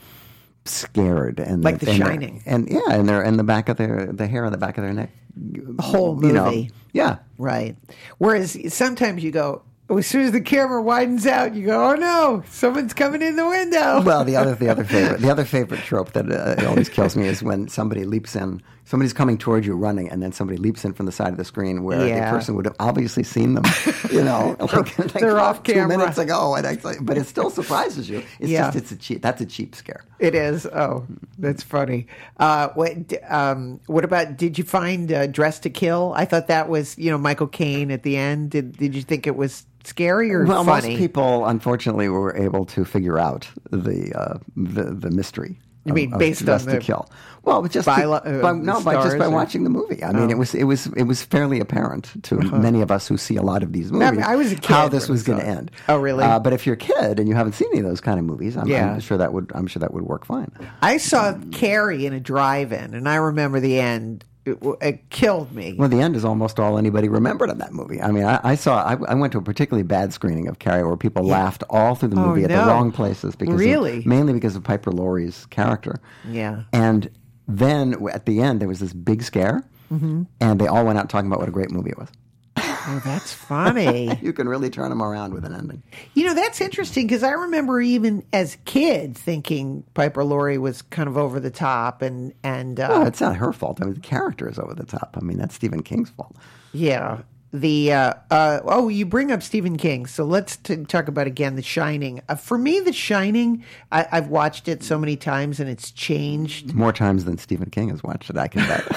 scared 0.65 1.41
and 1.41 1.65
Like 1.65 1.79
The 1.81 1.91
and 1.91 1.99
Shining. 1.99 2.43
and 2.47 2.69
yeah 2.69 2.81
and 2.91 3.09
they're 3.09 3.23
in 3.23 3.37
the 3.37 3.45
back 3.45 3.69
of 3.69 3.77
their 3.77 4.07
the 4.13 4.27
hair 4.27 4.45
on 4.45 4.53
the 4.53 4.59
back 4.59 4.77
of 4.79 4.85
their 4.85 4.93
neck 4.93 5.11
the 5.37 5.83
whole 5.83 6.23
you 6.25 6.33
know, 6.33 6.45
movie. 6.47 6.71
yeah 6.93 7.19
Right. 7.39 7.77
Whereas 8.19 8.59
sometimes 8.75 9.25
you 9.25 9.31
go, 9.31 9.63
oh, 9.89 9.97
as 9.99 10.07
soon 10.07 10.23
as 10.23 10.33
the 10.33 10.41
camera 10.43 10.83
widens 10.83 11.27
out, 11.27 11.55
you 11.55 11.65
go, 11.67 11.93
oh 11.93 11.95
no, 11.95 12.43
someone's 12.51 12.93
coming 12.93 13.23
in 13.23 13.37
the 13.37 13.47
window. 13.49 14.03
well, 14.03 14.25
the 14.25 14.37
other 14.37 14.55
the 14.55 14.69
other 14.69 14.85
favorite 14.95 15.21
the 15.21 15.31
other 15.31 15.45
favorite 15.47 15.81
trope 15.81 16.13
that 16.13 16.31
uh, 16.31 16.69
always 16.69 16.89
kills 16.91 17.17
me 17.17 17.27
is 17.27 17.43
when 17.43 17.69
somebody 17.69 18.05
leaps 18.05 18.37
in. 18.37 18.61
Somebody's 18.91 19.13
coming 19.13 19.39
towards 19.39 19.69
you 19.69 19.75
running, 19.77 20.09
and 20.11 20.21
then 20.21 20.33
somebody 20.33 20.57
leaps 20.59 20.85
in 20.85 20.95
from 20.95 21.07
the 21.07 21.13
side 21.13 21.29
of 21.29 21.37
the 21.37 21.45
screen 21.45 21.85
where 21.85 22.09
Yeah. 22.09 22.25
the 22.29 22.37
person 22.37 22.57
would 22.57 22.65
have 22.65 22.75
obviously 22.81 23.23
seen 23.23 23.55
them. 23.55 23.63
You 24.11 24.25
know, 24.25 24.57
like, 24.59 24.99
like 24.99 25.13
They're 25.13 25.39
off 25.39 25.63
two 25.63 25.75
camera. 25.75 25.97
minutes 25.97 26.19
ago, 26.19 26.57
and 26.57 26.67
it's 26.67 26.85
like, 26.85 26.97
but 27.01 27.17
it 27.17 27.27
still 27.27 27.49
surprises 27.51 28.11
you. 28.11 28.25
It's 28.41 28.51
Yeah. 28.51 28.65
just 28.73 28.77
it's 28.77 28.91
a 28.91 28.97
cheap. 28.97 29.23
That's 29.23 29.41
a 29.41 29.47
cheap 29.47 29.77
scare. 29.77 30.03
It 30.19 30.35
is. 30.35 30.67
Oh, 30.67 31.07
that's 31.39 31.63
funny. 31.63 32.09
Uh, 32.37 32.71
what? 32.75 32.97
Um, 33.31 33.79
what 33.87 34.05
about? 34.05 34.37
Did 34.37 34.59
you 34.59 34.65
find 34.65 35.13
uh, 35.13 35.29
Dressed 35.29 35.63
to 35.63 35.71
Kill? 35.71 36.13
I 36.17 36.25
thought 36.25 36.49
that 36.49 36.69
was 36.69 36.99
you 36.99 37.13
know 37.13 37.19
Michael 37.19 37.47
Caine 37.47 37.93
at 37.93 38.03
the 38.03 38.17
end. 38.17 38.51
Did 38.51 38.77
Did 38.77 38.97
you 38.97 39.03
think 39.03 39.29
it 39.29 39.37
was 39.37 39.65
scary 39.85 40.35
or 40.35 40.45
Well, 40.45 40.65
funny? 40.65 40.89
most 40.89 40.99
people, 40.99 41.47
unfortunately, 41.47 42.09
were 42.09 42.37
able 42.37 42.65
to 42.67 42.85
figure 42.85 43.17
out 43.19 43.47
the 43.71 44.13
uh, 44.21 44.39
the, 44.57 44.83
the 44.93 45.11
mystery. 45.13 45.61
You 45.85 45.95
mean 45.95 46.11
based 46.19 46.47
on 46.49 46.65
the 46.67 46.73
to 46.73 46.79
kill? 46.81 47.09
Well, 47.43 47.63
just 47.65 47.87
by 47.87 48.03
to- 48.03 48.11
uh, 48.13 48.43
by, 48.43 48.53
no, 48.53 48.81
by 48.83 48.95
just 49.03 49.19
by 49.19 49.27
or- 49.27 49.31
watching 49.31 49.65
the 49.65 49.71
movie. 49.71 50.03
I 50.05 50.13
mean, 50.13 50.25
Oh. 50.25 50.31
it 50.31 50.39
was 50.39 50.55
it 50.55 50.65
was 50.65 50.87
it 50.97 51.05
was 51.05 51.23
fairly 51.23 51.59
apparent 51.61 52.23
to 52.25 52.37
many 52.37 52.81
of 52.83 52.91
us 52.91 53.09
who 53.09 53.17
see 53.17 53.37
a 53.37 53.43
lot 53.43 53.63
of 53.63 53.73
these 53.73 53.91
Uh-huh. 53.91 54.01
I 54.03 54.05
movies 54.11 54.17
mean, 54.19 54.31
I 54.31 54.37
was 54.37 54.53
a 54.53 54.59
how 54.67 54.89
this 54.89 55.09
was 55.09 55.23
going 55.23 55.41
to 55.41 55.47
end. 55.47 55.71
Oh, 55.89 55.97
really? 55.99 56.25
Uh, 56.25 56.39
but 56.39 56.53
if 56.53 56.67
you're 56.67 56.75
a 56.75 56.79
kid 56.79 57.19
and 57.19 57.29
you 57.29 57.35
haven't 57.35 57.53
seen 57.55 57.69
any 57.73 57.81
of 57.81 57.87
those 57.87 58.01
kind 58.01 58.19
of 58.19 58.25
movies, 58.25 58.57
I'm, 58.57 58.67
Yeah. 58.69 58.93
I'm 58.93 59.01
sure 59.01 59.17
that 59.19 59.33
would 59.33 59.51
I'm 59.55 59.67
sure 59.67 59.81
that 59.81 59.93
would 59.95 60.05
work 60.05 60.25
fine. 60.27 60.51
I 60.83 60.99
saw 60.99 61.35
Carrie 61.51 62.07
in 62.07 62.13
a 62.13 62.21
drive-in, 62.21 62.95
and 62.95 63.09
I 63.09 63.17
remember 63.17 63.61
the 63.61 63.81
end. 63.81 64.25
It, 64.47 64.59
it 64.81 65.11
killed 65.11 65.55
me. 65.55 65.75
Well, 65.79 65.91
the 65.91 66.01
end 66.01 66.17
is 66.17 66.25
almost 66.25 66.59
all 66.59 66.79
anybody 66.79 67.11
remembered 67.11 67.51
of 67.51 67.59
that 67.59 67.75
movie. 67.75 68.01
I 68.01 68.11
mean, 68.11 68.25
I, 68.25 68.41
I 68.43 68.55
saw, 68.55 68.83
I, 68.83 68.97
I 69.07 69.15
went 69.15 69.33
to 69.33 69.39
a 69.39 69.43
particularly 69.43 69.83
bad 69.83 70.15
screening 70.15 70.49
of 70.49 70.59
Carrie 70.59 70.83
where 70.83 70.97
people 70.97 71.25
laughed 71.25 71.63
all 71.69 71.95
through 71.95 72.09
the 72.09 72.21
Oh, 72.21 72.29
movie 72.29 72.45
at 72.45 72.51
no. 72.51 72.65
the 72.65 72.71
wrong 72.71 72.91
places 72.91 73.37
because 73.37 73.55
of- 73.61 74.07
mainly 74.07 74.33
because 74.33 74.57
of 74.57 74.65
Piper 74.65 74.93
Laurie's 74.93 75.45
character. 75.51 76.01
Yeah. 76.27 76.63
And 76.73 77.11
then 77.59 77.97
at 78.13 78.27
the 78.27 78.41
end, 78.41 78.61
there 78.61 78.69
was 78.69 78.81
this 78.81 78.93
big 78.93 79.23
scare, 79.23 79.65
Mm-hmm. 79.93 80.23
and 80.41 80.61
they 80.61 80.69
all 80.69 80.85
went 80.85 80.99
out 81.01 81.11
talking 81.11 81.27
about 81.27 81.41
what 81.41 81.49
a 81.49 81.53
great 81.53 81.71
movie 81.73 81.91
it 81.91 81.99
was. 81.99 82.09
oh, 82.57 83.03
that's 83.05 83.33
funny. 83.33 84.17
You 84.23 84.33
can 84.33 84.49
really 84.49 84.71
turn 84.71 84.89
them 84.91 85.03
around 85.03 85.35
with 85.35 85.45
an 85.45 85.53
ending. 85.55 85.83
You 86.15 86.27
know, 86.27 86.35
that's 86.35 86.61
interesting 86.61 87.07
because 87.09 87.25
I 87.25 87.31
remember 87.33 87.81
even 87.81 88.25
as 88.33 88.55
a 88.55 88.59
kid 88.59 89.17
thinking 89.17 89.83
Piper 89.95 90.23
Laurie 90.23 90.59
was 90.59 90.83
kind 90.83 91.09
of 91.09 91.17
over 91.19 91.41
the 91.41 91.51
top 91.51 92.03
and 92.03 92.33
and 92.45 92.79
uh, 92.79 92.87
Well, 92.89 93.07
it's 93.07 93.21
not 93.21 93.37
her 93.37 93.53
fault. 93.53 93.81
I 93.83 93.87
mean, 93.87 93.95
the 93.95 94.01
character 94.01 94.49
is 94.49 94.59
over 94.61 94.75
the 94.75 94.87
top. 94.87 95.17
I 95.21 95.25
mean, 95.25 95.39
that's 95.39 95.57
Stephen 95.57 95.83
King's 95.83 96.11
fault. 96.11 96.37
yeah. 96.73 97.23
The 97.53 97.93
uh, 97.93 98.15
uh, 98.31 98.61
oh, 98.65 98.89
you 98.89 99.05
bring 99.07 99.33
up 99.33 99.43
Stephen 99.43 99.77
King, 99.77 100.07
so 100.07 100.25
let's 100.25 100.57
t- 100.57 100.85
talk 100.85 101.09
about 101.09 101.27
again 101.27 101.57
The 101.57 101.63
Shining. 101.63 102.21
Uh, 102.29 102.37
for 102.37 102.57
me, 102.57 102.79
The 102.79 102.93
Shining, 102.93 103.65
I- 103.91 104.07
I've 104.13 104.29
watched 104.29 104.69
it 104.69 104.85
so 104.85 104.97
many 104.99 105.17
times 105.17 105.59
and 105.59 105.69
it's 105.69 105.91
changed. 105.91 106.75
More 106.75 106.93
times 106.93 107.25
than 107.25 107.39
Stephen 107.39 107.69
King 107.71 107.89
has 107.89 108.05
watched 108.05 108.31
it, 108.31 108.37
I 108.39 108.47
can 108.47 108.67
bet. 108.69 108.85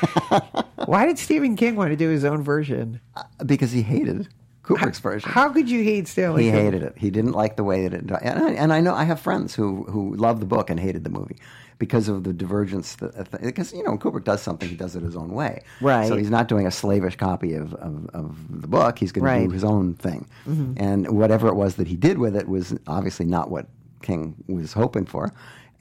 Why 0.86 1.06
did 1.06 1.18
Stephen 1.18 1.56
King 1.56 1.76
want 1.76 1.90
to 1.90 1.96
do 1.96 2.08
his 2.08 2.24
own 2.24 2.42
version? 2.42 3.00
because 3.46 3.70
he 3.70 3.82
hated 3.82 4.28
Kubrick's 4.64 4.98
version. 4.98 5.30
How 5.30 5.50
could 5.50 5.70
you 5.70 5.84
hate 5.84 6.08
Stanley? 6.08 6.44
He 6.44 6.50
hated 6.50 6.82
it. 6.82 6.94
He 6.96 7.10
didn't 7.10 7.32
like 7.32 7.56
the 7.56 7.64
way 7.64 7.86
that 7.86 7.92
it. 7.92 8.10
And 8.10 8.42
I, 8.42 8.50
and 8.52 8.72
I 8.72 8.80
know 8.80 8.94
I 8.94 9.04
have 9.04 9.20
friends 9.20 9.54
who 9.54 9.84
who 9.84 10.14
love 10.16 10.40
the 10.40 10.46
book 10.46 10.70
and 10.70 10.80
hated 10.80 11.04
the 11.04 11.10
movie 11.10 11.36
because 11.80 12.08
of 12.08 12.22
the 12.22 12.32
divergence. 12.32 12.94
That, 12.96 13.28
because 13.42 13.72
you 13.72 13.82
know, 13.82 13.90
when 13.90 13.98
Kubrick 13.98 14.22
does 14.22 14.40
something, 14.40 14.68
he 14.68 14.76
does 14.76 14.94
it 14.94 15.02
his 15.02 15.16
own 15.16 15.30
way. 15.32 15.64
Right. 15.80 16.06
So 16.06 16.16
he's 16.16 16.30
not 16.30 16.46
doing 16.46 16.68
a 16.68 16.70
slavish 16.70 17.16
copy 17.16 17.54
of 17.54 17.74
of, 17.74 18.08
of 18.14 18.60
the 18.62 18.68
book. 18.68 19.00
He's 19.00 19.10
going 19.10 19.24
to 19.42 19.46
do 19.48 19.52
his 19.52 19.64
own 19.64 19.94
thing. 19.94 20.28
And 20.76 21.10
whatever 21.18 21.48
it 21.48 21.54
was 21.56 21.74
that 21.74 21.88
he 21.88 21.96
did 21.96 22.18
with 22.18 22.36
it 22.36 22.46
was 22.48 22.72
obviously 22.86 23.26
not 23.26 23.50
what 23.50 23.66
King 24.02 24.36
was 24.46 24.72
hoping 24.72 25.06
for. 25.06 25.32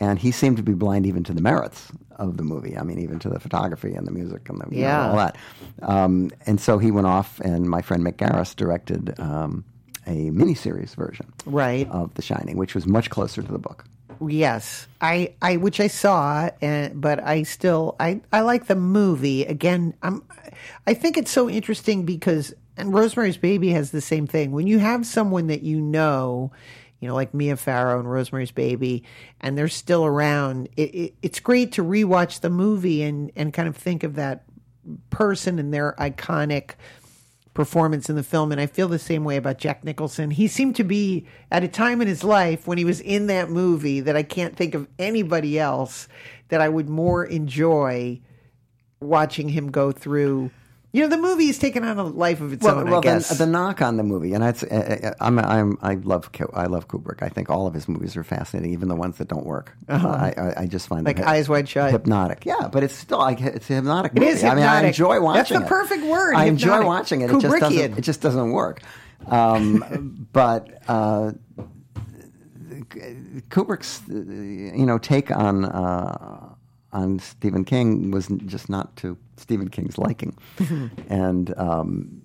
And 0.02 0.18
he 0.18 0.32
seemed 0.32 0.56
to 0.58 0.64
be 0.64 0.74
blind 0.74 1.06
even 1.06 1.26
to 1.26 1.34
the 1.34 1.42
merits 1.42 1.92
of 2.16 2.38
the 2.38 2.44
movie. 2.44 2.78
I 2.78 2.84
mean, 2.84 3.00
even 3.00 3.20
to 3.20 3.30
the 3.30 3.38
photography 3.40 3.94
and 3.94 4.08
the 4.08 4.12
music 4.12 4.48
and 4.50 4.62
the, 4.62 4.74
you 4.76 4.84
know, 4.84 5.10
all 5.10 5.18
that. 5.18 5.36
Um, 5.82 6.32
and 6.46 6.60
so 6.62 6.78
he 6.78 6.90
went 6.90 7.06
off, 7.06 7.42
and 7.42 7.70
my 7.70 7.82
friend 7.82 8.02
Mick 8.06 8.14
Garris 8.16 8.56
directed 8.56 9.20
um, 9.20 9.66
a 10.08 10.30
miniseries 10.32 10.96
version 10.96 11.32
Right. 11.46 11.86
of 11.90 12.14
The 12.14 12.22
Shining, 12.22 12.56
which 12.56 12.74
was 12.76 12.88
much 12.88 13.10
closer 13.10 13.42
to 13.42 13.52
the 13.52 13.60
book. 13.60 13.84
Yes, 14.26 14.88
I, 15.00 15.34
I, 15.42 15.58
which 15.58 15.80
I 15.80 15.88
saw, 15.88 16.50
and 16.62 17.00
but 17.00 17.24
I 17.24 17.44
still, 17.44 17.96
I, 18.00 18.22
I 18.34 18.42
like 18.42 18.68
the 18.68 18.76
movie. 18.76 19.46
Again, 19.46 19.94
I'm, 20.04 20.24
I 20.86 20.94
think 20.94 21.18
it's 21.18 21.32
so 21.32 21.50
interesting 21.50 22.06
because, 22.06 22.54
and 22.76 22.94
Rosemary's 22.94 23.38
Baby 23.38 23.70
has 23.70 23.92
the 23.92 24.02
same 24.02 24.28
thing. 24.28 24.52
When 24.52 24.68
you 24.68 24.80
have 24.80 25.06
someone 25.06 25.48
that 25.48 25.64
you 25.64 25.80
know, 25.80 26.52
you 27.00 27.08
know, 27.08 27.16
like 27.16 27.34
Mia 27.34 27.56
Farrow 27.56 28.00
and 28.00 28.12
Rosemary's 28.12 28.52
Baby, 28.52 29.04
and 29.40 29.58
they're 29.58 29.70
still 29.70 30.06
around, 30.06 30.68
it, 30.76 30.94
it, 30.96 31.14
it's 31.22 31.40
great 31.40 31.72
to 31.74 31.84
rewatch 31.84 32.42
the 32.42 32.50
movie 32.50 33.04
and 33.04 33.32
and 33.38 33.54
kind 33.54 33.70
of 33.70 33.78
think 33.78 34.04
of 34.04 34.16
that 34.16 34.44
person 35.10 35.60
and 35.60 35.74
their 35.74 35.94
iconic 36.00 36.72
performance 37.60 38.10
in 38.10 38.16
the 38.16 38.24
film 38.24 38.54
and 38.54 38.62
I 38.62 38.68
feel 38.68 38.88
the 38.88 38.98
same 38.98 39.26
way 39.26 39.36
about 39.36 39.58
Jack 39.58 39.84
Nicholson. 39.84 40.32
He 40.32 40.48
seemed 40.48 40.78
to 40.78 40.86
be 40.86 41.28
at 41.52 41.62
a 41.62 41.68
time 41.68 42.02
in 42.02 42.08
his 42.08 42.24
life 42.24 42.66
when 42.66 42.78
he 42.78 42.86
was 42.86 43.02
in 43.02 43.28
that 43.28 43.50
movie 43.50 44.00
that 44.00 44.16
I 44.16 44.24
can't 44.24 44.56
think 44.56 44.74
of 44.76 44.88
anybody 44.98 45.60
else 45.60 46.08
that 46.48 46.62
I 46.62 46.70
would 46.70 46.88
more 46.88 47.26
enjoy 47.26 48.22
watching 49.02 49.50
him 49.50 49.72
go 49.72 49.92
through. 49.92 50.52
You 50.92 51.04
know, 51.04 51.08
the 51.10 51.22
movie 51.22 51.50
is 51.50 51.60
taken 51.60 51.84
on 51.84 52.00
a 52.00 52.04
life 52.04 52.42
of 52.42 52.52
its 52.52 52.64
Well, 52.64 52.80
own, 52.80 52.90
well 52.90 53.00
I 53.00 53.04
guess. 53.04 53.30
The, 53.30 53.46
the 53.46 53.52
knock 53.52 53.80
on 53.80 53.98
the 53.98 54.04
movie, 54.04 54.34
and 54.34 54.44
it's, 54.44 54.64
uh, 54.64 55.14
uh, 55.20 55.24
I'm, 55.24 55.38
I'm, 55.38 55.78
I 55.84 55.94
love, 55.96 56.32
I 56.54 56.66
love 56.66 56.88
Kubrick. 56.88 57.22
I 57.22 57.30
think 57.30 57.48
all 57.52 57.68
of 57.68 57.76
his 57.76 57.88
movies 57.88 58.18
are 58.18 58.24
fascinating, 58.24 58.74
even 58.74 58.88
the 58.90 58.96
ones 58.96 59.18
that 59.20 59.28
don't 59.28 59.46
work. 59.46 59.72
I, 59.88 60.34
I, 60.36 60.54
I 60.62 60.66
just 60.66 60.88
find 60.88 61.02
Uh-huh. 61.08 61.10
Like 61.10 61.18
them 61.18 61.28
Eyes 61.28 61.48
Wide 61.48 61.70
Shut. 61.70 61.92
hypnotic. 61.92 62.44
Yeah, 62.44 62.70
but 62.72 62.84
it's 62.84 62.96
still 62.96 63.20
like 63.20 63.40
it's 63.40 63.70
a 63.70 63.74
hypnotic. 63.76 64.14
It 64.16 64.20
movie. 64.20 64.32
is 64.32 64.44
I 64.44 64.56
mean, 64.56 64.64
I 64.66 64.84
enjoy 64.88 65.22
watching. 65.22 65.40
It. 65.42 65.50
That's 65.50 65.60
the 65.60 65.66
it. 65.66 65.70
perfect 65.70 66.04
word, 66.06 66.34
I 66.36 66.46
enjoy 66.46 66.84
watching 66.84 67.22
it. 67.22 67.30
It 67.30 67.40
just 67.40 67.60
doesn't. 67.60 67.98
It 68.00 68.02
just 68.02 68.22
doesn't 68.22 68.50
work. 68.52 68.82
Um, 69.28 70.28
but 70.34 70.82
uh, 70.88 71.34
Kubrick's, 73.50 74.02
uh, 74.10 74.14
you 74.76 74.86
know, 74.86 74.98
take 74.98 75.30
on 75.30 75.66
uh, 75.66 76.50
on 76.92 77.20
Stephen 77.20 77.66
King 77.66 78.12
was 78.12 78.28
just 78.46 78.70
not 78.70 78.96
to 78.98 79.18
Stephen 79.38 79.70
King's 79.70 79.98
liking, 79.98 80.36
and. 81.10 81.54
Um, 81.58 82.22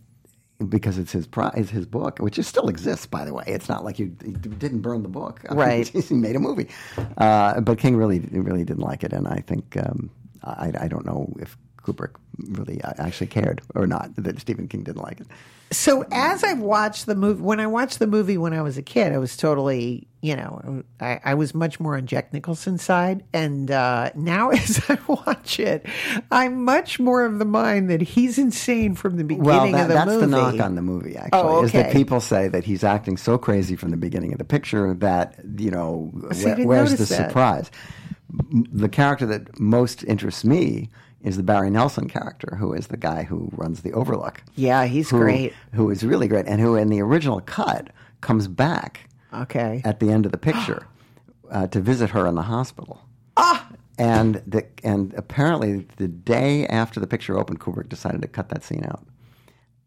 because 0.68 0.98
it's 0.98 1.12
his 1.12 1.26
pro- 1.26 1.48
it's 1.48 1.70
his 1.70 1.84
book, 1.84 2.20
which 2.20 2.38
is, 2.38 2.46
still 2.46 2.68
exists, 2.68 3.06
by 3.06 3.24
the 3.24 3.34
way. 3.34 3.44
It's 3.46 3.68
not 3.68 3.84
like 3.84 3.98
you, 3.98 4.06
didn't 4.06 4.80
burn 4.80 5.02
the 5.02 5.08
book, 5.08 5.44
Right. 5.50 5.86
he 6.08 6.14
made 6.14 6.36
a 6.36 6.38
movie, 6.38 6.68
uh, 7.18 7.60
but 7.60 7.78
King 7.78 7.96
really 7.96 8.20
really 8.30 8.64
didn't 8.64 8.82
like 8.82 9.02
it, 9.02 9.12
and 9.12 9.26
I 9.26 9.42
think 9.46 9.76
um, 9.76 10.10
I, 10.44 10.72
I 10.80 10.88
don't 10.88 11.04
know 11.04 11.34
if 11.40 11.58
Kubrick 11.82 12.14
really 12.38 12.80
actually 12.82 13.26
cared 13.26 13.60
or 13.74 13.86
not 13.86 14.14
that 14.16 14.40
Stephen 14.40 14.68
King 14.68 14.84
didn't 14.84 15.02
like 15.02 15.20
it. 15.20 15.26
So 15.70 16.04
as 16.12 16.44
I've 16.44 16.60
watched 16.60 17.06
the 17.06 17.14
movie, 17.16 17.42
when 17.42 17.58
I 17.58 17.66
watched 17.66 17.98
the 17.98 18.06
movie 18.06 18.38
when 18.38 18.52
I 18.52 18.62
was 18.62 18.78
a 18.78 18.82
kid, 18.82 19.12
I 19.12 19.18
was 19.18 19.36
totally, 19.36 20.06
you 20.20 20.36
know, 20.36 20.84
I, 21.00 21.20
I 21.24 21.34
was 21.34 21.52
much 21.52 21.80
more 21.80 21.96
on 21.96 22.06
Jack 22.06 22.32
Nicholson's 22.32 22.82
side, 22.82 23.24
and 23.32 23.70
uh, 23.72 24.10
now 24.14 24.50
as 24.50 24.80
I 24.88 24.98
watch 25.08 25.58
it, 25.58 25.84
I'm 26.30 26.64
much 26.64 27.00
more 27.00 27.24
of 27.24 27.40
the 27.40 27.44
mind 27.44 27.90
that 27.90 28.02
he's 28.02 28.38
insane 28.38 28.94
from 28.94 29.16
the 29.16 29.24
beginning 29.24 29.46
Well, 29.46 29.72
that, 29.72 29.82
of 29.82 29.88
the 29.88 29.94
that's 29.94 30.06
movie. 30.06 30.20
the 30.20 30.26
knock 30.26 30.60
on 30.60 30.76
the 30.76 30.82
movie. 30.82 31.16
Actually, 31.16 31.40
Oh, 31.40 31.64
is 31.64 31.72
that 31.72 31.92
people 31.92 32.20
say 32.20 32.46
that 32.46 32.62
he's 32.64 32.84
acting 32.84 33.16
so 33.16 33.36
crazy 33.36 33.74
from 33.74 33.90
the 33.90 33.96
beginning 33.96 34.32
of 34.32 34.38
the 34.38 34.44
picture 34.44 34.94
that 34.94 35.34
you 35.58 35.70
know 35.72 36.12
See, 36.32 36.50
I 36.50 36.54
where- 36.54 36.66
where's 36.66 36.90
the 36.92 36.98
that. 36.98 37.06
surprise? 37.30 37.70
The 38.72 38.88
character 38.88 39.26
that 39.26 39.58
most 39.58 40.04
interests 40.04 40.44
me 40.44 40.88
is 41.24 41.36
the 41.36 41.42
Barry 41.42 41.70
Nelson 41.70 42.06
character, 42.08 42.54
who 42.56 42.72
is 42.72 42.86
the 42.86 42.96
guy 42.96 43.24
who 43.24 43.48
runs 43.56 43.80
the 43.82 43.92
Overlook. 43.92 44.42
Yeah, 44.54 44.84
he's 44.84 45.10
who- 45.10 45.18
great. 45.18 45.52
Who 45.72 45.90
is 45.90 46.04
really 46.04 46.28
great, 46.28 46.46
and 46.46 46.60
who 46.60 46.76
in 46.76 46.88
the 46.90 47.00
original 47.00 47.40
cut 47.40 47.88
comes 48.20 48.46
back 48.46 49.08
Okay. 49.32 49.82
at 49.84 49.98
the 50.00 50.10
end 50.10 50.26
of 50.26 50.32
the 50.32 50.38
picture 50.38 50.86
uh, 51.50 51.66
to 51.68 51.80
visit 51.80 52.10
her 52.10 52.26
in 52.28 52.36
the 52.36 52.42
hospital. 52.42 53.00
Ah! 53.36 53.66
And 53.98 54.42
the, 54.46 54.64
and 54.84 55.12
apparently 55.14 55.86
the 55.96 56.08
day 56.08 56.66
after 56.66 57.00
the 57.00 57.06
picture 57.06 57.38
opened, 57.38 57.60
Kubrick 57.60 57.88
decided 57.88 58.22
to 58.22 58.28
cut 58.28 58.48
that 58.50 58.62
scene 58.64 58.84
out 58.84 59.04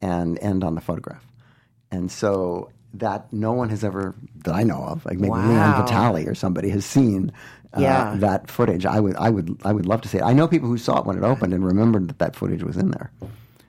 and 0.01 0.37
end 0.39 0.63
on 0.63 0.75
the 0.75 0.81
photograph. 0.81 1.25
And 1.91 2.11
so 2.11 2.71
that 2.93 3.31
no 3.33 3.51
one 3.51 3.69
has 3.69 3.83
ever 3.83 4.15
that 4.45 4.55
I 4.55 4.63
know 4.63 4.77
of, 4.81 5.05
like 5.05 5.17
maybe 5.19 5.31
Wow. 5.31 5.49
Leon 5.49 5.83
Vitali 5.83 6.25
or 6.25 6.35
somebody 6.35 6.69
has 6.69 6.85
seen. 6.85 7.31
Uh, 7.77 7.81
Yeah. 7.81 8.15
that 8.17 8.49
footage. 8.51 8.85
I 8.85 8.99
would, 8.99 9.15
I 9.15 9.29
would, 9.29 9.57
I 9.63 9.71
would 9.73 9.85
love 9.85 10.01
to 10.01 10.07
see 10.09 10.17
it. 10.17 10.23
I 10.23 10.33
know 10.33 10.47
people 10.47 10.67
who 10.69 10.77
saw 10.77 10.99
it 10.99 11.05
when 11.05 11.17
it 11.17 11.23
opened 11.23 11.53
and 11.53 11.65
remembered 11.65 12.07
that 12.09 12.19
that 12.19 12.35
footage 12.35 12.63
was 12.63 12.77
in 12.77 12.91
there. 12.91 13.11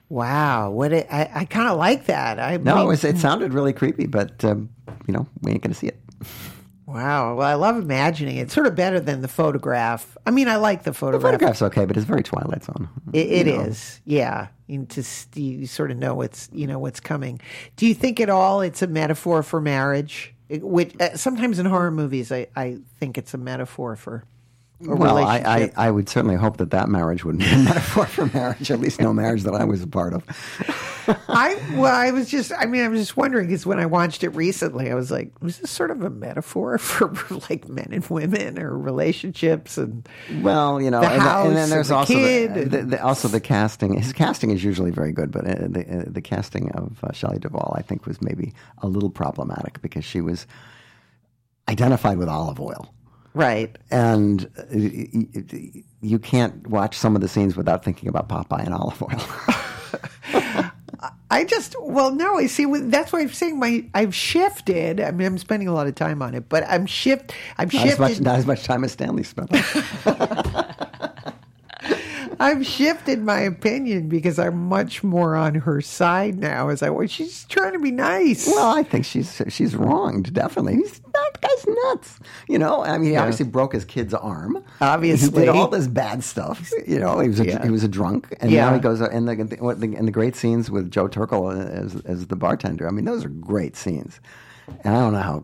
Wow, 0.09 0.71
what 0.71 0.91
it, 0.91 1.07
I, 1.11 1.29
I 1.33 1.45
kind 1.45 1.67
of 1.69 1.77
like 1.77 2.05
that. 2.07 2.39
I 2.39 2.57
No, 2.57 2.75
mean, 2.75 2.85
it, 2.85 2.87
was, 2.87 3.03
it 3.03 3.17
sounded 3.19 3.53
really 3.53 3.73
creepy, 3.73 4.07
but 4.07 4.43
um, 4.43 4.69
you 5.07 5.13
know, 5.13 5.27
we 5.41 5.51
ain't 5.51 5.61
going 5.61 5.71
to 5.73 5.77
see 5.77 5.87
it. 5.87 5.99
wow. 6.87 7.35
Well, 7.35 7.47
I 7.47 7.53
love 7.53 7.77
imagining 7.77 8.37
it. 8.37 8.41
It's 8.41 8.53
sort 8.53 8.65
of 8.65 8.75
better 8.75 8.99
than 8.99 9.21
the 9.21 9.27
photograph. 9.27 10.17
I 10.25 10.31
mean, 10.31 10.47
I 10.47 10.55
like 10.55 10.83
the 10.83 10.93
photograph. 10.93 11.21
The 11.21 11.27
photograph's 11.27 11.61
okay, 11.61 11.85
but 11.85 11.95
it's 11.95 12.07
very 12.07 12.23
Twilight 12.23 12.63
Zone. 12.63 12.89
It, 13.13 13.27
it 13.31 13.45
know. 13.45 13.71
yeah. 14.05 14.47
You 14.65 14.85
just 14.85 15.35
you 15.37 15.65
sort 15.67 15.91
of 15.91 15.97
know 15.97 16.13
what's 16.15 16.49
you 16.51 16.67
know 16.67 16.77
what's 16.79 16.99
coming. 16.99 17.39
Do 17.75 17.85
you 17.87 17.93
think 17.95 18.19
at 18.19 18.29
all 18.29 18.61
it's 18.61 18.81
a 18.81 18.87
metaphor 18.87 19.41
for 19.43 19.59
marriage? 19.61 20.33
It- 20.49 20.63
which 20.63 20.99
uh, 20.99 21.15
sometimes 21.15 21.59
in 21.59 21.65
horror 21.67 21.91
movies, 21.91 22.31
I, 22.31 22.47
I 22.55 22.79
think 22.99 23.17
it's 23.17 23.33
a 23.33 23.37
metaphor 23.37 23.95
for 23.95 24.23
a 24.87 24.95
Well, 24.95 25.17
I, 25.17 25.37
I. 25.37 25.71
I 25.87 25.91
would 25.91 26.09
certainly 26.09 26.35
hope 26.35 26.57
that 26.57 26.71
that 26.71 26.89
marriage 26.89 27.23
wouldn't 27.23 27.43
be 27.43 27.49
a 27.51 27.57
metaphor 27.59 28.05
for 28.05 28.25
marriage, 28.27 28.71
at 28.71 28.79
least 28.79 28.99
no 28.99 29.13
marriage 29.13 29.43
that 29.43 29.53
I 29.53 29.63
was 29.63 29.81
a 29.83 29.87
part 29.87 30.13
of. 30.13 30.23
I, 31.07 31.59
well, 31.75 31.93
I 31.95 32.11
was 32.11 32.29
just, 32.29 32.51
I 32.57 32.65
mean, 32.65 32.83
I 32.83 32.87
was 32.87 32.99
just 32.99 33.17
wondering 33.17 33.47
because 33.47 33.65
when 33.65 33.79
I 33.79 33.85
watched 33.85 34.23
it 34.23 34.29
recently, 34.29 34.91
I 34.91 34.93
was 34.95 35.09
like, 35.11 35.31
was 35.41 35.59
this 35.59 35.71
sort 35.71 35.91
of 35.91 36.01
a 36.03 36.09
metaphor 36.09 36.77
for 36.79 37.11
like 37.49 37.67
men 37.69 37.89
and 37.91 38.05
women 38.07 38.59
or 38.59 38.77
relationships? 38.77 39.77
And 39.77 40.07
Well, 40.41 40.81
you 40.81 40.91
know, 40.91 41.01
The 41.01 41.07
and, 41.09 41.21
house 41.21 41.47
and 41.47 41.55
then 41.55 41.63
and 41.63 41.71
there's 41.71 41.87
the 41.89 41.95
also 41.95 42.13
kid 42.13 42.53
the, 42.53 42.61
and- 42.61 42.71
the, 42.71 42.83
the, 42.97 43.03
also 43.03 43.27
the 43.27 43.39
casting. 43.39 43.93
His 43.99 44.13
casting 44.13 44.51
is 44.51 44.63
usually 44.63 44.91
very 44.91 45.11
good, 45.11 45.31
but 45.31 45.45
uh, 45.47 45.67
the 45.67 45.99
uh, 45.99 46.03
the 46.07 46.21
casting 46.21 46.71
of 46.71 47.03
uh, 47.03 47.11
Shelley 47.11 47.39
Duvall, 47.39 47.73
I 47.77 47.81
think, 47.81 48.05
was 48.05 48.21
maybe 48.21 48.53
a 48.79 48.87
little 48.87 49.09
problematic 49.09 49.81
because 49.81 50.05
she 50.05 50.21
was 50.21 50.45
identified 51.67 52.17
with 52.17 52.27
Olive 52.29 52.59
Oyl. 52.59 52.93
right. 53.33 53.75
And 53.91 54.49
uh, 54.57 54.65
you 56.01 56.17
can't 56.19 56.67
watch 56.67 56.97
some 56.97 57.15
of 57.15 57.21
the 57.21 57.27
scenes 57.27 57.55
without 57.55 57.83
thinking 57.83 58.09
about 58.09 58.27
Popeye 58.29 58.65
and 58.65 58.73
Olive 58.73 59.01
Oyl. 59.03 59.11
I 61.31 61.45
just 61.45 61.75
well 61.81 62.11
no 62.11 62.37
I 62.37 62.47
see 62.47 62.65
that's 62.65 63.13
why 63.13 63.21
I'm 63.21 63.31
saying 63.31 63.57
my 63.59 63.85
I've 63.93 64.13
shifted 64.13 64.99
I 64.99 65.11
mean 65.11 65.27
I'm 65.27 65.37
spending 65.37 65.67
a 65.67 65.73
lot 65.73 65.87
of 65.87 65.95
time 65.95 66.21
on 66.21 66.35
it 66.35 66.49
but 66.49 66.63
I'm 66.67 66.85
shift 66.85 67.33
I've 67.57 67.73
not, 67.73 67.87
as 67.87 67.99
much, 67.99 68.19
not 68.19 68.35
as 68.35 68.45
much 68.45 68.63
time 68.63 68.83
as 68.83 68.91
Stanley 68.91 69.23
spent. 69.23 69.49
I've 72.41 72.65
shifted 72.65 73.21
my 73.23 73.39
opinion 73.41 74.07
because 74.07 74.39
I'm 74.39 74.69
much 74.69 75.03
more 75.03 75.35
on 75.35 75.55
her 75.55 75.81
side 75.81 76.37
now 76.39 76.69
as 76.69 76.81
I 76.81 76.89
was 76.89 77.11
she's 77.11 77.43
trying 77.45 77.73
to 77.73 77.79
be 77.79 77.91
nice 77.91 78.47
Well, 78.47 78.77
I 78.77 78.83
think 78.83 79.05
she's 79.05 79.41
she's 79.49 79.75
wronged. 79.75 80.33
Definitely, 80.33 80.75
He's, 80.77 80.99
that 80.99 81.41
guy's 81.41 81.65
nuts. 81.85 82.19
You 82.47 82.57
know, 82.59 82.83
I 82.83 82.97
mean, 82.97 83.11
he 83.11 83.17
obviously 83.17 83.45
broke 83.45 83.73
his 83.73 83.83
kid's 83.85 84.13
arm. 84.13 84.63
Obviously. 84.79 85.31
he 85.31 85.45
did 85.45 85.49
all 85.49 85.67
this 85.67 85.87
bad 85.87 86.23
stuff. 86.23 86.71
You 86.87 86.99
know, 86.99 87.19
he 87.19 87.27
was 87.27 87.39
a, 87.39 87.45
Yeah. 87.45 87.63
he 87.63 87.69
was 87.71 87.83
a 87.83 87.87
drunk, 87.89 88.33
and 88.39 88.49
Yeah. 88.51 88.69
now 88.69 88.73
he 88.75 88.79
goes 88.79 89.01
and 89.01 89.27
the 89.27 89.33
and 89.33 90.07
the 90.07 90.11
great 90.11 90.35
scenes 90.35 90.71
with 90.71 90.89
Joe 90.91 91.07
Turkel 91.07 91.51
as 91.53 91.95
as 92.05 92.27
the 92.27 92.35
bartender. 92.35 92.87
I 92.87 92.91
mean, 92.91 93.05
those 93.05 93.25
are 93.25 93.29
great 93.29 93.75
scenes, 93.75 94.19
and 94.83 94.95
I 94.95 94.99
don't 95.01 95.13
know 95.13 95.21
how 95.21 95.43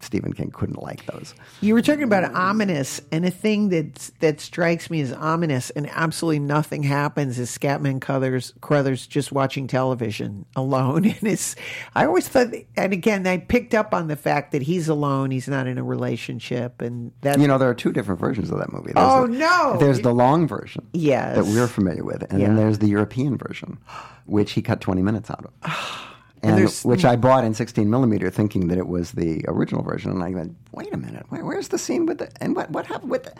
Stephen 0.00 0.32
King 0.32 0.50
couldn't 0.50 0.82
like 0.82 1.04
those. 1.06 1.34
You 1.60 1.74
were 1.74 1.82
talking 1.82 2.04
about 2.04 2.32
ominous, 2.34 3.00
and 3.10 3.24
a 3.24 3.30
thing 3.30 3.70
that 3.70 4.10
that 4.20 4.40
strikes 4.40 4.90
me 4.90 5.00
as 5.00 5.12
ominous, 5.12 5.70
and 5.70 5.88
absolutely 5.90 6.38
nothing 6.38 6.82
happens 6.82 7.38
is 7.38 7.50
Scatman 7.50 8.00
Crothers, 8.00 8.54
Crothers 8.60 9.06
just 9.06 9.32
watching 9.32 9.66
television 9.66 10.44
alone. 10.56 11.04
And 11.18 11.24
it's, 11.32 11.56
I 11.96 12.04
always 12.06 12.28
thought, 12.28 12.48
and 12.76 12.92
again, 12.92 13.26
I 13.26 13.38
picked 13.38 13.74
up 13.74 13.92
on 13.92 14.06
the 14.08 14.16
fact 14.16 14.52
that 14.52 14.62
he's 14.62 14.88
alone, 14.88 15.30
he's 15.30 15.48
not 15.48 15.66
in 15.66 15.78
a 15.78 15.82
relationship, 15.82 16.80
and 16.80 17.10
that 17.22 17.40
You 17.40 17.48
know, 17.48 17.58
there 17.58 17.68
are 17.68 17.74
two 17.74 17.92
different 17.92 18.20
versions 18.20 18.50
of 18.50 18.58
that 18.58 18.72
movie. 18.72 18.92
There's 18.92 19.06
Oh, 19.10 19.26
the- 19.26 19.36
no! 19.36 19.76
There's 19.80 20.00
the 20.02 20.12
long 20.14 20.46
version, 20.46 20.86
Yes. 20.92 21.34
that 21.36 21.44
we're 21.44 21.66
familiar 21.66 22.04
with, 22.04 22.22
and 22.30 22.40
Yeah. 22.40 22.46
then 22.48 22.56
there's 22.56 22.78
the 22.78 22.86
European 22.88 23.36
version, 23.36 23.78
which 24.26 24.52
he 24.52 24.62
cut 24.62 24.80
20 24.80 25.02
minutes 25.02 25.30
out 25.30 25.44
of. 25.62 26.04
And 26.42 26.68
which 26.84 27.04
I 27.04 27.16
bought 27.16 27.44
in 27.44 27.54
16 27.54 27.88
millimeter, 27.90 28.30
thinking 28.30 28.68
that 28.68 28.78
it 28.78 28.86
was 28.88 29.12
the 29.12 29.44
original 29.48 29.82
version, 29.82 30.10
and 30.10 30.22
I 30.22 30.30
went, 30.30 30.56
"Wait 30.72 30.92
a 30.92 30.96
minute, 30.96 31.26
where, 31.28 31.44
where's 31.44 31.68
the 31.68 31.78
scene 31.78 32.06
with 32.06 32.18
the 32.18 32.30
and 32.40 32.54
what 32.56 32.70
what 32.70 32.86
happened 32.86 33.10
with 33.10 33.24
the?" 33.24 33.32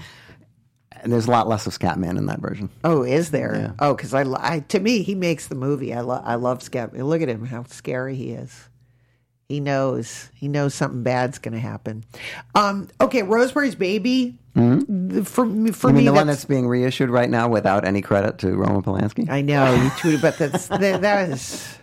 And 1.03 1.13
there's 1.13 1.27
a 1.27 1.31
lot 1.31 1.47
less 1.47 1.67
of 1.67 1.79
Scatman 1.79 2.19
in 2.19 2.27
that 2.27 2.41
version. 2.41 2.71
Oh, 2.83 3.03
is 3.05 3.31
there? 3.31 3.55
Yeah. 3.55 3.73
Oh, 3.79 3.95
because 3.95 4.15
I, 4.15 4.23
I, 4.37 4.61
to 4.61 4.81
me, 4.81 5.03
he 5.03 5.15
makes 5.15 5.47
the 5.47 5.55
movie. 5.55 5.95
I, 5.95 6.01
lo- 6.01 6.23
I 6.25 6.35
love 6.35 6.59
Scatman. 6.59 7.05
Look 7.05 7.23
at 7.23 7.29
him, 7.29 7.47
how 7.47 7.63
scary 7.65 8.17
he 8.17 8.33
is. 8.33 8.69
He 9.49 9.61
knows. 9.61 10.29
He 10.35 10.49
knows 10.49 10.75
something 10.75 11.05
bad's 11.05 11.39
going 11.39 11.55
to 11.55 11.61
happen. 11.61 12.05
Um, 12.57 12.89
okay, 13.01 13.23
Rosemary's 13.23 13.77
Baby. 13.77 14.39
the- 14.55 15.23
For 15.25 15.47
me, 15.47 15.71
for 15.71 15.87
mean, 15.89 15.97
me, 15.99 16.05
the 16.07 16.13
one 16.13 16.27
that's, 16.27 16.41
that's 16.41 16.49
being 16.49 16.67
reissued 16.67 17.11
right 17.11 17.31
now 17.31 17.49
without 17.49 17.85
any 17.85 18.03
credit 18.03 18.39
to 18.39 18.57
Roman 18.57 18.83
Polanski. 18.83 19.31
I 19.31 19.41
know 19.43 19.73
you 19.73 19.91
tweeted, 19.91 20.21
but 20.21 20.37
that's 20.37 20.67
that, 20.67 21.01
that 21.03 21.29
is 21.31 21.78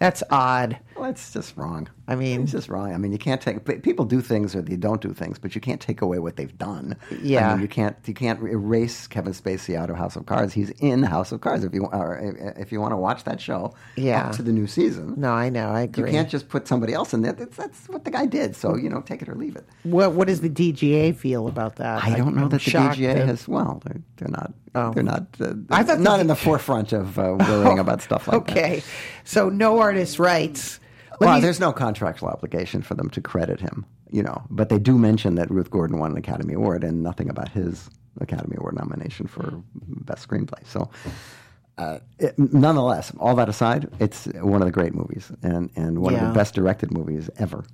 that's 0.00 0.22
odd. 0.30 0.78
Well, 1.00 1.08
it's 1.10 1.32
just 1.32 1.56
wrong. 1.56 1.88
I 2.06 2.14
mean- 2.14 2.42
it's 2.42 2.52
just 2.52 2.68
wrong. 2.68 2.92
I 2.92 2.98
mean, 2.98 3.10
you 3.12 3.18
can't 3.18 3.40
take 3.40 3.82
people 3.82 4.04
do 4.04 4.20
things 4.20 4.54
or 4.54 4.60
they 4.60 4.76
don't 4.76 5.00
do 5.00 5.12
things, 5.14 5.38
but 5.38 5.54
you 5.54 5.60
can't 5.60 5.80
take 5.80 6.02
away 6.02 6.18
what 6.18 6.36
they've 6.36 6.56
done. 6.58 6.94
Yeah. 7.22 7.48
I 7.48 7.52
mean, 7.54 7.62
you 7.62 7.68
can't 7.68 7.96
you 8.04 8.12
can't 8.14 8.40
erase 8.42 9.06
Kevin 9.06 9.32
Spacey 9.32 9.76
out 9.76 9.88
of 9.88 9.96
House 9.96 10.16
of 10.16 10.26
Cards. 10.26 10.52
He's 10.52 10.70
in 10.80 11.02
House 11.02 11.32
of 11.32 11.40
Cards. 11.40 11.64
If 11.64 11.72
you 11.72 11.86
or 11.86 12.18
if 12.58 12.70
you 12.70 12.80
want 12.80 12.92
to 12.92 12.96
watch 12.98 13.24
that 13.24 13.40
show, 13.40 13.72
Yeah. 13.96 14.26
up 14.26 14.32
to 14.36 14.42
the 14.42 14.52
new 14.52 14.66
season. 14.66 15.14
No, 15.16 15.32
I 15.32 15.48
know. 15.48 15.70
I 15.70 15.82
You 15.84 16.04
can't 16.04 16.28
just 16.28 16.48
put 16.48 16.68
somebody 16.68 16.92
else 16.92 17.14
in 17.14 17.22
there. 17.22 17.32
That's, 17.32 17.56
that's 17.56 17.88
what 17.88 18.04
the 18.04 18.10
guy 18.10 18.26
did. 18.26 18.54
So 18.54 18.76
you 18.76 18.90
know, 18.90 19.00
take 19.00 19.22
it 19.22 19.28
or 19.28 19.34
leave 19.34 19.56
it. 19.56 19.66
What 19.84 20.12
What 20.12 20.28
does 20.28 20.42
the 20.42 20.50
DGA 20.50 21.16
feel 21.16 21.48
about 21.48 21.76
that? 21.76 22.04
I 22.04 22.14
don't 22.16 22.34
know 22.36 22.42
I'm 22.42 22.48
that 22.50 22.60
the 22.62 22.70
DGA 22.72 23.14
that- 23.14 23.26
has. 23.26 23.48
Well, 23.48 23.80
they're, 23.86 24.02
they're 24.18 24.28
not. 24.28 24.52
Oh. 24.74 24.92
They're 24.92 25.02
not. 25.02 25.26
Uh, 25.40 25.54
I 25.70 25.82
thought 25.82 25.98
not 26.00 26.20
in 26.20 26.26
the 26.28 26.36
forefront 26.36 26.92
of 26.92 27.18
uh, 27.18 27.36
worrying 27.40 27.78
about 27.78 28.02
stuff 28.02 28.28
like 28.28 28.46
that. 28.46 28.50
Okay, 28.56 28.82
so 29.24 29.48
no 29.48 29.78
artist 29.80 30.18
rights. 30.18 30.78
Well, 31.26 31.34
me- 31.36 31.40
there's 31.40 31.60
no 31.60 31.72
contractual 31.72 32.28
obligation 32.30 32.82
for 32.82 32.94
them 32.94 33.10
to 33.10 33.20
credit 33.20 33.60
him, 33.60 33.84
you 34.10 34.22
know. 34.22 34.42
But 34.50 34.68
they 34.70 34.78
do 34.78 34.96
mention 34.98 35.34
that 35.36 35.50
Ruth 35.50 35.70
Gordon 35.70 35.98
won 35.98 36.12
an 36.12 36.16
Academy 36.16 36.54
Award, 36.54 36.82
and 36.84 37.02
nothing 37.02 37.28
about 37.30 37.48
his 37.50 37.90
Academy 38.20 38.56
Award 38.58 38.74
nomination 38.76 39.26
for 39.26 39.62
best 39.74 40.26
screenplay. 40.28 40.66
So, 40.66 40.90
uh, 41.78 41.98
it, 42.18 42.38
nonetheless, 42.38 43.12
all 43.18 43.34
that 43.36 43.48
aside, 43.48 43.88
it's 44.00 44.26
one 44.34 44.60
of 44.62 44.66
the 44.66 44.72
great 44.72 44.94
movies, 44.94 45.30
and 45.42 45.70
and 45.76 46.00
one 46.00 46.14
of 46.14 46.20
the 46.20 46.32
best 46.34 46.54
directed 46.54 46.92
movies 46.92 47.30
ever, 47.38 47.64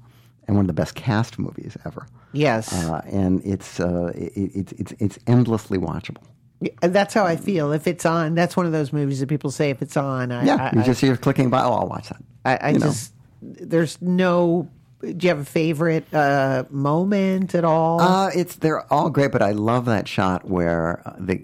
and 0.46 0.56
one 0.56 0.64
of 0.64 0.68
the 0.68 0.72
best 0.74 0.94
cast 0.94 1.38
movies 1.38 1.76
ever. 1.84 2.06
Yes. 2.32 2.72
uh, 2.72 3.00
and 3.06 3.44
it's 3.44 3.80
uh, 3.80 4.12
it, 4.14 4.32
it's 4.34 4.72
it's 4.72 4.92
it's 4.98 5.18
endlessly 5.26 5.78
watchable. 5.78 6.22
Yeah, 6.60 6.70
That's 6.80 7.12
how 7.14 7.24
I 7.26 7.36
feel. 7.36 7.70
If 7.72 7.86
it's 7.86 8.06
on, 8.06 8.34
that's 8.34 8.56
one 8.56 8.64
of 8.66 8.72
those 8.72 8.90
movies 8.92 9.20
that 9.20 9.28
people 9.28 9.50
say 9.50 9.68
if 9.70 9.82
it's 9.82 9.96
on. 9.96 10.32
I, 10.32 10.44
Yeah, 10.44 10.70
I, 10.72 10.74
you 10.76 10.80
I- 10.82 10.84
just 10.84 11.02
you're 11.02 11.16
clicking 11.16 11.50
by. 11.50 11.62
Oh, 11.62 11.72
I'll 11.72 11.88
watch 11.88 12.08
that. 12.08 12.22
I, 12.44 12.68
I 12.68 12.72
just 12.74 13.12
there's 13.42 14.00
no. 14.02 14.68
Do 15.02 15.14
you 15.20 15.28
have 15.28 15.40
a 15.40 15.44
favorite 15.44 16.12
uh, 16.14 16.64
moment 16.70 17.54
at 17.54 17.64
all? 17.66 18.00
Uh, 18.00 18.30
it's 18.34 18.56
they're 18.56 18.90
all 18.92 19.10
great, 19.10 19.30
but 19.30 19.42
I 19.42 19.52
love 19.52 19.84
that 19.84 20.08
shot 20.08 20.48
where 20.48 21.02
uh, 21.06 21.14
the 21.20 21.34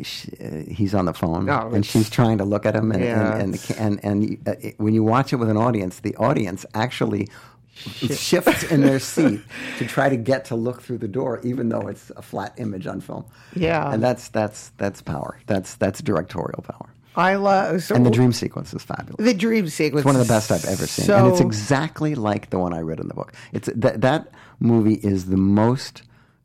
uh, 0.00 0.02
sh- 0.02 0.28
uh, 0.38 0.70
he's 0.70 0.94
on 0.94 1.06
the 1.06 1.14
phone 1.14 1.48
Oh, 1.48 1.70
and 1.72 1.84
she's 1.84 2.10
trying 2.10 2.36
to 2.38 2.44
look 2.44 2.66
at 2.66 2.76
him, 2.76 2.92
and 2.92 3.02
Yeah, 3.02 3.32
and 3.32 3.42
and, 3.42 3.54
it's- 3.54 3.68
the, 3.68 3.74
ca- 3.74 3.80
and, 3.82 4.04
and 4.04 4.48
uh, 4.48 4.54
it, 4.60 4.74
when 4.78 4.92
you 4.92 5.02
watch 5.02 5.32
it 5.32 5.36
with 5.36 5.48
an 5.48 5.56
audience, 5.56 6.00
the 6.00 6.14
audience 6.16 6.66
actually 6.74 7.26
shifts 7.74 8.64
in 8.64 8.82
their 8.82 9.00
seat 9.12 9.40
to 9.78 9.86
try 9.86 10.08
to 10.10 10.16
get 10.16 10.44
to 10.46 10.54
look 10.54 10.82
through 10.82 10.98
the 10.98 11.08
door, 11.08 11.40
even 11.42 11.70
though 11.70 11.88
it's 11.88 12.10
a 12.16 12.22
flat 12.22 12.52
image 12.58 12.86
on 12.86 13.00
film. 13.00 13.24
Yeah. 13.56 13.90
and 13.92 14.02
that's 14.02 14.28
that's 14.28 14.72
that's 14.76 15.00
power. 15.02 15.38
That's 15.46 15.74
that's 15.76 16.02
directorial 16.02 16.62
power. 16.62 16.90
I 17.14 17.34
love 17.36 17.82
so 17.82 17.94
And 17.94 18.06
the 18.06 18.10
dream 18.10 18.32
sequence 18.32 18.72
is 18.72 18.82
fabulous. 18.82 19.16
the 19.24 19.34
dream 19.34 19.68
sequence. 19.68 20.00
It's 20.00 20.06
one 20.06 20.16
of 20.16 20.26
the 20.26 20.32
best 20.32 20.50
I've 20.50 20.64
ever 20.64 20.86
seen, 20.86 21.04
So, 21.04 21.16
and 21.16 21.26
it's 21.32 21.40
exactly 21.40 22.14
like 22.14 22.50
the 22.50 22.58
one 22.58 22.72
I 22.72 22.80
read 22.80 23.00
in 23.00 23.08
the 23.08 23.14
book. 23.14 23.32
It's 23.52 23.68
that 23.74 24.00
that 24.00 24.28
movie 24.60 24.94
is 24.94 25.26
the 25.26 25.36
most 25.36 26.02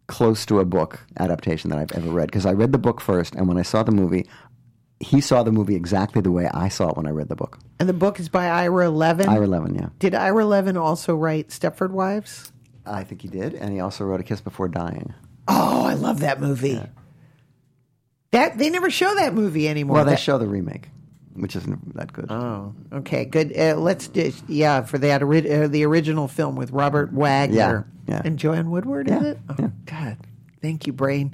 close 0.07 0.45
to 0.47 0.59
a 0.59 0.65
book 0.65 0.99
adaptation 1.19 1.69
that 1.69 1.79
I've 1.79 1.91
ever 1.93 2.09
read 2.09 2.27
because 2.27 2.45
I 2.45 2.51
read 2.53 2.71
the 2.71 2.77
book 2.77 2.99
first, 3.01 3.35
and 3.35 3.47
when 3.47 3.57
I 3.57 3.61
saw 3.61 3.83
the 3.83 3.91
movie, 3.91 4.27
he 4.99 5.21
saw 5.21 5.43
the 5.43 5.51
movie 5.51 5.75
exactly 5.75 6.21
the 6.21 6.31
way 6.31 6.47
I 6.53 6.69
saw 6.69 6.89
it 6.89 6.97
when 6.97 7.05
I 7.07 7.11
read 7.11 7.29
the 7.29 7.35
book. 7.35 7.59
and 7.79 7.87
the 7.87 7.93
book 7.93 8.19
is 8.19 8.27
by 8.29 8.47
Ira 8.47 8.89
Levin. 8.89 9.29
Ira 9.29 9.45
Levin, 9.47 9.75
yeah, 9.75 9.89
Did 9.99 10.15
Ira 10.15 10.43
Levin 10.45 10.75
also 10.77 11.15
write 11.15 11.49
Stepford 11.49 11.91
Wives? 11.91 12.51
I 12.85 13.03
think 13.03 13.21
he 13.21 13.27
did, 13.27 13.53
and 13.53 13.73
he 13.73 13.79
also 13.79 14.05
wrote 14.05 14.19
A 14.21 14.23
Kiss 14.23 14.41
Before 14.41 14.67
Dying. 14.67 15.13
Oh, 15.47 15.83
I 15.85 15.93
love 15.93 16.21
that 16.21 16.39
movie. 16.41 16.81
That 18.31 18.57
they 18.57 18.69
never 18.69 18.89
show 18.89 19.13
that 19.15 19.33
movie 19.33 19.67
anymore. 19.69 19.95
Well, 19.95 20.05
they 20.05 20.11
That- 20.11 20.19
show 20.19 20.37
the 20.37 20.47
remake, 20.47 20.89
which 21.33 21.55
isn't 21.55 21.95
that 21.95 22.11
good. 22.13 22.27
Oh, 22.29 22.73
okay, 22.93 23.25
good. 23.25 23.57
Uh, 23.57 23.75
let's 23.77 24.07
do, 24.07 24.31
yeah 24.47 24.81
for 24.81 24.97
that 24.97 25.23
ori- 25.23 25.49
uh, 25.51 25.67
the 25.67 25.85
original 25.85 26.27
film 26.27 26.55
with 26.55 26.71
Robert 26.71 27.13
Wagner 27.13 27.87
Yeah, 28.07 28.15
yeah. 28.15 28.21
and 28.25 28.37
Joanne 28.37 28.69
Woodward. 28.69 29.07
Yeah, 29.07 29.19
Is 29.19 29.25
it? 29.27 29.39
Oh 29.49 29.55
yeah. 29.59 29.69
God, 29.85 30.17
thank 30.61 30.87
you, 30.87 30.93
brain. 30.93 31.33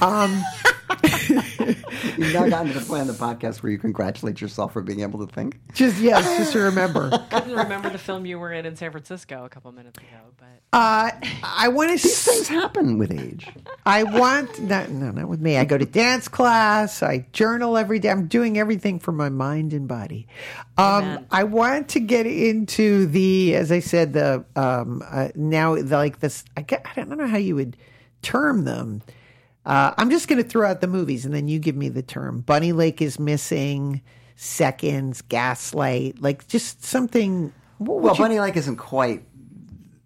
Um, 0.00 0.42
You've 1.28 2.32
now 2.34 2.48
gotten 2.48 2.72
to 2.72 2.78
the 2.78 2.84
point 2.86 3.02
in 3.02 3.06
the 3.06 3.12
podcast 3.14 3.62
where 3.62 3.70
you 3.72 3.78
congratulate 3.78 4.40
yourself 4.40 4.72
for 4.72 4.82
being 4.82 5.00
able 5.00 5.24
to 5.26 5.32
think. 5.32 5.58
Just 5.74 5.98
yes, 6.00 6.24
just 6.38 6.52
to 6.52 6.60
remember. 6.60 7.10
couldn't 7.30 7.54
remember 7.54 7.90
the 7.90 7.98
film 7.98 8.26
you 8.26 8.38
were 8.38 8.52
in 8.52 8.66
in 8.66 8.76
San 8.76 8.90
Francisco 8.90 9.44
a 9.44 9.48
couple 9.48 9.70
minutes 9.72 9.98
ago, 9.98 10.06
but 10.38 10.46
Uh, 10.72 11.10
I 11.42 11.68
want 11.68 11.90
to. 11.90 12.02
These 12.02 12.22
things 12.24 12.48
happen 12.48 12.98
with 12.98 13.12
age. 13.12 13.48
I 13.84 14.04
want 14.04 14.60
not 14.62 14.90
no 14.90 15.10
not 15.10 15.28
with 15.28 15.40
me. 15.40 15.56
I 15.56 15.64
go 15.64 15.76
to 15.78 15.84
dance 15.86 16.28
class. 16.28 17.02
I 17.02 17.26
journal 17.32 17.76
every 17.76 17.98
day. 17.98 18.10
I'm 18.10 18.26
doing 18.26 18.58
everything 18.58 18.98
for 18.98 19.12
my 19.12 19.28
mind 19.28 19.72
and 19.72 19.86
body. 19.88 20.26
Um, 20.78 21.26
I 21.30 21.44
want 21.44 21.88
to 21.90 22.00
get 22.00 22.26
into 22.26 23.06
the, 23.06 23.54
as 23.54 23.70
I 23.70 23.80
said, 23.80 24.14
the 24.14 24.44
um, 24.56 25.02
uh, 25.10 25.28
now 25.34 25.74
the, 25.74 25.96
like 25.96 26.20
this. 26.20 26.44
I, 26.56 26.62
get, 26.62 26.86
I 26.86 26.94
don't 26.94 27.16
know 27.18 27.26
how 27.26 27.36
you 27.36 27.54
would 27.56 27.76
term 28.22 28.64
them. 28.64 29.02
Uh, 29.66 29.92
I'm 29.98 30.10
just 30.10 30.26
going 30.28 30.42
to 30.42 30.48
throw 30.48 30.68
out 30.68 30.80
the 30.80 30.86
movies, 30.86 31.24
and 31.26 31.34
then 31.34 31.46
you 31.48 31.58
give 31.58 31.76
me 31.76 31.88
the 31.88 32.02
term. 32.02 32.40
Bunny 32.40 32.72
Lake 32.72 33.02
is 33.02 33.18
missing. 33.18 34.00
Seconds, 34.36 35.20
Gaslight, 35.22 36.22
like 36.22 36.48
just 36.48 36.82
something. 36.82 37.52
Well, 37.78 38.14
you- 38.14 38.18
Bunny 38.22 38.40
Lake 38.40 38.56
isn't 38.56 38.76
quite 38.76 39.22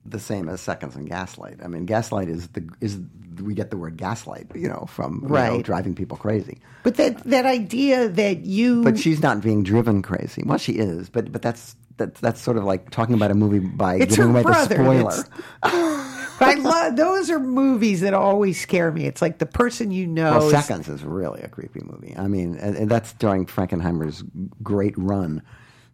the 0.04 0.18
same 0.18 0.48
as 0.48 0.60
Seconds 0.60 0.96
and 0.96 1.08
Gaslight. 1.08 1.58
I 1.62 1.68
mean, 1.68 1.86
Gaslight 1.86 2.28
is 2.28 2.48
the 2.48 2.68
is 2.80 2.98
we 3.42 3.54
get 3.54 3.70
the 3.70 3.76
word 3.76 3.96
gaslight, 3.96 4.46
you 4.54 4.68
know, 4.68 4.86
from 4.88 5.20
you 5.22 5.28
know, 5.28 5.62
driving 5.62 5.94
people 5.94 6.16
crazy. 6.16 6.58
but 6.84 6.96
that 6.96 7.22
that 7.24 7.46
idea 7.46 8.08
that 8.08 8.40
you 8.44 8.82
But 8.82 8.98
she's 8.98 9.22
not 9.22 9.40
being 9.40 9.62
driven 9.62 10.02
crazy. 10.02 10.42
Well, 10.44 10.58
she 10.58 10.72
is, 10.72 11.08
but 11.10 11.30
but 11.32 11.42
that's 11.42 11.76
that, 11.98 12.16
that's 12.16 12.40
sort 12.40 12.56
of 12.56 12.64
like 12.64 12.90
talking 12.90 13.14
about 13.14 13.30
a 13.30 13.34
movie 13.34 13.60
by 13.60 13.96
It's 13.96 14.16
giving 14.16 14.32
away 14.32 14.42
brother. 14.42 14.76
the 14.76 14.82
spoiler. 14.82 15.24
I 16.40 16.54
love 16.54 16.96
those 16.96 17.30
are 17.30 17.38
movies 17.38 18.00
that 18.00 18.14
always 18.14 18.60
scare 18.60 18.90
me. 18.90 19.06
It's 19.06 19.22
like 19.22 19.38
the 19.38 19.46
person 19.46 19.90
you 19.90 20.06
know. 20.06 20.38
Well, 20.38 20.50
Seconds 20.50 20.88
is 20.88 21.02
really 21.02 21.40
a 21.42 21.48
creepy 21.48 21.80
movie. 21.84 22.14
I 22.16 22.26
mean, 22.28 22.56
and, 22.56 22.76
and 22.76 22.90
that's 22.90 23.12
during 23.14 23.46
Frankenheimer's 23.46 24.24
great 24.62 24.94
run 24.96 25.42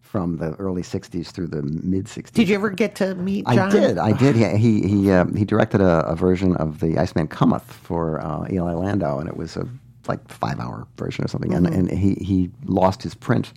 from 0.01 0.39
the 0.39 0.53
early 0.55 0.83
'60s 0.83 1.29
through 1.29 1.49
the 1.49 1.63
mid 1.63 2.07
'60s. 2.07 2.33
Did 2.33 2.49
you 2.49 2.55
ever 2.55 2.71
get 2.71 2.95
to 2.97 3.15
meet 3.15 3.47
John? 3.47 3.59
I 3.59 3.71
did. 3.71 3.99
I 3.99 4.13
did. 4.13 4.37
He 4.37 4.57
he 4.57 4.89
he, 4.89 5.11
uh, 5.11 5.27
he 5.37 5.45
directed 5.45 5.81
a, 5.81 6.05
a 6.07 6.17
version 6.17 6.57
of 6.57 6.81
the 6.81 6.99
Iceman 6.99 7.29
Cometh 7.29 7.63
for 7.63 8.21
uh, 8.21 8.47
Ely 8.51 8.73
Landau, 8.75 9.19
and 9.19 9.29
it 9.29 9.37
was 9.37 9.57
a 9.57 9.69
like 10.09 10.27
five 10.29 10.59
hour 10.59 10.87
version 10.97 11.25
or 11.25 11.29
something. 11.29 11.55
And 11.55 11.67
and 11.67 11.91
he 11.91 12.15
he 12.15 12.51
lost 12.65 13.03
his 13.03 13.15
print. 13.15 13.53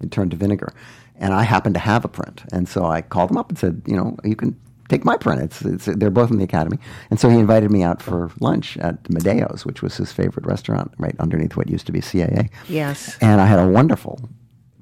It 0.00 0.10
turned 0.12 0.30
to 0.30 0.36
vinegar, 0.36 0.72
and 1.16 1.34
I 1.34 1.42
happened 1.42 1.74
to 1.74 1.80
have 1.80 2.04
a 2.04 2.08
print, 2.08 2.42
and 2.52 2.68
so 2.68 2.84
I 2.86 3.02
called 3.02 3.30
him 3.30 3.36
up 3.36 3.48
and 3.48 3.58
said, 3.58 3.82
you 3.86 3.96
know, 3.96 4.16
you 4.24 4.36
can. 4.36 4.58
Take 4.88 5.04
my 5.04 5.16
print. 5.16 5.42
It's, 5.42 5.62
it's 5.62 5.84
they're 5.86 6.10
both 6.10 6.30
in 6.30 6.38
the 6.38 6.44
academy, 6.44 6.78
and 7.10 7.20
so 7.20 7.28
he 7.28 7.38
invited 7.38 7.70
me 7.70 7.82
out 7.82 8.00
for 8.02 8.30
lunch 8.40 8.76
at 8.78 9.08
Medeo's, 9.10 9.66
which 9.66 9.82
was 9.82 9.96
his 9.96 10.12
favorite 10.12 10.46
restaurant, 10.46 10.92
right 10.98 11.14
underneath 11.18 11.56
what 11.56 11.68
used 11.68 11.86
to 11.86 11.92
be 11.92 12.00
CAA. 12.00 12.48
Yes. 12.68 13.16
and 13.20 13.40
I 13.40 13.46
had 13.46 13.58
a 13.58 13.68
wonderful 13.68 14.18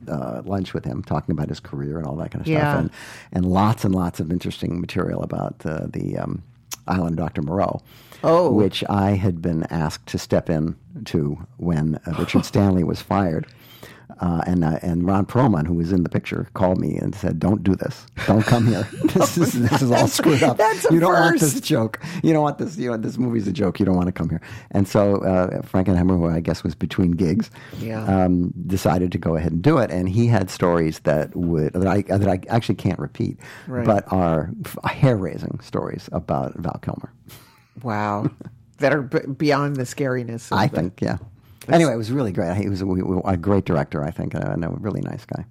uh, 0.08 0.42
lunch 0.44 0.72
with 0.74 0.84
him, 0.84 1.02
talking 1.02 1.32
about 1.32 1.48
his 1.48 1.58
career 1.58 1.98
and 1.98 2.06
all 2.06 2.14
that 2.16 2.30
kind 2.30 2.40
of 2.42 2.46
Yeah. 2.46 2.60
stuff, 2.72 2.80
and 2.82 2.90
and 3.32 3.46
lots 3.46 3.84
and 3.84 3.94
lots 3.94 4.20
of 4.20 4.30
interesting 4.30 4.80
material 4.80 5.22
about 5.22 5.56
uh, 5.66 5.86
the 5.90 6.16
um, 6.18 6.42
Island 6.86 7.18
of 7.18 7.24
Dr. 7.26 7.42
Moreau. 7.42 7.80
Oh. 8.24 8.50
which 8.50 8.82
I 8.88 9.10
had 9.10 9.42
been 9.42 9.64
asked 9.64 10.06
to 10.08 10.18
step 10.18 10.48
in 10.48 10.74
to 11.04 11.36
when 11.58 11.96
uh, 12.06 12.12
Richard 12.18 12.44
Stanley 12.52 12.82
was 12.82 13.02
fired. 13.02 13.46
Uh, 14.20 14.40
and 14.46 14.64
uh, 14.64 14.78
and 14.82 15.04
Ron 15.06 15.26
Perlman, 15.26 15.66
who 15.66 15.74
was 15.74 15.92
in 15.92 16.02
the 16.04 16.08
picture, 16.08 16.48
called 16.54 16.80
me 16.80 16.96
and 16.96 17.14
said, 17.14 17.38
"Don't 17.40 17.62
do 17.64 17.74
this. 17.74 18.06
Don't 18.26 18.42
come 18.44 18.66
here. 18.66 18.88
this 19.14 19.36
is 19.36 19.52
this 19.52 19.82
is 19.82 19.90
all 19.90 20.06
screwed 20.08 20.42
up. 20.44 20.56
that's 20.56 20.88
a 20.88 20.94
you 20.94 21.00
don't 21.00 21.12
want 21.12 21.40
this 21.40 21.60
joke. 21.60 22.00
You 22.22 22.32
don't 22.32 22.42
want 22.42 22.58
this. 22.58 22.78
You 22.78 22.90
know, 22.92 22.96
this 22.96 23.18
movie's 23.18 23.46
a 23.48 23.52
joke. 23.52 23.78
You 23.80 23.84
don't 23.84 23.96
want 23.96 24.06
to 24.06 24.12
come 24.12 24.30
here." 24.30 24.40
And 24.70 24.86
so 24.86 25.16
uh, 25.24 25.60
Frankenheimer, 25.62 26.16
who 26.16 26.28
I 26.28 26.40
guess 26.40 26.62
was 26.62 26.74
between 26.74 27.10
gigs, 27.12 27.50
Yeah. 27.80 28.04
um, 28.04 28.54
decided 28.66 29.10
to 29.12 29.18
go 29.18 29.34
ahead 29.36 29.52
and 29.52 29.60
do 29.62 29.78
it. 29.78 29.90
And 29.90 30.08
he 30.08 30.28
had 30.28 30.50
stories 30.50 31.00
that 31.00 31.34
would 31.36 31.72
that 31.74 31.86
I 31.88 32.02
that 32.02 32.28
I 32.28 32.40
actually 32.48 32.76
can't 32.76 32.98
repeat, 33.00 33.38
Right. 33.66 33.84
but 33.84 34.04
are 34.12 34.50
hair 34.84 35.16
raising 35.16 35.58
stories 35.60 36.08
about 36.12 36.54
Val 36.54 36.78
Kilmer. 36.80 37.12
Wow. 37.82 38.30
that 38.78 38.94
are 38.94 39.02
b- 39.02 39.20
beyond 39.36 39.76
the 39.76 39.82
scariness. 39.84 40.52
Of 40.52 40.58
I 40.58 40.68
the- 40.68 40.76
think, 40.76 41.00
yeah. 41.02 41.18
Anyway, 41.68 41.92
it 41.92 41.96
was 41.96 42.12
really 42.12 42.32
great. 42.32 42.56
He 42.56 42.68
was 42.68 42.82
a, 42.82 42.86
a 43.24 43.36
great 43.36 43.64
director, 43.64 44.04
I 44.04 44.10
think, 44.10 44.34
and 44.34 44.64
a 44.64 44.70
really 44.70 45.00
nice 45.00 45.24
guy. 45.24 45.44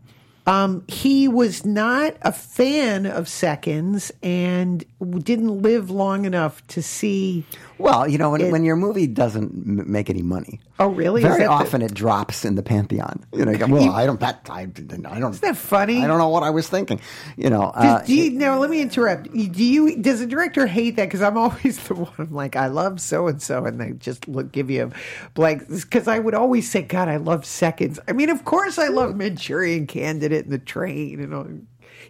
Um, 0.48 0.84
he 0.88 1.28
was 1.28 1.66
not 1.66 2.16
a 2.22 2.32
fan 2.32 3.06
of 3.08 3.28
seconds 3.28 4.12
and 4.22 4.86
didn't 5.24 5.62
live 5.62 5.90
long 5.90 6.26
enough 6.26 6.66
to 6.68 6.84
see. 6.84 7.44
Well, 7.80 8.08
you 8.08 8.18
know, 8.18 8.30
when, 8.32 8.42
It- 8.42 8.52
when 8.52 8.64
your 8.64 8.76
movie 8.76 9.08
doesn't 9.08 9.52
m- 9.52 9.92
make 9.92 10.10
any 10.10 10.22
money, 10.22 10.60
Oh, 10.78 10.90
really? 10.90 11.22
Very 11.22 11.40
that 11.40 11.46
the- 11.46 11.50
often 11.52 11.82
it 11.82 11.94
drops 11.94 12.44
in 12.44 12.56
the 12.56 12.62
pantheon. 12.64 13.24
You 13.34 13.46
know, 13.46 13.52
you 13.54 13.58
go, 13.58 13.66
well, 13.70 13.92
I 13.92 14.06
don't. 14.06 14.20
That 14.20 14.46
I, 14.50 14.62
I 14.62 14.66
don't. 14.66 15.06
Isn't 15.32 15.42
that 15.42 15.56
funny? 15.56 16.04
I 16.04 16.08
don't 16.08 16.18
know 16.18 16.28
what 16.28 16.44
I 16.44 16.50
was 16.50 16.68
thinking. 16.68 17.00
You 17.38 17.50
know, 17.50 17.64
uh, 17.74 18.04
do 18.04 18.14
you, 18.14 18.32
now 18.32 18.60
let 18.60 18.70
me 18.70 18.82
interrupt. 18.82 19.32
Do 19.32 19.64
you 19.64 19.96
does 19.98 20.20
the 20.20 20.26
director 20.28 20.68
hate 20.68 20.98
that? 20.98 21.06
Because 21.06 21.22
I'm 21.22 21.38
always 21.38 21.78
the 21.88 21.96
one. 21.96 22.12
I'm 22.18 22.34
like, 22.34 22.58
I 22.58 22.68
love 22.68 23.00
so 23.00 23.28
and 23.28 23.42
so, 23.42 23.66
and 23.66 23.80
they 23.80 23.92
just 23.94 24.28
look, 24.28 24.52
give 24.52 24.70
you 24.70 24.92
a 24.92 25.30
blank. 25.34 25.70
Because 25.70 26.10
I 26.10 26.20
would 26.20 26.34
always 26.36 26.70
say, 26.70 26.82
God, 26.82 27.08
I 27.08 27.18
love 27.18 27.46
seconds. 27.46 27.98
I 28.10 28.12
mean, 28.12 28.30
of 28.30 28.44
course, 28.44 28.78
I 28.78 28.90
love 28.90 29.16
Manchurian 29.16 29.88
Candidate 29.88 30.35
and 30.44 30.52
The 30.54 30.60
Train, 30.60 31.20
and 31.22 31.34
all. 31.34 31.48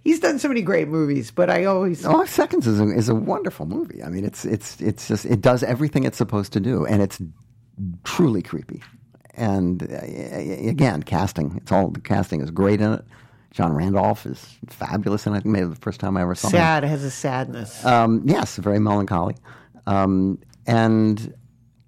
He's 0.03 0.19
done 0.19 0.39
so 0.39 0.47
many 0.47 0.61
great 0.61 0.87
movies, 0.87 1.31
but 1.31 1.49
I 1.49 1.65
always 1.65 2.03
Five 2.03 2.29
Seconds 2.29 2.65
is 2.67 2.79
a, 2.79 2.87
is 2.89 3.07
a 3.09 3.15
wonderful 3.15 3.65
movie. 3.65 4.01
I 4.03 4.09
mean, 4.09 4.25
it's 4.25 4.43
it's 4.45 4.81
it's 4.81 5.07
just 5.07 5.25
it 5.25 5.41
does 5.41 5.61
everything 5.63 6.03
it's 6.03 6.17
supposed 6.17 6.53
to 6.53 6.59
do, 6.59 6.85
and 6.85 7.01
it's 7.01 7.21
truly 8.03 8.41
creepy. 8.41 8.81
And 9.35 9.83
uh, 9.83 9.99
again, 10.69 11.03
casting. 11.03 11.55
It's 11.57 11.71
all 11.71 11.89
the 11.89 11.99
casting 11.99 12.41
is 12.41 12.49
great 12.51 12.81
in 12.81 12.93
it. 12.93 13.05
John 13.51 13.73
Randolph 13.73 14.25
is 14.25 14.57
fabulous 14.67 15.25
and 15.25 15.33
I 15.33 15.39
think 15.39 15.53
Maybe 15.53 15.67
the 15.67 15.75
first 15.77 16.01
time 16.01 16.17
I 16.17 16.21
ever 16.23 16.35
saw 16.35 16.49
him. 16.49 16.51
sad 16.51 16.83
has 16.83 17.05
a 17.05 17.11
sadness. 17.11 17.85
Um, 17.85 18.21
yes, 18.25 18.57
very 18.57 18.79
melancholy, 18.79 19.35
um, 19.87 20.39
and 20.67 21.33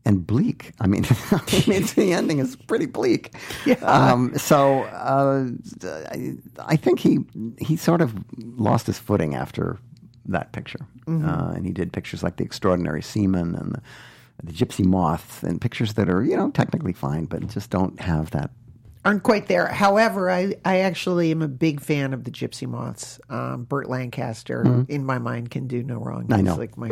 and 0.08 0.26
bleak. 0.26 0.72
I 0.80 0.88
mean, 0.88 1.06
I 1.32 1.64
mean, 1.68 1.84
the 1.96 2.14
ending 2.14 2.40
is 2.40 2.56
pretty 2.56 2.86
bleak. 2.86 3.34
Um, 3.82 4.36
so 4.38 4.84
uh, 4.84 5.50
I, 6.10 6.36
I 6.60 6.76
think 6.78 7.00
he 7.00 7.20
he 7.60 7.76
sort 7.76 8.02
of 8.02 8.16
lost 8.58 8.88
his 8.88 8.98
footing 8.98 9.36
after 9.36 9.78
that 10.26 10.54
picture, 10.54 10.80
uh, 11.08 11.52
and 11.56 11.66
he 11.66 11.74
did 11.74 11.92
pictures 11.92 12.24
like 12.24 12.38
The 12.38 12.46
Extraordinary 12.46 13.02
Seaman 13.02 13.54
and 13.56 13.74
the, 13.74 13.82
the 14.44 14.54
Gypsy 14.54 14.86
Moth, 14.86 15.44
and 15.44 15.60
pictures 15.60 15.94
that 15.96 16.10
are 16.10 16.24
you 16.24 16.38
know 16.38 16.52
technically 16.52 16.94
fine, 16.94 17.26
but 17.26 17.46
just 17.48 17.70
don't 17.70 18.00
have 18.00 18.32
that. 18.32 18.50
Aren't 19.08 19.24
quite 19.24 19.48
there. 19.48 19.68
However, 19.68 20.30
I, 20.30 20.56
I 20.66 20.80
actually 20.80 21.32
am 21.32 21.42
a 21.42 21.48
big 21.48 21.80
fan 21.82 22.14
of 22.14 22.24
the 22.24 22.32
Gypsy 22.32 22.68
Moths. 22.68 23.20
Um, 23.30 23.64
Burt 23.64 23.90
Lancaster, 23.90 24.86
in 24.88 25.06
my 25.06 25.18
mind, 25.18 25.50
can 25.52 25.68
do 25.68 25.82
no 25.84 25.98
wrong. 25.98 26.24
Mm-hmm. 26.24 26.34
I 26.34 26.38
He's 26.38 26.46
know. 26.46 26.56
like 26.56 26.78
my, 26.78 26.90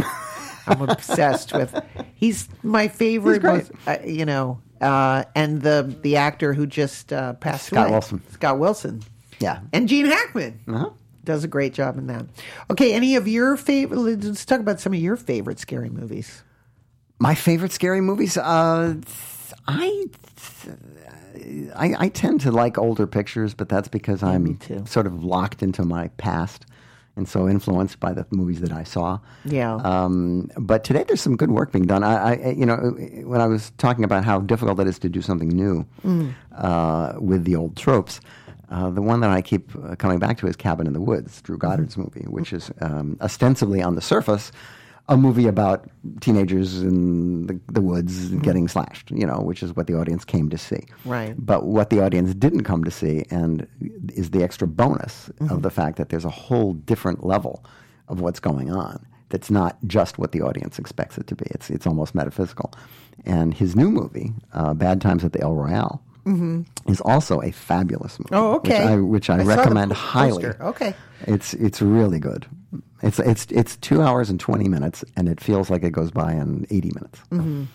I'm 0.68 0.82
obsessed 0.90 1.54
with. 1.54 1.78
He's 2.16 2.48
my 2.64 2.88
favorite. 2.88 3.40
great. 3.42 3.54
most- 3.58 3.72
uh, 3.88 3.98
you 4.06 4.26
know, 4.26 4.62
uh, 4.82 5.24
and 5.36 5.62
the 5.62 5.96
the 6.02 6.16
actor 6.18 6.54
who 6.54 6.66
just 6.68 7.12
uh, 7.14 7.34
passed 7.34 7.68
Scott 7.68 7.86
away, 7.88 7.92
Wilson. 7.92 8.22
Scott 8.32 8.60
Wilson. 8.60 9.02
Yeah. 9.40 9.60
and 9.74 9.88
Gene 9.90 10.06
Hackman. 10.06 10.60
Uh-huh. 10.68 10.90
Does 11.26 11.44
a 11.44 11.48
great 11.48 11.74
job 11.74 11.98
in 11.98 12.08
that. 12.08 12.26
Okay, 12.70 12.94
any 12.94 13.16
of 13.16 13.28
your 13.28 13.58
favorite? 13.58 13.98
Let's 13.98 14.46
talk 14.46 14.60
about 14.60 14.80
some 14.80 14.94
of 14.94 15.00
your 15.00 15.16
favorite 15.18 15.60
scary 15.60 15.90
movies. 15.90 16.44
My 17.20 17.34
favorite 17.36 17.72
scary 17.72 18.00
movies. 18.02 18.38
Uh, 18.38 18.96
I, 19.68 20.06
I 21.76 21.96
I 21.98 22.10
tend 22.10 22.42
to 22.42 22.52
like 22.52 22.78
older 22.78 23.08
pictures, 23.08 23.54
but 23.54 23.70
that's 23.70 23.88
because 23.88 24.24
I'm 24.24 24.58
too. 24.58 24.84
sort 24.86 25.08
of 25.08 25.24
locked 25.24 25.62
into 25.64 25.84
my 25.84 26.10
past 26.18 26.66
and 27.16 27.28
so 27.28 27.48
influenced 27.48 28.00
by 28.00 28.14
the 28.14 28.26
movies 28.32 28.62
that 28.62 28.72
I 28.72 28.84
saw. 28.84 29.20
Yeah. 29.46 29.76
Um, 29.76 30.52
but 30.58 30.84
today 30.84 31.04
there's 31.08 31.22
some 31.22 31.38
good 31.38 31.52
work 31.52 31.72
being 31.72 31.86
done. 31.86 32.04
I, 32.04 32.34
I, 32.34 32.50
you 32.50 32.66
know, 32.66 32.76
when 33.24 33.40
I 33.40 33.48
was 33.48 33.72
talking 33.78 34.04
about 34.04 34.26
how 34.26 34.42
difficult 34.42 34.80
it 34.80 34.88
is 34.88 35.00
to 35.00 35.10
do 35.10 35.22
something 35.22 35.48
new 35.48 35.86
uh, 36.56 37.14
with 37.20 37.46
the 37.46 37.56
old 37.56 37.78
tropes. 37.78 38.20
Uh, 38.70 38.90
the 38.90 39.02
one 39.02 39.20
that 39.22 39.30
I 39.30 39.42
keep 39.42 39.72
uh, 39.76 39.96
coming 39.96 40.18
back 40.20 40.40
to 40.40 40.48
is 40.48 40.56
Cabin 40.56 40.88
in 40.88 40.94
the 40.94 41.00
Woods, 41.00 41.42
Drew 41.42 41.58
Goddard's 41.58 41.98
movie, 41.98 42.26
which 42.28 42.52
is 42.52 42.72
um, 42.82 43.16
ostensibly 43.22 43.82
on 43.82 43.96
the 43.96 44.02
surface 44.02 44.52
a 45.08 45.16
movie 45.16 45.48
about 45.48 45.90
teenagers 46.20 46.82
in 46.82 47.46
the, 47.46 47.60
the 47.72 47.82
woods 47.82 48.30
getting 48.30 48.68
slashed, 48.68 49.12
you 49.12 49.26
know, 49.26 49.40
which 49.40 49.62
is 49.62 49.76
what 49.76 49.86
the 49.88 49.94
audience 49.94 50.26
came 50.26 50.50
to 50.50 50.58
see. 50.58 50.84
Right. 51.06 51.36
But 51.38 51.66
what 51.66 51.92
the 51.92 52.04
audience 52.04 52.34
didn't 52.34 52.64
come 52.64 52.84
to 52.84 52.92
see, 52.92 53.24
and 53.30 53.68
is 54.14 54.32
the 54.32 54.44
extra 54.44 54.68
bonus 54.68 55.30
of 55.50 55.62
the 55.62 55.70
fact 55.70 55.98
that 55.98 56.10
there's 56.10 56.26
a 56.26 56.30
whole 56.30 56.74
different 56.74 57.24
level 57.24 57.64
of 58.08 58.20
what's 58.20 58.40
going 58.40 58.72
on. 58.72 59.06
That's 59.30 59.52
not 59.52 59.78
just 59.86 60.18
what 60.18 60.32
the 60.32 60.42
audience 60.42 60.80
expects 60.80 61.18
it 61.18 61.28
to 61.28 61.36
be. 61.36 61.46
It's 61.50 61.70
it's 61.70 61.88
almost 61.88 62.16
metaphysical. 62.16 62.72
And 63.26 63.54
his 63.54 63.76
new 63.76 63.90
movie, 63.90 64.34
uh, 64.54 64.74
Bad 64.74 65.02
Times 65.02 65.24
at 65.24 65.34
the 65.34 65.42
El 65.42 65.56
Royale, 65.56 66.02
Mm-hmm. 66.26 66.64
is 66.92 67.02
also 67.02 67.42
a 67.42 67.52
fabulous 67.52 68.20
movie. 68.20 68.30
Oh, 68.32 68.56
okay. 68.56 68.98
Which 68.98 69.30
I, 69.30 69.38
which 69.38 69.48
I, 69.48 69.54
I 69.54 69.58
recommend 69.58 69.94
highly. 69.94 70.46
Okay. 70.46 70.96
It's 71.22 71.54
it's 71.54 71.82
really 71.82 72.20
good. 72.20 72.48
It's 73.04 73.20
it's 73.20 73.46
it's 73.52 73.78
two 73.78 74.02
hours 74.02 74.30
and 74.30 74.40
twenty 74.40 74.68
minutes, 74.68 75.04
and 75.16 75.30
it 75.30 75.40
feels 75.40 75.70
like 75.70 75.84
it 75.84 75.92
goes 75.92 76.12
by 76.12 76.34
in 76.34 76.66
eighty 76.72 76.92
minutes. 76.96 77.20
Mm-hmm. 77.32 77.66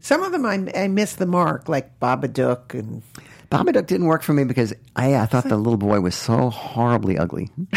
Some 0.00 0.22
of 0.22 0.32
them 0.32 0.44
I, 0.44 0.66
I 0.74 0.88
missed 0.88 1.18
the 1.18 1.26
mark, 1.26 1.68
like 1.68 1.98
Babadook 2.00 2.74
and 2.74 3.02
Babadook 3.50 3.86
didn't 3.86 4.06
work 4.06 4.22
for 4.22 4.32
me 4.32 4.44
because 4.44 4.74
I, 4.96 5.14
I 5.14 5.26
thought 5.26 5.44
the 5.44 5.56
little 5.56 5.78
boy 5.78 6.00
was 6.00 6.14
so 6.14 6.50
horribly 6.50 7.16
ugly 7.16 7.50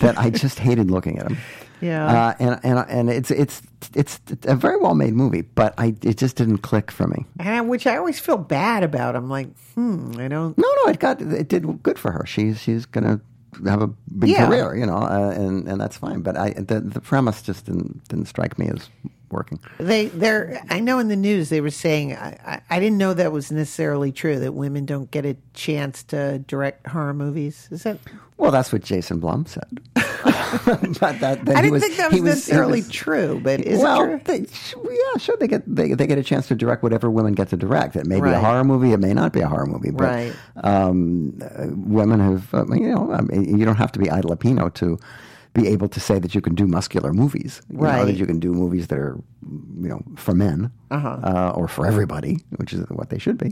that 0.00 0.14
I 0.18 0.30
just 0.30 0.58
hated 0.58 0.90
looking 0.90 1.18
at 1.18 1.30
him. 1.30 1.38
Yeah. 1.80 2.06
uh, 2.06 2.34
and 2.38 2.60
and 2.62 2.78
and 2.88 3.10
it's 3.10 3.30
it's 3.30 3.62
it's 3.94 4.20
a 4.44 4.54
very 4.54 4.76
well 4.78 4.94
made 4.94 5.14
movie, 5.14 5.42
but 5.42 5.74
I 5.78 5.94
it 6.02 6.16
just 6.18 6.36
didn't 6.36 6.58
click 6.58 6.90
for 6.90 7.06
me. 7.06 7.24
and 7.38 7.48
I, 7.48 7.60
which 7.62 7.86
I 7.86 7.96
always 7.96 8.18
feel 8.20 8.38
bad 8.38 8.82
about. 8.82 9.16
I'm 9.16 9.28
like, 9.28 9.48
hmm, 9.74 10.12
I 10.18 10.28
don't. 10.28 10.56
No, 10.58 10.68
no, 10.84 10.90
it 10.90 10.98
got 10.98 11.20
it 11.22 11.48
did 11.48 11.82
good 11.82 11.98
for 11.98 12.10
her. 12.12 12.24
She's 12.26 12.60
she's 12.60 12.86
gonna 12.86 13.20
have 13.66 13.82
a 13.82 13.88
big 14.18 14.30
Yeah. 14.30 14.46
career, 14.46 14.74
you 14.76 14.86
know, 14.86 14.96
uh, 14.98 15.32
and 15.36 15.66
and 15.68 15.80
that's 15.80 15.96
fine. 15.96 16.20
But 16.20 16.36
I 16.36 16.50
the 16.52 16.80
the 16.80 17.00
premise 17.00 17.42
just 17.42 17.66
didn't 17.66 18.06
didn't 18.08 18.26
strike 18.26 18.58
me 18.58 18.68
as 18.68 18.88
working. 19.30 19.60
They, 19.78 20.06
they're. 20.06 20.60
I 20.70 20.80
know 20.80 20.98
in 20.98 21.06
the 21.08 21.16
news 21.16 21.50
they 21.50 21.60
were 21.60 21.70
saying. 21.70 22.14
I, 22.16 22.36
I, 22.44 22.60
I 22.76 22.80
didn't 22.80 22.98
know 22.98 23.14
that 23.14 23.30
was 23.32 23.50
necessarily 23.52 24.10
true. 24.12 24.38
That 24.40 24.52
women 24.52 24.86
don't 24.86 25.10
get 25.10 25.24
a 25.24 25.36
chance 25.54 26.02
to 26.04 26.40
direct 26.40 26.86
horror 26.88 27.14
movies. 27.14 27.68
Is 27.70 27.84
that? 27.84 27.98
Well, 28.38 28.50
that's 28.50 28.72
what 28.72 28.82
Jason 28.82 29.18
Blum 29.20 29.46
said. 29.46 29.80
but 30.66 31.18
that, 31.20 31.20
that 31.20 31.56
I 31.56 31.62
didn't 31.62 31.72
was, 31.72 31.82
think 31.82 31.96
that 31.96 32.12
was 32.12 32.22
necessarily 32.22 32.80
was- 32.80 32.88
true. 32.88 33.40
But 33.42 33.60
is 33.60 33.80
well, 33.80 34.02
it 34.02 34.06
true? 34.06 34.20
They, 34.24 34.38
yeah, 34.90 35.18
sure. 35.18 35.36
They 35.38 35.48
get 35.48 35.62
they, 35.66 35.94
they 35.94 36.06
get 36.06 36.18
a 36.18 36.22
chance 36.22 36.48
to 36.48 36.54
direct 36.54 36.82
whatever 36.82 37.10
women 37.10 37.34
get 37.34 37.48
to 37.50 37.56
direct. 37.56 37.96
It 37.96 38.06
may 38.06 38.20
be 38.20 38.28
a 38.28 38.38
horror 38.40 38.64
movie. 38.64 38.92
It 38.92 39.00
may 39.00 39.14
not 39.14 39.32
be 39.32 39.40
a 39.40 39.48
horror 39.48 39.66
movie. 39.66 39.90
But, 39.90 40.04
Right. 40.04 40.32
Um, 40.62 41.32
women 41.86 42.20
have 42.20 42.52
uh, 42.52 42.66
you 42.74 42.88
know 42.88 43.12
I 43.12 43.20
mean, 43.22 43.58
you 43.58 43.64
don't 43.64 43.76
have 43.76 43.92
to 43.92 43.98
be 43.98 44.10
Ida 44.10 44.28
Lupino 44.28 44.72
to 44.74 44.98
be 45.52 45.66
able 45.68 45.88
to 45.88 46.00
say 46.00 46.18
that 46.20 46.32
you 46.34 46.40
can 46.40 46.54
do 46.54 46.66
muscular 46.66 47.12
movies. 47.12 47.60
You 47.70 47.76
know, 47.78 47.82
Right. 47.84 48.04
that 48.06 48.16
you 48.16 48.26
can 48.26 48.38
do 48.40 48.52
movies 48.52 48.86
that 48.88 48.98
are 48.98 49.16
you 49.82 49.88
know 49.88 50.00
for 50.16 50.34
men 50.34 50.70
uh 50.90 51.52
or 51.58 51.66
for 51.68 51.86
everybody, 51.86 52.34
which 52.58 52.72
is 52.72 52.80
what 52.90 53.08
they 53.10 53.18
should 53.18 53.38
be. 53.38 53.50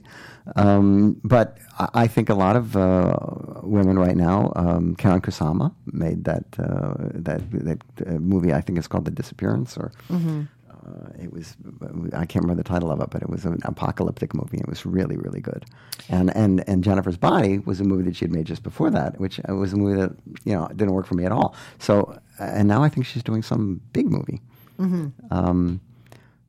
Um, 0.57 1.16
but 1.24 1.59
I, 1.78 1.88
I 2.05 2.07
think 2.07 2.28
a 2.28 2.34
lot 2.34 2.57
of 2.57 2.76
uh, 2.76 3.16
women 3.62 3.99
right 3.99 4.16
now. 4.16 4.53
Um, 4.57 4.94
Karyn 4.96 5.20
Kusama 5.20 5.72
made 6.05 6.24
that 6.24 6.44
uh, 6.59 6.94
that 7.26 7.40
that 7.68 7.80
uh, 8.07 8.11
movie. 8.32 8.53
I 8.53 8.61
think 8.61 8.78
it's 8.78 8.88
called 8.88 9.05
The 9.05 9.11
Disappearance 9.22 9.76
or. 9.76 9.90
Uh, 10.89 11.11
it 11.22 11.32
was 11.32 11.55
I 12.14 12.24
can't 12.24 12.43
remember 12.45 12.62
the 12.62 12.68
title 12.68 12.91
of 12.91 13.01
it, 13.01 13.11
but 13.11 13.20
it 13.20 13.28
was 13.28 13.45
an 13.45 13.59
apocalyptic 13.64 14.32
movie. 14.34 14.57
It 14.59 14.68
was 14.68 14.86
really 14.86 15.16
really 15.16 15.41
good, 15.41 15.66
and 16.09 16.34
and 16.34 16.66
and 16.68 16.82
Jennifer's 16.82 17.18
Body 17.18 17.59
was 17.59 17.80
a 17.80 17.84
movie 17.84 18.05
that 18.05 18.16
she 18.16 18.24
had 18.24 18.32
made 18.32 18.47
just 18.47 18.62
before 18.62 18.91
that, 18.91 19.20
which 19.20 19.39
uh, 19.49 19.55
was 19.55 19.72
a 19.72 19.76
movie 19.76 20.01
that 20.01 20.12
you 20.45 20.55
know 20.55 20.66
didn't 20.68 20.95
work 20.95 21.07
for 21.07 21.14
me 21.16 21.24
at 21.26 21.32
all. 21.32 21.55
So 21.78 22.18
uh, 22.41 22.45
and 22.45 22.68
now 22.68 22.82
I 22.82 22.89
think 22.89 23.05
she's 23.07 23.22
doing 23.22 23.43
some 23.43 23.80
big 23.93 24.07
movie. 24.11 24.41
Um, 25.30 25.80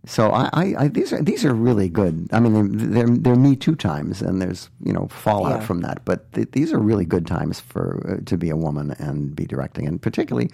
so 0.06 0.32
I, 0.32 0.50
I, 0.54 0.76
I 0.84 0.88
these 0.88 1.12
are 1.12 1.22
these 1.22 1.44
are 1.44 1.54
really 1.54 1.90
good. 1.90 2.30
I 2.32 2.40
mean, 2.40 2.54
they're 2.78 3.06
they're, 3.06 3.16
they're 3.18 3.36
Me 3.36 3.56
Too 3.56 3.76
times, 3.76 4.22
and 4.22 4.42
there's 4.42 4.70
you 4.84 4.94
know 4.94 5.08
fallout 5.08 5.60
Yeah. 5.60 5.66
from 5.68 5.82
that. 5.82 6.06
But 6.06 6.32
th- 6.34 6.52
these 6.52 6.72
are 6.72 6.80
really 6.80 7.06
good 7.06 7.28
times 7.28 7.60
for 7.60 8.02
uh, 8.08 8.24
to 8.26 8.38
be 8.38 8.50
a 8.50 8.56
woman 8.56 8.92
and 9.00 9.36
be 9.36 9.46
directing, 9.46 9.88
and 9.88 10.02
particularly 10.02 10.50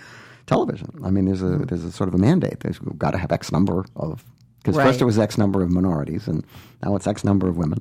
television. 0.47 0.89
I 1.03 1.09
mean, 1.09 1.25
there's 1.25 1.41
a 1.41 1.57
there's 1.65 1.83
a 1.83 1.91
sort 1.91 2.07
of 2.07 2.15
a 2.15 2.17
mandate. 2.19 2.59
There's 2.61 2.79
got 2.97 3.11
to 3.11 3.17
have 3.17 3.31
X 3.31 3.51
number 3.51 3.85
of 3.95 4.23
because 4.59 4.77
Right. 4.77 4.85
first 4.87 5.01
it 5.01 5.05
was 5.05 5.19
X 5.19 5.37
number 5.37 5.61
of 5.63 5.69
minorities, 5.71 6.27
and 6.27 6.43
now 6.83 6.95
it's 6.95 7.07
X 7.07 7.23
number 7.23 7.47
of 7.47 7.57
women. 7.57 7.79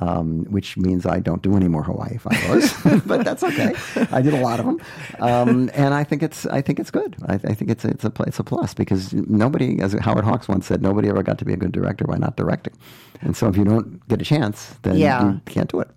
Um, 0.00 0.44
which 0.50 0.76
means 0.76 1.06
I 1.06 1.20
don't 1.20 1.42
do 1.42 1.54
any 1.56 1.68
more 1.68 1.84
Hawaii 1.84 2.18
Five 2.18 3.02
but 3.06 3.24
that's 3.24 3.44
okay. 3.44 3.72
I 4.10 4.20
did 4.20 4.34
a 4.34 4.40
lot 4.40 4.58
of 4.58 4.66
them, 4.66 4.80
um, 5.20 5.70
and 5.74 5.94
I 5.94 6.02
think 6.02 6.24
it's 6.24 6.44
I 6.46 6.60
think 6.60 6.80
it's 6.80 6.90
good. 6.90 7.14
I, 7.26 7.34
I 7.34 7.54
think 7.54 7.70
it's 7.70 7.84
a, 7.84 7.90
it's 7.90 8.04
a 8.04 8.12
it's 8.26 8.40
a 8.40 8.42
plus 8.44 8.74
because 8.74 9.12
nobody, 9.14 9.80
as 9.80 9.92
Howard 9.92 10.24
Hawks 10.24 10.48
once 10.48 10.66
said, 10.66 10.82
nobody 10.82 11.08
ever 11.08 11.22
got 11.22 11.38
to 11.38 11.44
be 11.44 11.52
a 11.52 11.56
good 11.56 11.70
director 11.70 12.04
by 12.04 12.16
not 12.16 12.36
directing. 12.36 12.74
And 13.20 13.36
so 13.36 13.46
if 13.46 13.56
you 13.56 13.62
don't 13.64 14.06
get 14.08 14.20
a 14.20 14.24
chance, 14.24 14.74
then 14.82 14.96
Yeah. 14.96 15.24
you 15.34 15.40
can't 15.46 15.70
do 15.70 15.78
it. 15.78 15.90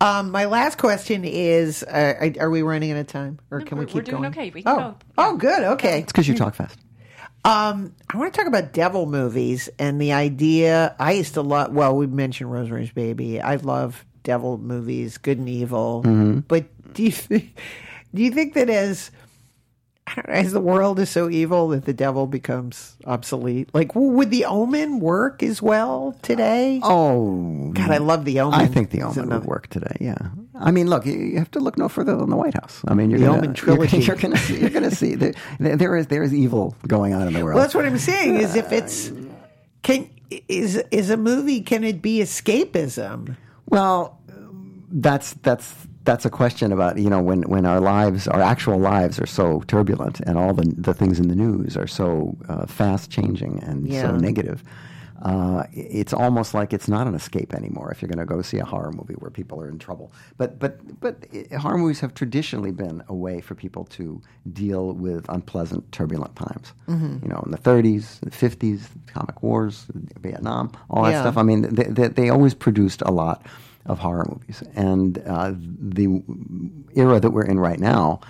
Um, 0.00 0.30
my 0.30 0.44
last 0.44 0.78
question 0.78 1.24
is: 1.24 1.82
uh, 1.82 2.30
Are 2.38 2.50
we 2.50 2.62
running 2.62 2.92
out 2.92 2.98
of 2.98 3.06
time, 3.06 3.38
or 3.50 3.60
can 3.62 3.78
we 3.78 3.84
we're- 3.84 3.86
keep 3.86 3.94
we're 3.94 4.02
doing 4.02 4.22
going? 4.22 4.32
okay. 4.32 4.50
We 4.50 4.62
can 4.62 4.72
oh, 4.72 4.78
go. 4.78 4.96
oh, 5.18 5.36
good. 5.36 5.62
Okay. 5.74 6.00
It's 6.00 6.12
because 6.12 6.28
you 6.28 6.34
talk 6.34 6.54
fast. 6.54 6.78
Um, 7.44 7.94
I 8.12 8.18
want 8.18 8.34
to 8.34 8.36
talk 8.38 8.48
about 8.48 8.72
devil 8.72 9.06
movies 9.06 9.68
and 9.78 10.00
the 10.00 10.12
idea. 10.12 10.96
I 10.98 11.12
used 11.12 11.34
to 11.34 11.42
love. 11.42 11.72
Well, 11.72 11.96
we 11.96 12.06
mentioned 12.08 12.50
Rosemary's 12.52 12.90
Baby. 12.90 13.40
I 13.40 13.56
love 13.56 14.04
devil 14.24 14.58
movies, 14.58 15.16
good 15.18 15.38
and 15.38 15.48
evil. 15.48 16.02
Mm-hmm. 16.04 16.40
But 16.40 16.66
do 16.92 17.04
you 17.04 17.12
think, 17.12 17.56
do 18.12 18.22
you 18.22 18.32
think 18.32 18.54
that 18.54 18.68
as 18.68 19.10
I 19.10 19.12
don't 19.12 19.12
know, 19.12 19.25
as 20.26 20.52
the 20.52 20.60
world 20.60 20.98
is 20.98 21.10
so 21.10 21.28
evil 21.28 21.68
that 21.68 21.84
the 21.84 21.92
devil 21.92 22.26
becomes 22.26 22.96
obsolete? 23.04 23.68
Like, 23.74 23.94
would 23.94 24.30
the 24.30 24.44
Omen 24.44 25.00
work 25.00 25.42
as 25.42 25.60
well 25.60 26.16
today? 26.22 26.80
Oh, 26.82 27.70
God, 27.72 27.90
I 27.90 27.98
love 27.98 28.24
the 28.24 28.40
Omen. 28.40 28.58
I 28.60 28.66
think 28.66 28.90
the 28.90 29.02
Omen 29.02 29.18
another- 29.24 29.40
would 29.40 29.48
work 29.48 29.66
today. 29.68 29.96
Yeah, 30.00 30.16
I 30.54 30.70
mean, 30.70 30.88
look, 30.88 31.06
you- 31.06 31.38
have 31.38 31.50
to 31.52 31.60
look 31.60 31.76
no 31.76 31.88
further 31.88 32.16
than 32.16 32.30
the 32.30 32.36
White 32.36 32.54
House. 32.54 32.80
I 32.86 32.94
mean, 32.94 33.10
you're 33.10 33.18
The 33.20 33.26
gonna, 33.26 33.38
Omen 33.38 33.54
trilogy. 33.62 33.98
You're, 33.98 34.16
going 34.16 34.32
to 34.34 34.38
see. 34.40 34.60
You're 34.60 34.70
going 34.70 34.88
to 34.88 34.94
see 34.94 35.14
that 35.16 35.34
there 35.58 35.96
is 35.96 36.06
there 36.06 36.22
is 36.22 36.32
evil 36.34 36.74
going 36.86 37.12
on 37.14 37.26
in 37.26 37.34
the 37.34 37.44
world. 37.44 37.56
Well, 37.56 37.62
that's 37.64 37.74
what 37.74 37.84
I'm 37.84 37.98
saying. 37.98 38.36
Is 38.36 38.54
if 38.54 38.72
it's 38.72 39.10
can 39.82 40.08
is 40.48 40.76
is 40.90 41.10
a 41.10 41.16
movie 41.16 41.60
can 41.60 41.84
it 41.84 42.00
be 42.02 42.18
escapism? 42.20 43.36
Well, 43.68 44.20
that's 44.90 45.32
that's 45.34 45.72
that's 46.06 46.24
a 46.24 46.30
question 46.30 46.72
about 46.72 46.96
you 46.98 47.10
know 47.10 47.20
when, 47.20 47.42
when 47.42 47.66
our 47.66 47.80
lives, 47.80 48.26
our 48.28 48.40
actual 48.40 48.78
lives, 48.78 49.20
are 49.20 49.26
so 49.26 49.60
turbulent, 49.66 50.20
and 50.20 50.38
all 50.38 50.54
the 50.54 50.72
the 50.78 50.94
things 50.94 51.18
in 51.20 51.28
the 51.28 51.34
news 51.36 51.76
are 51.76 51.86
so 51.88 52.36
uh, 52.48 52.66
fast 52.66 53.10
changing 53.10 53.62
and 53.62 53.86
Yeah. 53.88 54.02
so 54.02 54.16
negative. 54.16 54.62
Uh, 55.22 55.64
it's 55.72 56.12
almost 56.12 56.52
like 56.52 56.74
it's 56.74 56.88
not 56.88 57.06
an 57.06 57.14
escape 57.14 57.54
anymore 57.54 57.90
if 57.90 58.02
you're 58.02 58.08
going 58.08 58.18
to 58.18 58.26
go 58.34 58.42
see 58.42 58.58
a 58.58 58.64
horror 58.66 58.92
movie 58.92 59.14
where 59.14 59.30
people 59.30 59.58
are 59.62 59.68
in 59.68 59.78
trouble. 59.78 60.12
But 60.36 60.58
but 60.58 60.72
but 61.00 61.14
uh, 61.34 61.58
horror 61.58 61.78
movies 61.78 62.00
have 62.00 62.12
traditionally 62.12 62.70
been 62.70 63.02
a 63.08 63.14
way 63.14 63.40
for 63.40 63.54
people 63.54 63.84
to 63.98 64.20
deal 64.52 64.92
with 64.92 65.26
unpleasant, 65.30 65.90
turbulent 65.90 66.36
times. 66.36 66.72
You 66.88 67.28
know, 67.28 67.42
in 67.46 67.50
the 67.50 67.58
30s, 67.58 68.20
the 68.20 68.30
50s, 68.30 68.80
comic 69.06 69.42
wars, 69.42 69.86
Vietnam, 70.20 70.70
all 70.90 71.02
that 71.04 71.12
Yeah. 71.12 71.22
stuff. 71.22 71.36
I 71.38 71.42
mean, 71.42 71.62
they, 71.74 71.84
they, 71.84 72.08
they 72.08 72.28
always 72.28 72.54
produced 72.54 73.00
a 73.02 73.10
lot 73.10 73.44
of 73.86 73.98
horror 73.98 74.26
movies, 74.28 74.62
and 74.74 75.18
uh, 75.26 75.52
the 75.56 76.22
era 76.94 77.20
that 77.20 77.30
we're 77.30 77.44
in 77.44 77.58
right 77.58 77.80
now 77.80 78.20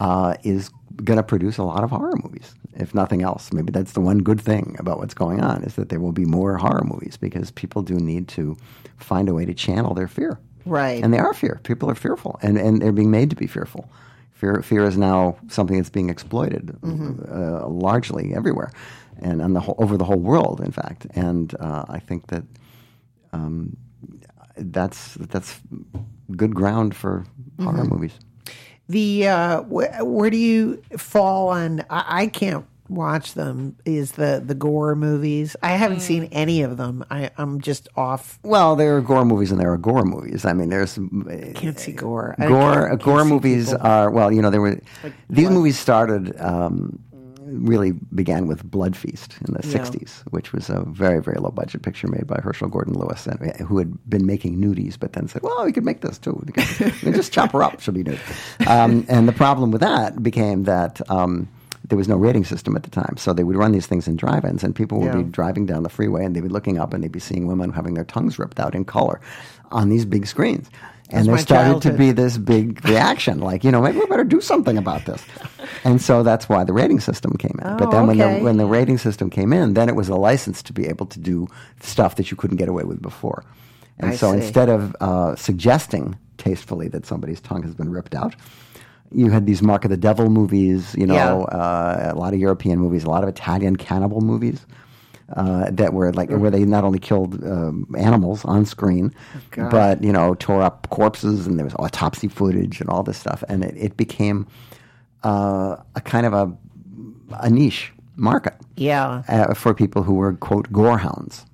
uh, 0.00 0.34
is 0.42 0.70
going 1.04 1.16
to 1.16 1.22
produce 1.22 1.58
a 1.58 1.62
lot 1.62 1.84
of 1.84 1.90
horror 1.90 2.16
movies, 2.22 2.54
if 2.74 2.94
nothing 2.94 3.22
else. 3.22 3.52
Maybe 3.52 3.70
that's 3.70 3.92
the 3.92 4.00
one 4.00 4.18
good 4.18 4.40
thing 4.40 4.76
about 4.78 4.98
what's 4.98 5.14
going 5.14 5.40
on 5.40 5.62
is 5.64 5.74
that 5.74 5.88
there 5.88 6.00
will 6.00 6.12
be 6.12 6.24
more 6.24 6.56
horror 6.56 6.84
movies 6.84 7.16
because 7.16 7.50
people 7.50 7.82
do 7.82 7.94
need 7.94 8.28
to 8.28 8.56
find 8.96 9.28
a 9.28 9.34
way 9.34 9.44
to 9.44 9.54
channel 9.54 9.94
their 9.94 10.08
fear. 10.08 10.38
Right. 10.64 11.02
And 11.02 11.12
they 11.12 11.18
are 11.18 11.34
fear. 11.34 11.60
People 11.62 11.90
are 11.90 11.94
fearful, 11.94 12.38
and, 12.42 12.58
and 12.58 12.82
they're 12.82 12.92
being 12.92 13.10
made 13.10 13.30
to 13.30 13.36
be 13.36 13.46
fearful. 13.46 13.88
Fear, 14.32 14.62
fear 14.62 14.84
is 14.84 14.98
now 14.98 15.36
something 15.48 15.76
that's 15.76 15.90
being 15.90 16.10
exploited 16.10 16.76
uh, 16.84 17.66
largely 17.68 18.34
everywhere, 18.34 18.70
and 19.22 19.40
on 19.40 19.54
the 19.54 19.60
whole, 19.60 19.76
over 19.78 19.96
the 19.96 20.04
whole 20.04 20.18
world, 20.18 20.60
in 20.60 20.72
fact. 20.72 21.06
And 21.14 21.54
uh, 21.58 21.86
I 21.88 22.00
think 22.00 22.26
that 22.26 22.42
um, 23.32 23.76
that's 24.56 25.14
that's 25.14 25.60
good 26.36 26.54
ground 26.54 26.94
for 26.96 27.24
horror 27.60 27.84
movies. 27.84 28.12
The 28.88 29.28
uh, 29.28 29.62
wh- 29.62 30.04
where 30.06 30.30
do 30.30 30.36
you 30.36 30.82
fall 30.96 31.48
on? 31.48 31.80
I, 31.90 32.22
I 32.22 32.26
can't 32.28 32.64
watch 32.88 33.34
them. 33.34 33.76
Is 33.84 34.12
the 34.12 34.40
the 34.44 34.54
gore 34.54 34.94
movies? 34.94 35.56
I 35.60 35.72
haven't 35.72 36.00
seen 36.00 36.24
any 36.30 36.62
of 36.62 36.76
them. 36.76 37.04
I, 37.10 37.30
I'm 37.36 37.60
just 37.60 37.88
off. 37.96 38.38
Well, 38.44 38.76
there 38.76 38.96
are 38.96 39.00
gore 39.00 39.24
movies 39.24 39.50
and 39.50 39.60
there 39.60 39.72
are 39.72 39.76
gore 39.76 40.04
movies. 40.04 40.44
I 40.44 40.52
mean, 40.52 40.68
there's 40.68 40.94
Can't 41.56 41.78
see 41.80 41.90
gore. 41.92 42.36
I 42.38 42.46
gore 42.46 42.74
can't- 42.74 42.88
can't 42.90 43.02
gore 43.02 43.24
movies 43.24 43.70
people. 43.72 43.86
are 43.86 44.10
well 44.10 44.30
you 44.32 44.40
know 44.40 44.50
there 44.50 44.60
were 44.60 44.78
these 45.28 45.50
movies 45.50 45.78
started 45.78 46.38
um, 46.40 47.00
really 47.46 47.92
began 48.14 48.46
with 48.46 48.68
blood 48.70 48.96
feast 48.96 49.36
in 49.46 49.54
the 49.54 49.60
Yeah. 49.66 49.78
60s 49.78 50.22
which 50.30 50.52
was 50.52 50.68
a 50.68 50.80
very 50.82 51.20
very 51.22 51.38
low 51.38 51.50
budget 51.50 51.82
picture 51.82 52.08
made 52.08 52.26
by 52.26 52.40
herschell 52.42 52.68
gordon 52.68 52.94
lewis 52.94 53.26
and, 53.26 53.38
who 53.60 53.78
had 53.78 53.96
been 54.10 54.26
making 54.26 54.58
nudies 54.58 54.98
but 54.98 55.12
then 55.12 55.28
said 55.28 55.42
well 55.42 55.64
we 55.64 55.72
could 55.72 55.84
make 55.84 56.00
this 56.00 56.18
too 56.18 56.44
just 57.04 57.32
chop 57.32 57.52
her 57.52 57.62
up 57.62 57.80
she'll 57.80 57.94
be 57.94 58.02
nude 58.02 58.20
um, 58.66 59.04
and 59.08 59.28
the 59.28 59.32
problem 59.32 59.70
with 59.70 59.80
that 59.80 60.22
became 60.22 60.64
that 60.64 61.00
um, 61.10 61.48
there 61.88 61.96
was 61.96 62.08
no 62.08 62.16
rating 62.16 62.44
system 62.44 62.74
at 62.74 62.82
the 62.82 62.90
time, 62.90 63.16
so 63.16 63.32
they 63.32 63.44
would 63.44 63.54
run 63.54 63.70
these 63.70 63.86
things 63.86 64.08
in 64.08 64.16
drive-ins, 64.16 64.64
and 64.64 64.74
people 64.74 64.98
would 64.98 65.06
Yeah. 65.14 65.22
be 65.22 65.30
driving 65.30 65.66
down 65.66 65.84
the 65.84 65.88
freeway, 65.88 66.24
and 66.24 66.34
they'd 66.34 66.40
be 66.40 66.48
looking 66.48 66.78
up, 66.80 66.92
and 66.92 67.04
they'd 67.04 67.12
be 67.12 67.20
seeing 67.20 67.46
women 67.46 67.70
having 67.70 67.94
their 67.94 68.02
tongues 68.02 68.40
ripped 68.40 68.58
out 68.58 68.74
in 68.74 68.84
color 68.84 69.20
on 69.70 69.88
these 69.88 70.04
big 70.04 70.26
screens. 70.26 70.68
And 71.10 71.26
there 71.28 71.38
started 71.38 71.82
to 71.82 71.92
be 71.92 72.10
this 72.12 72.36
big 72.38 72.84
reaction, 72.84 73.38
like 73.40 73.62
you 73.64 73.70
know, 73.70 73.80
maybe 73.80 73.98
we 73.98 74.06
better 74.06 74.24
do 74.24 74.40
something 74.40 74.76
about 74.78 75.04
this. 75.06 75.22
And 75.84 76.00
so 76.02 76.22
that's 76.22 76.48
why 76.48 76.64
the 76.64 76.72
rating 76.72 77.00
system 77.00 77.32
came 77.38 77.58
in. 77.62 77.76
but 77.76 77.88
Oh, 77.88 77.90
then 77.90 78.06
when 78.08 78.18
the 78.18 78.38
when 78.44 78.56
the 78.56 78.66
rating 78.66 78.98
system 78.98 79.30
came 79.30 79.52
in, 79.52 79.74
then 79.74 79.88
it 79.88 79.94
was 79.94 80.08
a 80.08 80.16
license 80.16 80.62
to 80.64 80.72
be 80.72 80.86
able 80.86 81.06
to 81.06 81.18
do 81.20 81.46
stuff 81.80 82.14
that 82.16 82.30
you 82.30 82.36
couldn't 82.36 82.56
get 82.56 82.68
away 82.68 82.82
with 82.84 83.00
before. 83.02 83.44
And 83.98 84.10
I 84.10 84.16
so 84.16 84.30
see. 84.32 84.38
instead 84.38 84.68
of 84.68 84.94
uh, 85.00 85.36
suggesting 85.36 86.16
tastefully 86.38 86.88
that 86.88 87.06
somebody's 87.06 87.40
tongue 87.40 87.62
has 87.62 87.74
been 87.74 87.90
ripped 87.90 88.14
out, 88.14 88.34
you 89.12 89.30
had 89.30 89.46
these 89.46 89.62
Mark 89.62 89.84
of 89.84 89.90
the 89.90 89.96
Devil 89.96 90.28
movies, 90.30 90.94
you 90.98 91.06
know, 91.06 91.14
Yeah. 91.14 91.34
uh, 91.58 92.12
a 92.14 92.18
lot 92.18 92.32
of 92.34 92.40
European 92.40 92.78
movies, 92.78 93.04
a 93.04 93.10
lot 93.10 93.22
of 93.22 93.28
Italian 93.28 93.76
cannibal 93.76 94.20
movies. 94.20 94.66
Uh, 95.34 95.70
that 95.72 95.92
were 95.92 96.12
like 96.12 96.30
where 96.30 96.50
they 96.50 96.64
not 96.64 96.84
only 96.84 96.98
killed 97.00 97.42
um, 97.44 97.86
animals 97.98 98.44
on 98.44 98.64
screen, 98.64 99.12
but 99.70 100.02
you 100.04 100.12
know 100.12 100.34
tore 100.36 100.62
up 100.62 100.88
corpses 100.90 101.46
and 101.46 101.58
there 101.58 101.64
was 101.64 101.74
autopsy 101.78 102.28
footage 102.28 102.80
and 102.80 102.88
all 102.90 103.02
this 103.02 103.18
stuff, 103.18 103.42
and 103.48 103.64
it, 103.64 103.74
it 103.76 103.96
became 103.96 104.46
uh, 105.24 105.76
a 105.94 106.00
kind 106.00 106.26
of 106.26 106.32
a 106.32 106.56
a 107.40 107.50
niche 107.50 107.92
market 108.14 108.54
Yeah. 108.76 109.22
uh, 109.28 109.52
for 109.54 109.74
people 109.74 110.02
who 110.04 110.14
were 110.14 110.32
quote 110.34 110.70
gorehounds. 110.72 111.44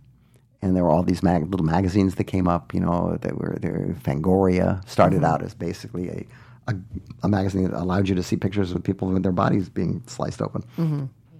And 0.64 0.77
there 0.77 0.85
were 0.85 0.91
all 0.91 1.03
these 1.03 1.25
mag- 1.25 1.51
little 1.51 1.66
magazines 1.66 2.14
that 2.16 2.25
came 2.25 2.47
up. 2.47 2.73
You 2.73 2.81
know, 2.81 3.18
that 3.23 3.37
were 3.37 3.57
there. 3.61 3.97
Fangoria 4.05 4.87
started 4.89 5.25
out 5.25 5.43
as 5.43 5.55
basically 5.55 6.09
a, 6.09 6.27
a 6.68 6.75
a 7.25 7.29
magazine 7.29 7.64
that 7.64 7.73
allowed 7.73 8.09
you 8.09 8.14
to 8.14 8.23
see 8.23 8.37
pictures 8.37 8.70
of 8.70 8.81
people 8.85 9.09
with 9.09 9.23
their 9.25 9.33
bodies 9.33 9.68
being 9.68 10.03
sliced 10.07 10.41
open. 10.41 10.62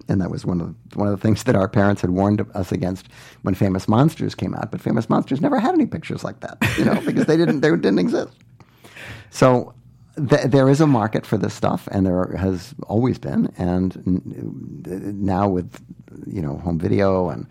And 0.09 0.21
that 0.21 0.31
was 0.31 0.45
one 0.45 0.61
of 0.61 0.75
the, 0.91 0.99
one 0.99 1.09
of 1.09 1.13
the 1.19 1.23
things 1.23 1.43
that 1.45 1.57
our 1.57 1.69
parents 1.69 2.01
had 2.03 2.11
warned 2.11 2.45
us 2.55 2.73
against 2.73 3.09
when 3.43 3.55
Famous 3.55 3.87
Monsters 3.89 4.35
came 4.35 4.55
out. 4.55 4.71
But 4.71 4.81
Famous 4.81 5.09
Monsters 5.09 5.41
never 5.41 5.59
had 5.61 5.75
any 5.75 5.87
pictures 5.87 6.25
like 6.25 6.41
that, 6.41 6.59
you 6.79 6.85
know, 6.85 7.01
because 7.07 7.27
they 7.27 7.37
didn't 7.37 7.61
they 7.61 7.71
didn't 7.71 7.99
exist. 7.99 8.33
So 9.31 9.75
th- 10.17 10.47
there 10.47 10.69
is 10.69 10.81
a 10.81 10.87
market 10.87 11.25
for 11.27 11.39
this 11.39 11.55
stuff, 11.55 11.89
and 11.91 12.05
there 12.07 12.35
has 12.37 12.75
always 12.89 13.19
been. 13.19 13.53
And 13.59 13.97
n- 14.07 15.19
now 15.25 15.49
with 15.49 15.81
you 16.27 16.43
know 16.43 16.59
home 16.59 16.79
video 16.79 17.29
and 17.31 17.47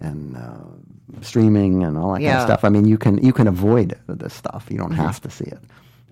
and 0.00 0.36
uh, 0.36 1.20
streaming 1.22 1.82
and 1.84 1.96
all 1.98 2.12
that 2.14 2.20
kind 2.20 2.24
of 2.42 2.46
stuff, 2.46 2.64
I 2.64 2.68
mean 2.68 2.86
you 2.86 2.98
can 2.98 3.22
you 3.22 3.32
can 3.32 3.46
avoid 3.46 3.98
this 4.08 4.34
stuff. 4.34 4.66
You 4.70 4.78
don't 4.78 4.92
have 4.92 5.20
to 5.22 5.30
see 5.30 5.44
it, 5.46 5.60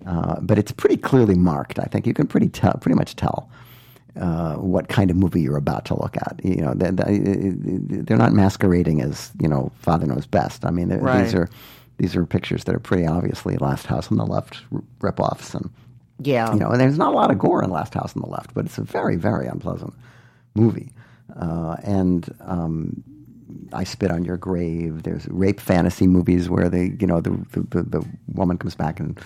uh, 0.05 0.39
but 0.41 0.57
it's 0.57 0.71
pretty 0.71 0.97
clearly 0.97 1.35
marked. 1.35 1.79
I 1.79 1.85
think 1.85 2.05
you 2.07 2.13
can 2.13 2.27
pretty 2.27 2.49
tell 2.49 2.73
pretty 2.81 2.95
much 2.95 3.15
tell. 3.15 3.49
Uh, 4.19 4.55
what 4.55 4.87
kind 4.87 5.11
of 5.11 5.17
movie 5.17 5.41
you're 5.41 5.57
about 5.57 5.85
to 5.85 5.93
look 5.93 6.17
at? 6.17 6.39
You 6.43 6.57
know, 6.61 6.73
they're, 6.75 6.91
they're 6.91 8.17
not 8.17 8.33
masquerading 8.33 9.01
as 9.01 9.31
you 9.41 9.47
know 9.47 9.71
Father 9.79 10.05
Knows 10.07 10.25
Best. 10.25 10.65
I 10.65 10.71
mean, 10.71 10.89
Right. 10.89 11.23
these 11.23 11.35
are 11.35 11.49
these 11.97 12.15
are 12.15 12.25
pictures 12.25 12.63
that 12.65 12.75
are 12.75 12.79
pretty 12.79 13.05
obviously 13.05 13.57
Last 13.57 13.85
House 13.85 14.11
on 14.11 14.17
the 14.17 14.25
Left 14.25 14.61
rip-offs, 15.01 15.53
and 15.53 15.69
Yeah. 16.19 16.53
you 16.53 16.59
know, 16.59 16.69
and 16.69 16.79
there's 16.79 16.97
not 16.97 17.13
a 17.13 17.15
lot 17.15 17.31
of 17.31 17.37
gore 17.39 17.63
in 17.63 17.69
Last 17.69 17.93
House 17.93 18.15
on 18.15 18.21
the 18.21 18.29
Left, 18.29 18.53
but 18.53 18.65
it's 18.65 18.77
a 18.77 18.83
very 18.83 19.15
very 19.15 19.47
unpleasant 19.47 19.93
movie. 20.55 20.91
Uh, 21.39 21.75
and 21.83 22.33
um, 22.41 23.03
I 23.73 23.83
Spit 23.83 24.11
on 24.11 24.23
Your 24.25 24.37
Grave. 24.37 25.03
There's 25.03 25.27
rape 25.27 25.59
fantasy 25.59 26.07
movies 26.07 26.49
where 26.49 26.69
they, 26.69 26.95
you 26.99 27.05
know, 27.07 27.21
the 27.21 27.31
the, 27.51 27.61
the, 27.69 27.83
the 27.83 28.05
woman 28.33 28.57
comes 28.57 28.75
back 28.75 28.99
and 28.99 29.19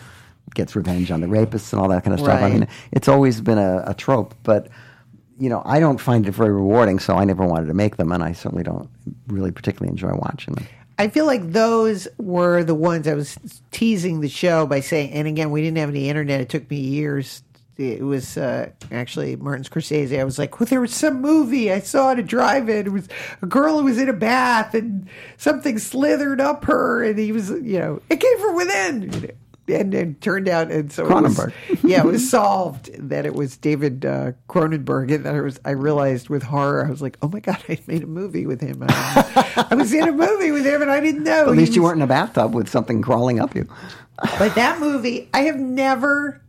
gets 0.54 0.76
revenge 0.76 1.12
on 1.12 1.22
the 1.22 1.28
rapists 1.28 1.74
and 1.74 1.82
all 1.82 1.88
that 1.90 2.04
kind 2.04 2.14
of 2.14 2.20
stuff. 2.20 2.42
I 2.42 2.50
mean, 2.50 2.68
it's 2.92 3.08
always 3.08 3.42
been 3.42 3.58
a, 3.58 3.84
a 3.88 3.94
trope, 3.94 4.36
but 4.44 4.68
you 5.40 5.50
know, 5.50 5.64
I 5.66 5.80
don't 5.80 6.00
find 6.00 6.28
it 6.28 6.32
very 6.32 6.52
rewarding, 6.52 7.00
so 7.00 7.16
I 7.16 7.26
never 7.26 7.44
wanted 7.44 7.66
to 7.68 7.74
make 7.74 7.98
them, 7.98 8.12
and 8.12 8.22
I 8.22 8.32
certainly 8.34 8.64
don't 8.64 8.90
really 9.28 9.52
particularly 9.52 9.90
enjoy 9.90 10.14
watching 10.14 10.54
them. 10.54 10.68
I 11.00 11.08
feel 11.08 11.26
like 11.26 11.52
those 11.52 12.08
were 12.20 12.64
the 12.64 12.76
ones 12.76 13.08
I 13.08 13.16
was 13.16 13.36
teasing 13.72 14.22
the 14.22 14.30
show 14.30 14.68
by 14.68 14.82
saying, 14.82 15.14
and 15.14 15.28
again, 15.28 15.50
we 15.50 15.64
didn't 15.64 15.78
have 15.80 15.90
any 15.90 16.10
internet. 16.10 16.42
It 16.42 16.50
took 16.50 16.70
me 16.70 16.78
years. 16.78 17.42
It 17.78 18.04
was 18.04 18.38
uh, 18.38 18.70
actually 18.92 19.36
Martin 19.36 19.64
Scorsese. 19.64 20.20
I 20.20 20.24
was 20.24 20.38
like, 20.38 20.60
well, 20.60 20.68
there 20.68 20.82
was 20.82 20.94
some 20.94 21.22
movie 21.22 21.72
I 21.72 21.80
saw 21.80 22.12
at 22.12 22.20
a 22.20 22.24
drive-in. 22.24 22.86
It 22.86 22.92
was 22.92 23.10
a 23.42 23.48
girl 23.48 23.80
who 23.80 23.86
was 23.86 23.98
in 23.98 24.10
a 24.10 24.14
bath 24.14 24.76
and 24.76 25.10
something 25.38 25.80
slithered 25.80 26.40
up 26.40 26.66
her, 26.66 27.04
and 27.04 27.18
he 27.18 27.32
was, 27.32 27.50
you 27.50 27.80
know, 27.80 28.00
it 28.08 28.20
came 28.20 28.40
from 28.40 28.56
within. 28.56 29.32
And 29.68 29.94
it 29.94 30.20
turned 30.22 30.50
out, 30.50 30.70
and 30.72 30.92
so 30.92 31.06
it 31.06 31.10
was- 31.22 31.52
yeah, 31.84 32.00
it 32.00 32.06
was 32.06 32.30
solved 32.30 32.90
that 33.10 33.26
it 33.26 33.34
was 33.36 33.56
David 33.58 34.06
uh, 34.06 34.32
Cronenberg, 34.50 35.14
and 35.14 35.24
that 35.26 35.36
I 35.36 35.40
was 35.42 35.60
I 35.64 35.72
realized 35.72 36.30
with 36.30 36.44
horror, 36.44 36.86
I 36.86 36.90
was 36.90 37.02
like, 37.02 37.18
oh 37.22 37.30
my 37.30 37.40
god, 37.40 37.64
I 37.70 37.80
made 37.88 38.04
a 38.04 38.08
movie 38.08 38.46
with 38.46 38.60
him. 38.60 38.84
I, 38.88 39.68
I 39.72 39.76
was 39.76 39.94
in 39.94 40.08
a 40.08 40.12
movie 40.12 40.52
with 40.52 40.66
him, 40.66 40.82
and 40.82 40.92
I 40.92 41.00
didn't 41.00 41.24
know. 41.24 41.50
At 41.50 41.56
least 41.56 41.76
you 41.76 41.84
weren't 41.84 41.98
in 41.98 42.02
a 42.02 42.08
bathtub 42.08 42.54
with 42.54 42.70
something 42.70 43.02
crawling 43.02 43.40
up 43.40 43.56
you. 43.56 43.68
But 44.38 44.56
that 44.56 44.80
movie, 44.80 45.30
I 45.34 45.42
have 45.44 45.58
never. 45.58 46.42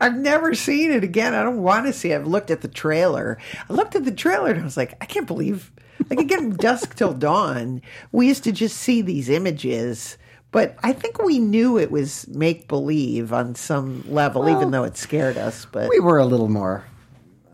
I've 0.00 0.16
never 0.16 0.52
seen 0.54 0.90
it 0.90 1.04
again. 1.04 1.32
I 1.34 1.42
don't 1.44 1.62
want 1.62 1.86
to 1.86 1.92
see. 1.92 2.10
it. 2.12 2.16
I've 2.16 2.26
looked 2.26 2.50
at 2.50 2.60
the 2.60 2.68
trailer. 2.68 3.38
I 3.68 3.72
looked 3.72 3.94
at 3.94 4.04
the 4.04 4.10
trailer 4.10 4.50
and 4.50 4.60
I 4.60 4.64
was 4.64 4.76
like, 4.76 4.94
I 5.00 5.04
can't 5.06 5.26
believe. 5.28 5.70
Like 6.10 6.18
again, 6.18 6.50
dusk 6.50 6.96
till 6.96 7.12
dawn. 7.14 7.82
We 8.10 8.26
used 8.26 8.42
to 8.44 8.50
just 8.52 8.76
see 8.78 9.00
these 9.02 9.28
images, 9.28 10.18
but 10.52 10.76
I 10.82 10.92
think 10.92 11.20
we 11.22 11.38
knew 11.40 11.78
it 11.78 11.90
was 11.90 12.28
make 12.28 12.68
believe 12.68 13.32
on 13.32 13.54
some 13.56 14.04
level, 14.06 14.48
even 14.48 14.70
though 14.70 14.84
it 14.84 14.96
scared 14.96 15.36
us. 15.36 15.66
But 15.70 15.88
We 15.90 15.98
were 16.00 16.18
a 16.18 16.24
little 16.26 16.48
more 16.48 16.84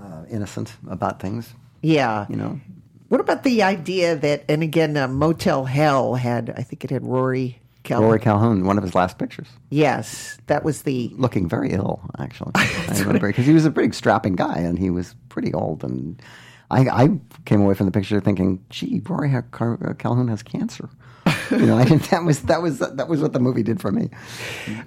uh, 0.00 0.24
innocent 0.30 0.74
about 0.88 1.20
things, 1.20 1.52
yeah, 1.82 2.26
you 2.28 2.36
know. 2.36 2.60
What 3.08 3.20
about 3.22 3.42
the 3.42 3.62
idea 3.62 4.16
that, 4.16 4.44
and 4.50 4.62
again, 4.62 4.94
uh, 4.98 5.08
Motel 5.08 5.64
Hell 5.64 6.14
had, 6.16 6.52
I 6.58 6.62
think 6.62 6.84
it 6.84 6.90
had 6.90 7.02
Rory 7.06 7.58
Calhoun. 7.82 8.04
Rory 8.06 8.18
Calhoun, 8.20 8.64
one 8.66 8.76
of 8.76 8.84
his 8.84 8.94
last 8.94 9.16
pictures, 9.16 9.48
Yes, 9.70 10.36
that 10.46 10.62
was 10.62 10.82
the. 10.82 11.10
looking 11.16 11.48
very 11.48 11.70
ill, 11.72 12.02
actually. 12.18 12.52
I 12.54 12.98
remember 13.00 13.28
because 13.28 13.46
he 13.46 13.54
was 13.54 13.64
a 13.64 13.70
pretty 13.70 13.94
strapping 13.94 14.36
guy 14.36 14.58
and 14.58 14.78
he 14.78 14.90
was 14.90 15.14
pretty 15.30 15.54
old. 15.54 15.82
And 15.84 16.20
I, 16.70 16.80
I 16.80 17.08
came 17.46 17.62
away 17.62 17.72
from 17.72 17.86
the 17.86 17.92
picture 17.92 18.20
thinking, 18.20 18.62
"Gee, 18.68 19.00
Rory 19.08 19.32
Calhoun 19.52 20.28
has 20.28 20.42
cancer." 20.42 20.90
You 21.50 21.66
know, 21.66 21.78
I 21.82 21.84
think 21.84 22.08
that 22.10 22.24
was 22.24 22.42
that 22.42 22.62
was 22.62 22.78
that 22.78 23.08
was 23.08 23.20
what 23.20 23.32
the 23.32 23.40
movie 23.40 23.62
did 23.62 23.80
for 23.80 23.90
me. 23.90 24.10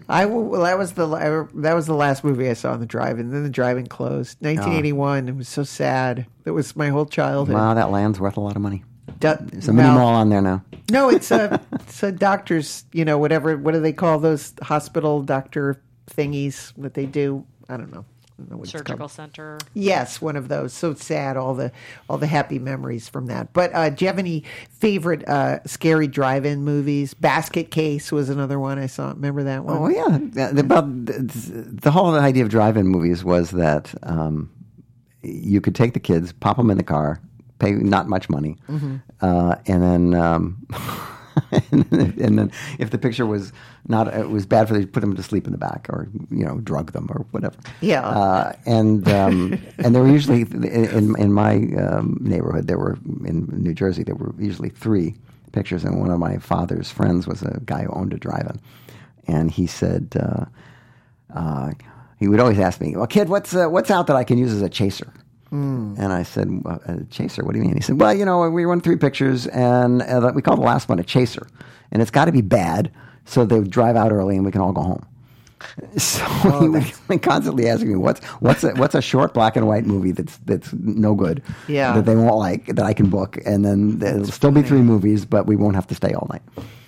I 0.10 0.26
well, 0.26 0.62
that 0.62 0.78
was 0.78 0.94
the 0.94 1.08
la- 1.08 1.20
er, 1.20 1.50
that 1.56 1.74
was 1.74 1.88
the 1.88 1.94
last 1.94 2.24
movie 2.24 2.50
I 2.50 2.54
saw 2.54 2.74
in 2.74 2.80
the 2.80 2.86
drive-in. 2.86 3.32
Then 3.32 3.44
the 3.44 3.50
drive-in 3.50 3.88
closed. 3.88 4.38
Ah. 4.42 4.48
1981. 4.48 5.30
It 5.30 5.36
was 5.36 5.48
so 5.48 5.64
sad. 5.64 6.26
That 6.44 6.54
was 6.54 6.76
my 6.76 6.90
whole 6.90 7.06
childhood. 7.06 7.56
Wow, 7.56 7.74
that 7.74 7.92
land's 7.92 8.20
worth 8.20 8.38
a 8.38 8.42
lot 8.42 8.56
of 8.56 8.62
money. 8.62 8.84
Du- 9.20 9.38
There's 9.40 9.68
a 9.68 9.74
mini 9.74 9.88
well, 9.90 9.98
mall 9.98 10.16
on 10.16 10.30
there 10.30 10.42
now. 10.42 10.64
No, 10.90 11.10
it's 11.10 11.32
a 11.32 11.62
it's 11.74 12.02
a 12.04 12.12
doctor's. 12.12 12.86
You 12.92 13.06
know, 13.06 13.18
whatever. 13.18 13.58
What 13.58 13.74
do 13.74 13.80
they 13.80 13.94
call 13.94 14.20
those 14.20 14.54
hospital 14.62 15.22
doctor 15.22 15.82
thingies 16.10 16.74
that 16.78 16.94
they 16.94 17.06
do? 17.06 17.46
I 17.70 17.78
don't 17.78 17.92
know. 17.92 18.06
I 18.42 18.44
don't 18.44 18.52
know 18.52 18.58
what 18.58 18.68
Surgical 18.70 18.98
called. 18.98 19.12
center. 19.12 19.58
Yes, 19.74 20.20
one 20.22 20.36
of 20.36 20.48
those. 20.48 20.74
So 20.74 20.94
sad. 20.96 21.38
All 21.38 21.54
the 21.54 21.72
all 22.10 22.18
the 22.18 22.26
happy 22.28 22.58
memories 22.60 23.08
from 23.08 23.28
that. 23.28 23.54
But 23.54 23.74
uh, 23.76 23.90
do 23.92 24.04
you 24.04 24.08
have 24.08 24.18
any 24.18 24.44
favorite 24.70 25.28
uh, 25.30 25.64
scary 25.66 26.08
drive-in 26.08 26.64
movies? 26.64 27.14
Basket 27.14 27.70
Case 27.70 28.12
was 28.12 28.30
another 28.30 28.60
one 28.60 28.80
I 28.80 28.88
saw. 28.88 29.10
Remember 29.10 29.44
that 29.44 29.64
one? 29.64 29.78
Oh 29.78 29.88
yeah, 29.90 30.18
The- 30.18 30.54
the- 30.56 30.62
about 30.62 31.06
the, 31.06 31.14
the 31.82 31.92
whole 31.92 32.16
idea 32.16 32.44
of 32.44 32.50
drive-in 32.50 32.88
movies 32.88 33.24
was 33.24 33.52
that 33.52 33.94
um, 34.04 34.50
you 35.22 35.62
could 35.62 35.76
take 35.76 35.94
the 35.94 36.00
kids, 36.00 36.32
pop 36.34 36.58
them 36.58 36.72
in 36.72 36.78
the 36.78 36.84
car, 36.84 37.20
pay 37.60 37.74
not 37.74 38.08
much 38.08 38.28
money, 38.30 38.58
uh, 39.22 39.56
and 39.68 39.84
then 39.84 40.14
um, 40.16 40.66
and, 41.72 41.84
then, 41.86 42.14
and 42.20 42.40
then 42.40 42.52
if 42.80 42.92
the 42.92 42.98
picture 42.98 43.26
was 43.26 43.52
not 43.88 44.08
it 44.08 44.30
was 44.30 44.46
bad 44.46 44.68
for 44.68 44.74
them, 44.74 44.88
put 44.88 45.02
them 45.02 45.16
to 45.16 45.24
sleep 45.24 45.46
in 45.46 45.52
the 45.52 45.58
back 45.58 45.88
or 45.90 46.08
you 46.30 46.46
know 46.46 46.60
drug 46.60 46.92
them 46.94 47.08
or 47.10 47.26
whatever. 47.32 47.56
Yeah. 47.82 48.08
uh, 48.08 48.54
and 48.66 49.08
um, 49.10 49.62
and 49.80 49.94
there 49.94 50.02
were 50.02 50.10
usually 50.10 50.42
in 50.42 51.16
in 51.20 51.34
my 51.34 51.56
um, 51.78 52.18
neighborhood 52.22 52.68
there 52.68 52.78
were 52.78 52.98
in 53.26 53.48
New 53.52 53.74
Jersey 53.74 54.04
there 54.04 54.16
were 54.16 54.34
usually 54.40 54.70
three 54.70 55.16
pictures, 55.52 55.84
and 55.84 56.00
one 56.00 56.12
of 56.12 56.20
my 56.20 56.38
father's 56.38 56.90
friends 56.90 57.28
was 57.28 57.42
a 57.42 57.60
guy 57.66 57.84
who 57.84 57.92
owned 57.92 58.14
a 58.14 58.18
drive-in, 58.18 58.60
and 59.28 59.52
he 59.52 59.68
said. 59.68 60.16
Uh, 60.20 60.46
uh, 61.34 61.72
he 62.20 62.28
would 62.28 62.40
always 62.40 62.60
ask 62.60 62.80
me, 62.80 62.96
"Well, 62.96 63.08
kid, 63.08 63.30
what's 63.30 63.56
uh, 63.56 63.68
what's 63.68 63.90
out 63.90 64.06
that 64.08 64.16
I 64.16 64.24
can 64.24 64.38
use 64.38 64.52
as 64.52 64.62
a 64.62 64.70
chaser?" 64.70 65.12
And 65.52 66.14
I 66.14 66.24
said, 66.24 66.64
"Well, 66.64 66.82
"A 66.86 67.04
chaser? 67.06 67.44
What 67.44 67.52
do 67.54 67.60
you 67.60 67.66
mean?" 67.66 67.76
He 67.76 67.82
said, 67.82 68.00
"Well, 68.00 68.14
you 68.14 68.24
know, 68.26 68.50
we 68.50 68.64
run 68.66 68.80
three 68.80 68.96
pictures, 68.96 69.48
and 69.48 70.02
uh, 70.02 70.32
we 70.34 70.42
call 70.42 70.56
the 70.56 70.62
last 70.62 70.88
one 70.88 70.98
a 71.00 71.04
chaser, 71.04 71.46
and 71.92 72.02
it's 72.02 72.12
got 72.12 72.26
to 72.26 72.32
be 72.32 72.42
bad, 72.42 72.90
so 73.26 73.44
they 73.46 73.60
drive 73.62 73.96
out 73.98 74.12
early, 74.14 74.38
and 74.38 74.46
we 74.46 74.52
can 74.52 74.62
all 74.62 74.72
go 74.72 74.82
home." 74.82 75.06
So 75.98 76.26
he 76.62 76.70
would 76.70 77.22
constantly 77.22 77.68
asking 77.68 77.90
me, 77.90 77.96
"What's 77.96 78.24
what's 78.40 78.64
a, 78.64 78.72
what's 78.76 78.96
a 78.96 79.02
short 79.02 79.34
black 79.34 79.56
and 79.58 79.68
white 79.68 79.86
movie 79.86 80.12
that's 80.12 80.38
that's 80.46 80.72
no 80.74 81.14
good, 81.16 81.44
Yeah. 81.68 81.94
that 81.94 82.06
they 82.06 82.16
won't 82.16 82.38
like, 82.38 82.66
that 82.68 82.86
I 82.86 82.94
can 82.94 83.10
book, 83.10 83.38
and 83.46 83.64
then 83.66 84.00
there'll 84.00 84.26
still 84.26 84.52
be 84.52 84.62
three 84.62 84.82
movies, 84.82 85.26
but 85.26 85.46
we 85.48 85.56
won't 85.58 85.76
have 85.76 85.88
to 85.88 85.96
stay 85.96 86.14
all 86.14 86.28
night." 86.32 86.42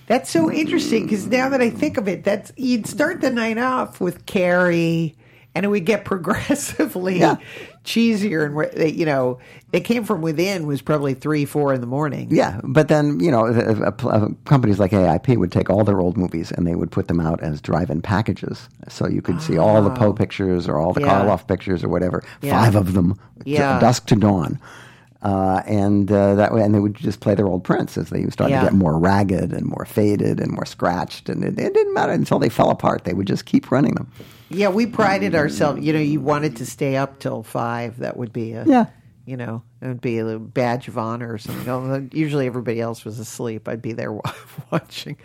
That's 0.08 0.30
so 0.30 0.52
interesting 0.52 1.04
because 1.04 1.28
now 1.28 1.50
that 1.50 1.62
I 1.62 1.70
think 1.70 1.98
of 1.98 2.08
it, 2.08 2.24
that's 2.24 2.52
you'd 2.58 2.88
start 2.88 3.20
the 3.22 3.30
night 3.30 3.58
off 3.58 4.00
with 4.02 4.26
Carrie, 4.26 5.16
and 5.54 5.66
it 5.66 5.70
would 5.70 5.86
get 5.86 6.04
progressively 6.14 7.20
Yeah. 7.20 7.36
Cheesier. 7.84 8.46
And 8.46 8.56
where- 8.56 8.88
you 8.88 9.06
know, 9.06 9.40
it 9.72 9.82
came 9.82 10.04
from 10.04 10.22
within 10.22 10.66
was 10.68 10.82
probably 10.82 11.14
three, 11.14 11.46
four 11.46 11.74
in 11.74 11.82
the 11.82 11.88
morning. 11.88 12.28
Yeah, 12.32 12.60
but 12.64 12.88
then 12.88 13.20
you 13.20 13.32
know, 13.32 13.48
uh, 13.48 13.92
uh, 14.04 14.08
uh, 14.08 14.28
companies 14.46 14.80
like 14.80 14.92
AIP 14.92 15.38
would 15.38 15.52
take 15.52 15.70
all 15.70 15.84
their 15.84 16.00
old 16.00 16.18
movies 16.18 16.52
and 16.52 16.66
they 16.68 16.76
would 16.76 16.92
put 16.92 17.08
them 17.08 17.20
out 17.20 17.42
as 17.42 17.60
drive-in 17.62 18.02
packages, 18.02 18.70
so 18.88 19.08
you 19.08 19.22
could 19.22 19.42
see 19.42 19.58
all 19.58 19.82
the 19.82 19.90
Poe 19.90 20.14
pictures 20.14 20.68
or 20.68 20.78
all 20.78 20.94
the 20.94 21.02
Oh. 21.02 21.06
Yeah. 21.06 21.22
Karloff 21.26 21.48
pictures 21.48 21.84
or 21.84 21.90
whatever, 21.90 22.24
Yeah. 22.42 22.52
five 22.64 22.76
of 22.76 22.94
them, 22.94 23.16
Yeah. 23.46 23.80
dusk 23.80 24.06
to 24.08 24.16
dawn. 24.16 24.60
Uh, 25.22 25.62
and 25.66 26.12
uh, 26.12 26.36
that 26.36 26.54
way, 26.54 26.62
and 26.62 26.76
they 26.76 26.80
would 26.82 26.96
just 26.96 27.22
play 27.22 27.34
their 27.34 27.48
old 27.48 27.64
prints 27.64 27.98
as 27.98 28.10
they 28.10 28.26
started 28.30 28.52
Yeah. 28.56 28.60
to 28.60 28.66
get 28.66 28.74
more 28.74 29.00
ragged 29.00 29.54
and 29.54 29.66
more 29.66 29.86
faded 29.86 30.42
and 30.42 30.52
more 30.52 30.66
scratched, 30.66 31.30
and 31.30 31.46
it, 31.46 31.58
it 31.58 31.74
didn't 31.74 31.94
matter 31.94 32.12
until 32.12 32.40
they 32.40 32.50
fell 32.50 32.70
apart. 32.70 33.06
They 33.06 33.14
would 33.14 33.26
just 33.28 33.46
keep 33.46 33.72
running 33.72 33.94
them. 33.96 34.08
Yeah, 34.54 34.70
we 34.70 34.86
prided 34.86 35.36
ourselves. 35.36 35.82
You 35.84 35.94
know, 35.94 36.00
you 36.00 36.22
wanted 36.22 36.58
to 36.58 36.66
stay 36.66 36.96
up 36.96 37.20
till 37.20 37.44
five. 37.44 37.98
That 38.00 38.18
would 38.18 38.34
be 38.34 38.54
a 38.54 38.66
Yeah. 38.66 38.86
You 39.26 39.38
know, 39.38 39.64
it 39.82 39.88
would 39.88 40.02
be 40.02 40.20
a 40.20 40.38
badge 40.38 40.90
of 40.90 40.98
honor 40.98 41.32
or 41.32 41.38
something. 41.38 42.10
Usually, 42.14 42.46
everybody 42.46 42.82
else 42.82 43.06
was 43.06 43.20
asleep. 43.20 43.70
I'd 43.70 43.82
be 43.82 43.94
there 43.94 44.12
watching, 44.72 45.16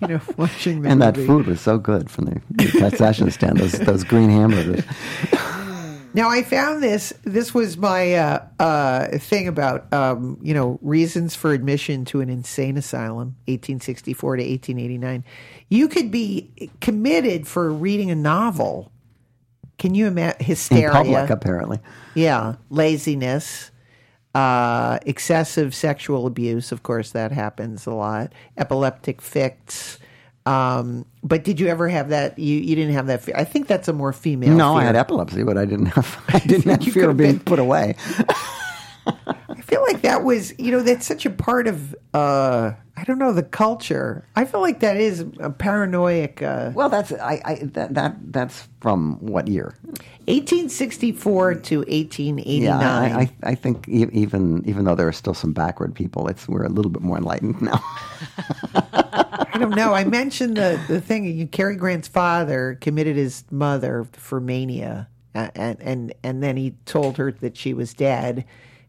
you 0.00 0.08
know, 0.08 0.20
watching 0.36 0.82
the 0.82 0.88
And 0.88 1.00
that 1.00 1.16
food 1.16 1.46
was 1.46 1.60
so 1.60 1.78
good 1.78 2.10
from 2.10 2.24
the, 2.24 2.40
the 2.50 2.66
concession 2.66 3.30
stand. 3.30 3.58
Those 3.58 3.72
those 3.72 4.02
green 4.02 4.28
hamburgers. 4.28 4.82
Now 6.14 6.30
I 6.30 6.44
found 6.44 6.80
this. 6.80 7.12
This 7.24 7.52
was 7.52 7.76
my 7.76 8.14
uh, 8.14 8.46
uh, 8.60 9.18
thing 9.18 9.48
about 9.48 9.92
um, 9.92 10.38
you 10.40 10.54
know 10.54 10.78
reasons 10.80 11.34
for 11.34 11.52
admission 11.52 12.04
to 12.06 12.20
an 12.20 12.30
insane 12.30 12.76
asylum, 12.76 13.36
1864 13.46 14.36
to 14.36 14.42
1889. 14.42 15.24
You 15.68 15.88
could 15.88 16.12
be 16.12 16.70
committed 16.80 17.48
for 17.48 17.72
reading 17.72 18.12
a 18.12 18.14
novel. 18.14 18.92
Can 19.76 19.96
you 19.96 20.06
imagine 20.06 20.44
hysteria? 20.44 20.86
In 20.86 20.92
public, 20.92 21.30
apparently. 21.30 21.80
Yeah, 22.14 22.54
laziness, 22.70 23.72
uh, 24.36 25.00
excessive 25.04 25.74
sexual 25.74 26.28
abuse. 26.28 26.70
Of 26.70 26.84
course, 26.84 27.10
that 27.10 27.32
happens 27.32 27.86
a 27.86 27.92
lot. 27.92 28.32
Epileptic 28.56 29.20
fits. 29.20 29.98
Um, 30.46 31.06
but 31.22 31.42
did 31.44 31.58
you 31.58 31.68
ever 31.68 31.88
have 31.88 32.10
that? 32.10 32.38
You 32.38 32.56
you 32.58 32.76
didn't 32.76 32.94
have 32.94 33.06
that. 33.06 33.22
Fear. 33.22 33.34
I 33.36 33.44
think 33.44 33.66
that's 33.66 33.88
a 33.88 33.92
more 33.92 34.12
female. 34.12 34.54
No, 34.54 34.74
I 34.76 34.84
had 34.84 34.96
epilepsy, 34.96 35.42
but 35.42 35.56
I 35.56 35.64
didn't 35.64 35.86
have 35.86 36.22
I 36.28 36.38
didn't 36.46 36.70
have 36.84 36.92
fear 36.92 37.10
of 37.10 37.16
being 37.16 37.32
been- 37.36 37.40
put 37.40 37.58
away. 37.58 37.96
I 39.06 39.60
feel 39.60 39.82
like 39.82 40.02
that 40.02 40.24
was, 40.24 40.58
you 40.58 40.70
know, 40.72 40.82
that's 40.82 41.06
such 41.06 41.26
a 41.26 41.30
part 41.30 41.66
of, 41.66 41.94
uh, 42.14 42.72
I 42.96 43.04
don't 43.04 43.18
know, 43.18 43.32
the 43.32 43.42
culture. 43.42 44.26
I 44.36 44.44
feel 44.44 44.60
like 44.60 44.80
that 44.80 44.96
is 44.96 45.24
a 45.40 45.50
paranoid. 45.50 46.42
Uh, 46.42 46.70
Well, 46.74 46.88
that's 46.88 47.12
I, 47.12 47.40
I 47.44 47.54
that, 47.74 47.94
that 47.94 48.16
that's 48.32 48.68
from 48.80 49.18
what 49.20 49.48
year? 49.48 49.74
1864 50.26 51.54
to 51.54 51.78
1889. 51.78 52.62
Yeah, 52.62 52.78
I, 52.88 53.20
I, 53.20 53.30
I 53.42 53.54
think 53.54 53.88
even 53.88 54.62
even 54.66 54.84
though 54.84 54.94
there 54.94 55.08
are 55.08 55.12
still 55.12 55.34
some 55.34 55.52
backward 55.52 55.94
people, 55.94 56.28
it's 56.28 56.48
we're 56.48 56.64
a 56.64 56.68
little 56.68 56.90
bit 56.90 57.02
more 57.02 57.18
enlightened 57.18 57.60
now. 57.60 57.82
I 58.74 59.58
don't 59.58 59.76
know. 59.76 59.92
I 59.92 60.04
mentioned 60.04 60.56
the, 60.56 60.80
the 60.88 61.00
thing. 61.00 61.24
You, 61.24 61.46
Cary 61.46 61.76
Grant's 61.76 62.08
father 62.08 62.76
committed 62.80 63.16
his 63.16 63.44
mother 63.50 64.06
for 64.12 64.40
mania, 64.40 65.08
uh, 65.34 65.48
and 65.54 65.80
and 65.80 66.14
and 66.22 66.42
then 66.42 66.56
he 66.56 66.72
told 66.86 67.18
her 67.18 67.30
that 67.32 67.56
she 67.56 67.74
was 67.74 67.92
dead. 67.94 68.44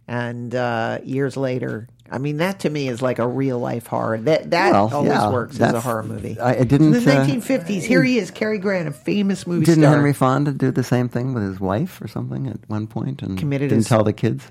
And 0.08 0.54
uh, 0.54 1.00
years 1.04 1.36
later, 1.36 1.88
I 2.12 2.20
mean, 2.20 2.38
that 2.38 2.60
to 2.60 2.70
me 2.70 2.88
is 2.88 3.02
like 3.02 3.18
a 3.18 3.28
real 3.28 3.58
life 3.58 3.88
horror. 3.88 4.20
That 4.20 4.52
that 4.52 4.72
Well, 4.74 4.94
always 4.94 5.12
yeah, 5.12 5.32
works 5.32 5.60
as 5.60 5.74
a 5.74 5.82
horror 5.82 6.04
movie. 6.04 6.40
I- 6.40 6.58
I 6.60 6.64
didn't, 6.64 6.94
In 6.94 7.04
the 7.04 7.12
uh, 7.12 7.26
1950s, 7.26 7.82
here 7.82 8.04
he 8.04 8.20
is, 8.20 8.30
Cary 8.30 8.60
Grant, 8.60 8.88
a 8.88 8.92
famous 8.92 9.48
movie 9.48 9.66
Didn't 9.66 9.84
star. 9.84 9.96
Henry 9.96 10.14
Fonda 10.14 10.52
do 10.52 10.70
the 10.70 10.84
same 10.84 11.10
thing 11.10 11.34
with 11.34 11.44
his 11.44 11.60
wife 11.60 12.00
or 12.02 12.08
something 12.08 12.46
at 12.48 12.58
one 12.68 12.86
point 12.86 13.24
and 13.24 13.38
Committed 13.40 13.70
didn't 13.70 13.80
his- 13.80 13.88
tell 13.90 14.04
the 14.04 14.14
kids? 14.14 14.46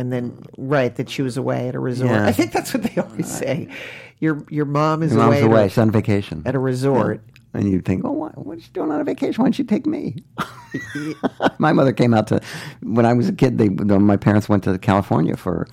and 0.00 0.12
then 0.12 0.38
right 0.56 0.94
that 0.94 1.10
she 1.10 1.22
was 1.22 1.36
away 1.36 1.66
at 1.68 1.74
a 1.74 1.80
resort. 1.80 2.12
Yeah. 2.12 2.24
I 2.24 2.30
think 2.30 2.52
that's 2.52 2.72
what 2.72 2.84
they 2.84 3.00
always 3.02 3.26
say. 3.28 3.66
Your 4.20 4.44
your 4.48 4.64
mom 4.64 5.02
is 5.02 5.12
Your 5.12 5.24
away, 5.24 5.40
a- 5.42 5.46
away. 5.46 5.68
She's 5.68 5.78
on 5.78 5.90
vacation. 5.90 6.42
at 6.46 6.54
a 6.54 6.58
resort. 6.60 7.20
And 7.54 7.70
you'd 7.70 7.84
think, 7.84 8.04
oh, 8.04 8.12
what, 8.12 8.36
what's 8.36 8.64
she 8.64 8.70
doing 8.72 8.92
on 8.92 9.00
a 9.00 9.04
vacation? 9.04 9.42
Why 9.42 9.46
don't 9.46 9.58
you 9.58 9.64
take 9.64 9.86
me? 9.86 10.16
my 11.58 11.72
mother 11.72 11.92
came 11.92 12.12
out 12.12 12.26
to, 12.28 12.40
when 12.82 13.06
I 13.06 13.14
was 13.14 13.28
a 13.28 13.32
kid, 13.32 13.58
they, 13.58 13.68
my 13.70 14.16
parents 14.16 14.48
went 14.48 14.64
to 14.64 14.78
California 14.78 15.36
for 15.36 15.66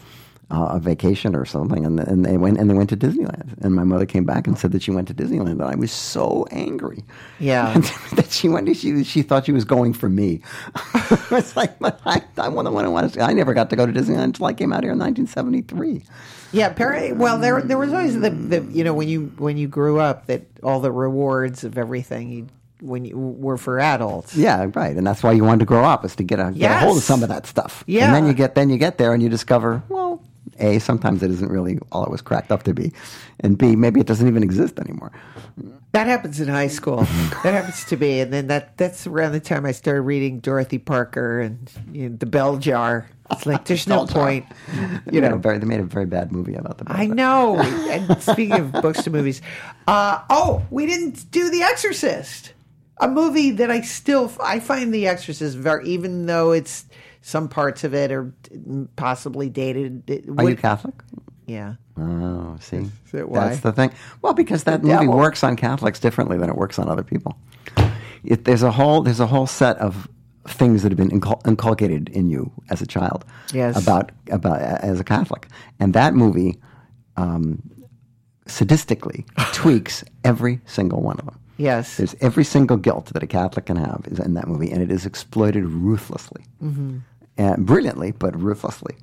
uh, 0.51 0.67
a 0.71 0.79
vacation 0.79 1.35
or 1.35 1.45
something, 1.45 1.85
and, 1.85 1.99
and 1.99 2.23
they 2.23 2.37
went 2.37 2.59
and 2.59 2.69
they 2.69 2.73
went 2.73 2.89
to 2.89 2.97
Disneyland. 2.97 3.57
And 3.63 3.73
my 3.73 3.83
mother 3.83 4.05
came 4.05 4.25
back 4.25 4.47
and 4.47 4.57
said 4.57 4.71
that 4.73 4.83
she 4.83 4.91
went 4.91 5.07
to 5.07 5.13
Disneyland, 5.13 5.51
and 5.51 5.63
I 5.63 5.75
was 5.75 5.91
so 5.91 6.45
angry. 6.51 7.03
Yeah. 7.39 7.73
that 8.15 8.31
she 8.31 8.47
went. 8.47 8.67
To, 8.67 8.73
She 8.73 9.03
she 9.03 9.21
thought 9.21 9.45
she 9.45 9.51
was 9.51 9.65
going 9.65 9.93
for 9.93 10.09
me. 10.09 10.41
it's 11.31 11.55
like, 11.55 11.79
but 11.79 11.99
I 12.05 12.21
I 12.37 12.49
want 12.49 12.67
to 12.67 12.71
want 12.71 13.13
to. 13.13 13.21
I 13.21 13.33
never 13.33 13.53
got 13.53 13.69
to 13.71 13.75
go 13.75 13.85
to 13.85 13.91
Disneyland 13.91 14.23
until 14.23 14.45
I 14.45 14.53
came 14.53 14.71
out 14.71 14.83
here 14.83 14.93
in 14.93 14.99
1973. 14.99 16.03
Yeah, 16.51 16.69
par- 16.69 17.13
well, 17.13 17.37
there 17.39 17.61
there 17.61 17.77
was 17.77 17.91
always 17.91 18.19
the, 18.19 18.29
the 18.29 18.61
you 18.71 18.83
know 18.83 18.93
when 18.93 19.07
you 19.07 19.33
when 19.37 19.57
you 19.57 19.67
grew 19.67 19.99
up 19.99 20.27
that 20.27 20.43
all 20.63 20.79
the 20.79 20.91
rewards 20.91 21.63
of 21.63 21.77
everything 21.77 22.29
you 22.29 22.47
when 22.81 23.05
you 23.05 23.17
were 23.17 23.57
for 23.57 23.79
adults. 23.79 24.35
Yeah, 24.35 24.69
right. 24.73 24.95
And 24.95 25.05
that's 25.05 25.23
why 25.23 25.31
you 25.31 25.43
wanted 25.43 25.59
to 25.59 25.65
grow 25.65 25.83
up 25.83 26.05
is 26.05 26.15
to 26.17 26.23
get 26.23 26.39
a, 26.39 26.51
get 26.51 26.71
a 26.71 26.79
hold 26.79 26.97
of 26.97 27.03
some 27.03 27.23
of 27.23 27.29
that 27.29 27.45
stuff. 27.45 27.83
Yeah. 27.87 28.05
And 28.05 28.15
then 28.15 28.27
you 28.27 28.33
get 28.33 28.55
then 28.55 28.69
you 28.69 28.77
get 28.77 28.97
there 28.97 29.13
and 29.13 29.21
you 29.23 29.29
discover, 29.29 29.83
well, 29.89 30.21
A, 30.59 30.79
sometimes 30.79 31.21
it 31.23 31.31
isn't 31.31 31.51
really 31.51 31.79
all 31.91 32.03
it 32.03 32.11
was 32.11 32.21
cracked 32.21 32.51
up 32.51 32.63
to 32.63 32.73
be. 32.73 32.93
And 33.39 33.57
B, 33.57 33.75
maybe 33.75 33.99
it 33.99 34.07
doesn't 34.07 34.27
even 34.27 34.43
exist 34.43 34.79
anymore. 34.79 35.11
That 35.91 36.07
happens 36.07 36.39
in 36.39 36.47
high 36.47 36.67
school. 36.67 36.97
that 37.43 37.53
happens 37.53 37.85
to 37.85 37.97
me, 37.97 38.19
and 38.19 38.31
then 38.31 38.47
that 38.47 38.77
that's 38.77 39.07
around 39.07 39.31
the 39.31 39.39
time 39.39 39.65
I 39.65 39.71
started 39.71 40.01
reading 40.01 40.39
Dorothy 40.39 40.77
Parker 40.77 41.39
and 41.39 41.71
you 41.91 42.09
know, 42.09 42.17
the 42.17 42.25
Bell 42.25 42.57
Jar. 42.57 43.09
It's 43.31 43.45
like 43.45 43.65
there's 43.65 43.87
no 43.87 44.05
point. 44.07 44.45
You 45.11 45.21
know, 45.21 45.37
very, 45.37 45.57
they 45.57 45.65
made 45.65 45.79
a 45.79 45.83
very 45.83 46.05
bad 46.05 46.31
movie 46.31 46.55
about 46.55 46.77
the 46.77 46.85
I 46.87 47.07
know. 47.07 47.57
and 47.89 48.21
speaking 48.21 48.53
of 48.53 48.71
books 48.73 49.03
to 49.03 49.09
movies, 49.09 49.41
uh, 49.87 50.21
oh, 50.29 50.65
we 50.69 50.85
didn't 50.85 51.31
do 51.31 51.49
The 51.49 51.63
Exorcist, 51.63 52.53
a 52.97 53.07
movie 53.07 53.51
that 53.51 53.71
I 53.71 53.81
still 53.81 54.31
I 54.41 54.59
find 54.59 54.93
The 54.93 55.07
Exorcist 55.07 55.57
very, 55.57 55.87
even 55.87 56.25
though 56.25 56.51
it's 56.51 56.85
some 57.27 57.49
parts 57.49 57.83
of 57.83 57.95
it 57.95 58.11
are 58.11 58.31
possibly 58.97 59.49
dated. 59.49 60.07
it 60.07 60.25
Are 60.37 60.47
you 60.47 60.55
Catholic? 60.55 60.93
Yeah. 61.47 61.73
Oh, 61.97 62.55
see. 62.59 62.91
That's 63.11 63.61
the 63.61 63.71
thing. 63.71 63.91
Well, 64.21 64.33
because 64.33 64.65
that 64.65 64.81
The 64.83 64.89
movie 64.89 65.05
devil. 65.05 65.17
works 65.17 65.43
on 65.43 65.55
Catholics 65.55 65.99
differently 65.99 66.37
than 66.37 66.49
it 66.49 66.55
works 66.55 66.77
on 66.77 66.87
other 66.87 67.01
people. 67.03 67.35
It, 68.23 68.45
there's 68.45 68.61
a 68.61 68.71
whole 68.71 69.01
there's 69.01 69.19
a 69.19 69.25
whole 69.27 69.47
set 69.47 69.75
of 69.77 70.07
things 70.47 70.83
that 70.83 70.91
have 70.91 70.97
been 70.97 71.09
incul- 71.19 71.41
inculcated 71.47 72.09
in 72.09 72.29
you 72.29 72.51
as 72.69 72.79
a 72.81 72.85
child 72.85 73.25
Yes. 73.53 73.81
about 73.81 74.11
about 74.29 74.59
as 74.61 74.99
a 74.99 75.03
Catholic, 75.03 75.47
and 75.79 75.93
that 75.95 76.13
movie 76.13 76.59
um, 77.17 77.59
sadistically 78.45 79.25
tweaks 79.53 80.03
every 80.23 80.61
single 80.65 81.01
one 81.01 81.17
of 81.19 81.25
them. 81.25 81.39
Yes. 81.57 81.97
There's 81.97 82.15
every 82.19 82.43
single 82.43 82.75
guilt 82.77 83.05
that 83.13 83.23
a 83.23 83.27
Catholic 83.27 83.67
can 83.67 83.77
have 83.77 84.03
is 84.11 84.19
in 84.19 84.33
that 84.33 84.47
movie, 84.47 84.69
and 84.71 84.81
it 84.81 84.91
is 84.91 85.05
exploited 85.05 85.63
ruthlessly, 85.65 86.43
and 87.37 87.65
brilliantly, 87.65 88.11
but 88.11 88.39
ruthlessly. 88.39 88.95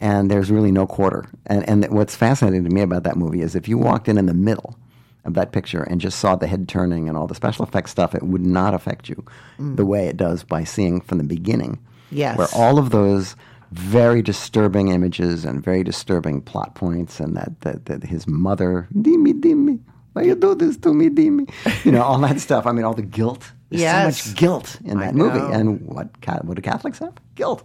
And 0.00 0.30
there's 0.30 0.50
really 0.50 0.72
no 0.72 0.86
quarter. 0.86 1.24
And 1.46 1.66
and 1.68 1.88
what's 1.90 2.14
fascinating 2.14 2.64
to 2.64 2.70
me 2.70 2.82
about 2.82 3.04
that 3.04 3.16
movie 3.16 3.40
is 3.40 3.54
if 3.54 3.68
you 3.68 3.78
walked 3.78 4.08
in 4.08 4.18
in 4.18 4.26
the 4.26 4.34
middle 4.34 4.76
of 5.24 5.34
that 5.34 5.52
picture 5.52 5.82
and 5.82 6.00
just 6.00 6.18
saw 6.18 6.36
the 6.36 6.46
head 6.46 6.68
turning 6.68 7.08
and 7.08 7.16
all 7.16 7.26
the 7.26 7.34
special 7.34 7.64
effects 7.64 7.90
stuff, 7.90 8.14
it 8.14 8.22
would 8.22 8.44
not 8.46 8.74
affect 8.74 9.08
you 9.08 9.24
mm. 9.58 9.76
the 9.76 9.86
way 9.86 10.06
it 10.06 10.16
does 10.16 10.44
by 10.44 10.64
seeing 10.64 11.00
from 11.00 11.18
the 11.18 11.24
beginning, 11.24 11.78
Yes. 12.10 12.38
where 12.38 12.48
all 12.54 12.78
of 12.78 12.90
those 12.90 13.34
very 13.72 14.22
disturbing 14.22 14.88
images 14.88 15.44
and 15.44 15.64
very 15.64 15.82
disturbing 15.82 16.40
plot 16.40 16.74
points, 16.74 17.18
and 17.18 17.36
that 17.36 17.60
that, 17.62 17.86
that 17.86 18.04
his 18.04 18.26
mother, 18.26 18.86
Dimi, 18.94 19.40
Dimi, 19.40 19.80
why 20.12 20.22
you 20.22 20.34
do 20.34 20.54
this 20.54 20.76
to 20.78 20.94
me, 20.94 21.08
Dimi? 21.08 21.50
You 21.84 21.92
know, 21.92 22.02
all 22.02 22.18
that 22.18 22.40
stuff. 22.46 22.66
I 22.66 22.72
mean, 22.72 22.84
all 22.84 22.94
the 22.94 23.02
guilt. 23.02 23.52
There's 23.70 23.82
Yes. 23.82 24.20
so 24.22 24.30
much 24.30 24.38
guilt 24.38 24.78
in 24.84 24.98
that 25.00 25.14
movie. 25.14 25.40
And 25.40 25.80
what, 25.86 26.08
what 26.44 26.54
do 26.54 26.62
Catholics 26.62 26.98
have? 27.00 27.14
Guilt. 27.34 27.64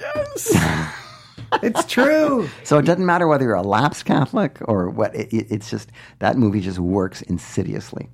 Yes. 0.00 0.52
it's 1.62 1.84
true. 1.86 2.48
So 2.64 2.78
it 2.78 2.84
doesn't 2.84 3.04
matter 3.06 3.26
whether 3.28 3.44
you're 3.44 3.54
a 3.54 3.62
lapsed 3.62 4.04
Catholic 4.04 4.58
or 4.62 4.88
what. 4.90 5.14
It, 5.14 5.32
it, 5.32 5.46
it's 5.50 5.70
just 5.70 5.90
that 6.20 6.36
movie 6.36 6.60
just 6.60 6.78
works 6.78 7.22
insidiously. 7.22 8.08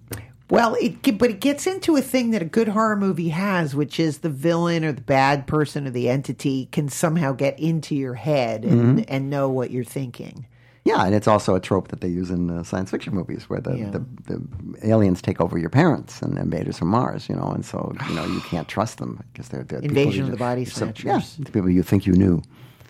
Well, 0.50 0.76
it 0.82 1.16
but 1.18 1.30
it 1.30 1.40
gets 1.40 1.66
into 1.66 1.96
a 1.96 2.02
thing 2.02 2.32
that 2.32 2.42
a 2.42 2.46
good 2.46 2.68
horror 2.68 2.96
movie 2.96 3.30
has, 3.30 3.74
which 3.74 3.98
is 3.98 4.18
the 4.18 4.28
villain 4.28 4.84
or 4.84 4.92
the 4.92 5.00
bad 5.00 5.46
person 5.46 5.86
or 5.86 5.90
the 5.90 6.10
entity 6.10 6.66
can 6.72 6.88
somehow 6.88 7.32
get 7.32 7.58
into 7.58 7.94
your 7.94 8.14
head 8.14 8.64
and, 8.64 8.98
Mm-hmm. 8.98 9.04
and 9.08 9.30
know 9.30 9.48
what 9.48 9.70
you're 9.70 9.82
thinking. 9.84 10.46
Yeah, 10.84 11.04
and 11.04 11.14
it's 11.14 11.28
also 11.28 11.54
a 11.54 11.60
trope 11.60 11.88
that 11.88 12.00
they 12.00 12.08
use 12.08 12.30
in 12.30 12.50
uh, 12.50 12.64
science 12.64 12.90
fiction 12.90 13.14
movies 13.14 13.48
where 13.48 13.60
the, 13.60 13.78
Yeah. 13.78 13.90
the, 13.90 14.04
the 14.26 14.42
aliens 14.82 15.22
take 15.22 15.40
over 15.40 15.56
your 15.56 15.70
parents 15.70 16.20
and 16.22 16.36
invaders 16.38 16.78
from 16.78 16.88
Mars, 16.88 17.28
you 17.28 17.36
know, 17.36 17.48
and 17.54 17.64
so 17.64 17.92
you 18.08 18.14
know 18.16 18.24
you 18.24 18.40
can't 18.50 18.66
trust 18.66 18.98
them 18.98 19.22
because 19.32 19.48
they're, 19.48 19.62
they're 19.62 19.78
Invasion 19.78 20.26
you 20.26 20.32
of 20.32 20.38
the 20.38 20.44
Body 20.44 20.64
Snatchers. 20.64 21.04
Yeah, 21.04 21.20
the 21.44 21.52
people 21.52 21.70
you 21.70 21.84
think 21.84 22.04
you 22.06 22.14
knew. 22.14 22.42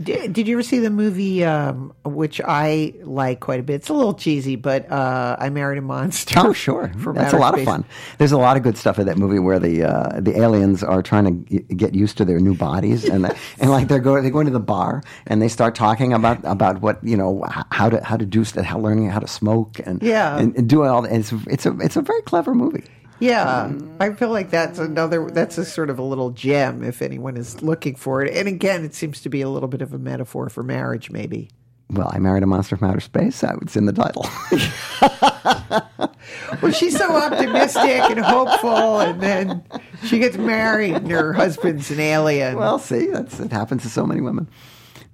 Did, 0.03 0.32
did 0.32 0.47
you 0.49 0.55
ever 0.57 0.62
see 0.62 0.78
the 0.78 0.90
movie, 0.90 1.45
um, 1.45 1.93
which 2.05 2.40
I 2.45 2.95
like 3.03 3.40
quite 3.40 3.61
a 3.61 3.62
bit? 3.62 3.74
It's 3.74 3.88
a 3.88 3.95
little 3.95 4.14
cheesy, 4.14 4.57
but 4.57 4.90
uh, 4.90 5.36
I 5.38 5.51
Married 5.51 5.78
a 5.78 5.82
Monster. 5.82 6.38
Oh, 6.38 6.53
sure. 6.53 6.88
from 6.99 7.16
That's 7.16 7.32
a 7.32 7.38
lot 7.38 7.59
of 7.59 7.64
fun. 7.64 7.84
There's 8.18 8.32
a 8.32 8.38
lot 8.38 8.57
of 8.57 8.62
good 8.62 8.76
stuff 8.76 8.99
in 8.99 9.07
that 9.07 9.18
movie 9.18 9.38
where 9.38 9.59
the 9.59 9.84
uh, 9.84 10.20
the 10.20 10.38
aliens 10.40 10.82
are 10.82 11.03
trying 11.03 11.45
to 11.47 11.59
get 11.74 11.95
used 11.95 12.16
to 12.18 12.24
their 12.24 12.40
new 12.40 12.55
bodies, 12.55 13.05
and 13.05 13.26
and 13.61 13.70
like 13.70 13.88
they're 13.88 13.99
going 14.01 14.22
they 14.22 14.30
go 14.30 14.40
into 14.40 14.53
the 14.53 14.61
bar 14.61 15.03
and 15.26 15.40
they 15.43 15.49
start 15.49 15.74
talking 15.74 16.12
about 16.12 16.38
about 16.45 16.80
what 16.80 17.03
you 17.03 17.16
know 17.16 17.45
how 17.70 17.88
to 17.88 18.03
how 18.05 18.16
to 18.16 18.26
do 18.26 18.45
how 18.62 18.78
learning 18.78 19.09
how 19.11 19.18
to 19.20 19.28
smoke 19.28 19.80
and 19.84 20.03
Yeah. 20.03 20.38
and, 20.38 20.57
and 20.57 20.68
doing 20.68 20.88
all. 20.88 21.03
that. 21.03 21.12
It's 21.12 21.32
it's 21.49 21.66
a 21.66 21.76
it's 21.80 21.97
a 21.97 22.03
very 22.03 22.22
clever 22.22 22.55
movie. 22.55 22.84
Yeah, 23.23 23.73
I 24.01 24.12
feel 24.14 24.31
like 24.31 24.51
that's 24.51 24.79
another. 24.81 25.31
That's 25.31 25.57
a 25.57 25.64
sort 25.64 25.91
of 25.91 25.99
a 25.99 26.03
little 26.03 26.31
gem 26.31 26.83
if 26.83 27.01
anyone 27.03 27.37
is 27.37 27.62
looking 27.62 27.95
for 27.95 28.23
it. 28.23 28.35
And 28.37 28.49
again, 28.49 28.85
it 28.85 28.95
seems 28.95 29.20
to 29.20 29.29
be 29.29 29.41
a 29.43 29.49
little 29.49 29.68
bit 29.68 29.81
of 29.81 29.93
a 29.95 29.99
metaphor 29.99 30.49
for 30.49 30.62
marriage, 30.64 31.11
maybe. 31.11 31.51
Well, 31.91 32.11
I 32.12 32.18
married 32.18 32.43
a 32.43 32.47
monster 32.47 32.77
from 32.77 32.89
outer 32.91 33.01
space. 33.01 33.37
So 33.37 33.57
it's 33.62 33.77
in 33.77 33.87
the 33.87 33.93
title. 33.93 34.27
Well, 36.62 36.70
she's 36.73 36.97
so 36.97 37.16
optimistic 37.16 37.83
and 37.85 38.20
hopeful, 38.20 39.01
and 39.01 39.20
then 39.20 39.64
she 40.05 40.18
gets 40.18 40.37
married, 40.37 40.95
and 40.95 41.11
her 41.11 41.33
husband's 41.33 41.91
an 41.91 41.99
alien. 42.01 42.57
Well, 42.57 42.79
see, 42.79 43.07
that's 43.09 43.41
it 43.41 43.51
happens 43.53 43.83
to 43.83 43.89
so 43.89 44.07
many 44.07 44.20
women. 44.20 44.49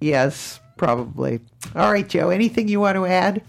yes, 0.01 0.61
probably. 0.77 1.41
All 1.75 1.91
right, 1.91 2.07
Joe. 2.07 2.29
Anything 2.31 2.69
you 2.69 2.81
want 2.81 2.97
to 2.97 3.07
add 3.07 3.43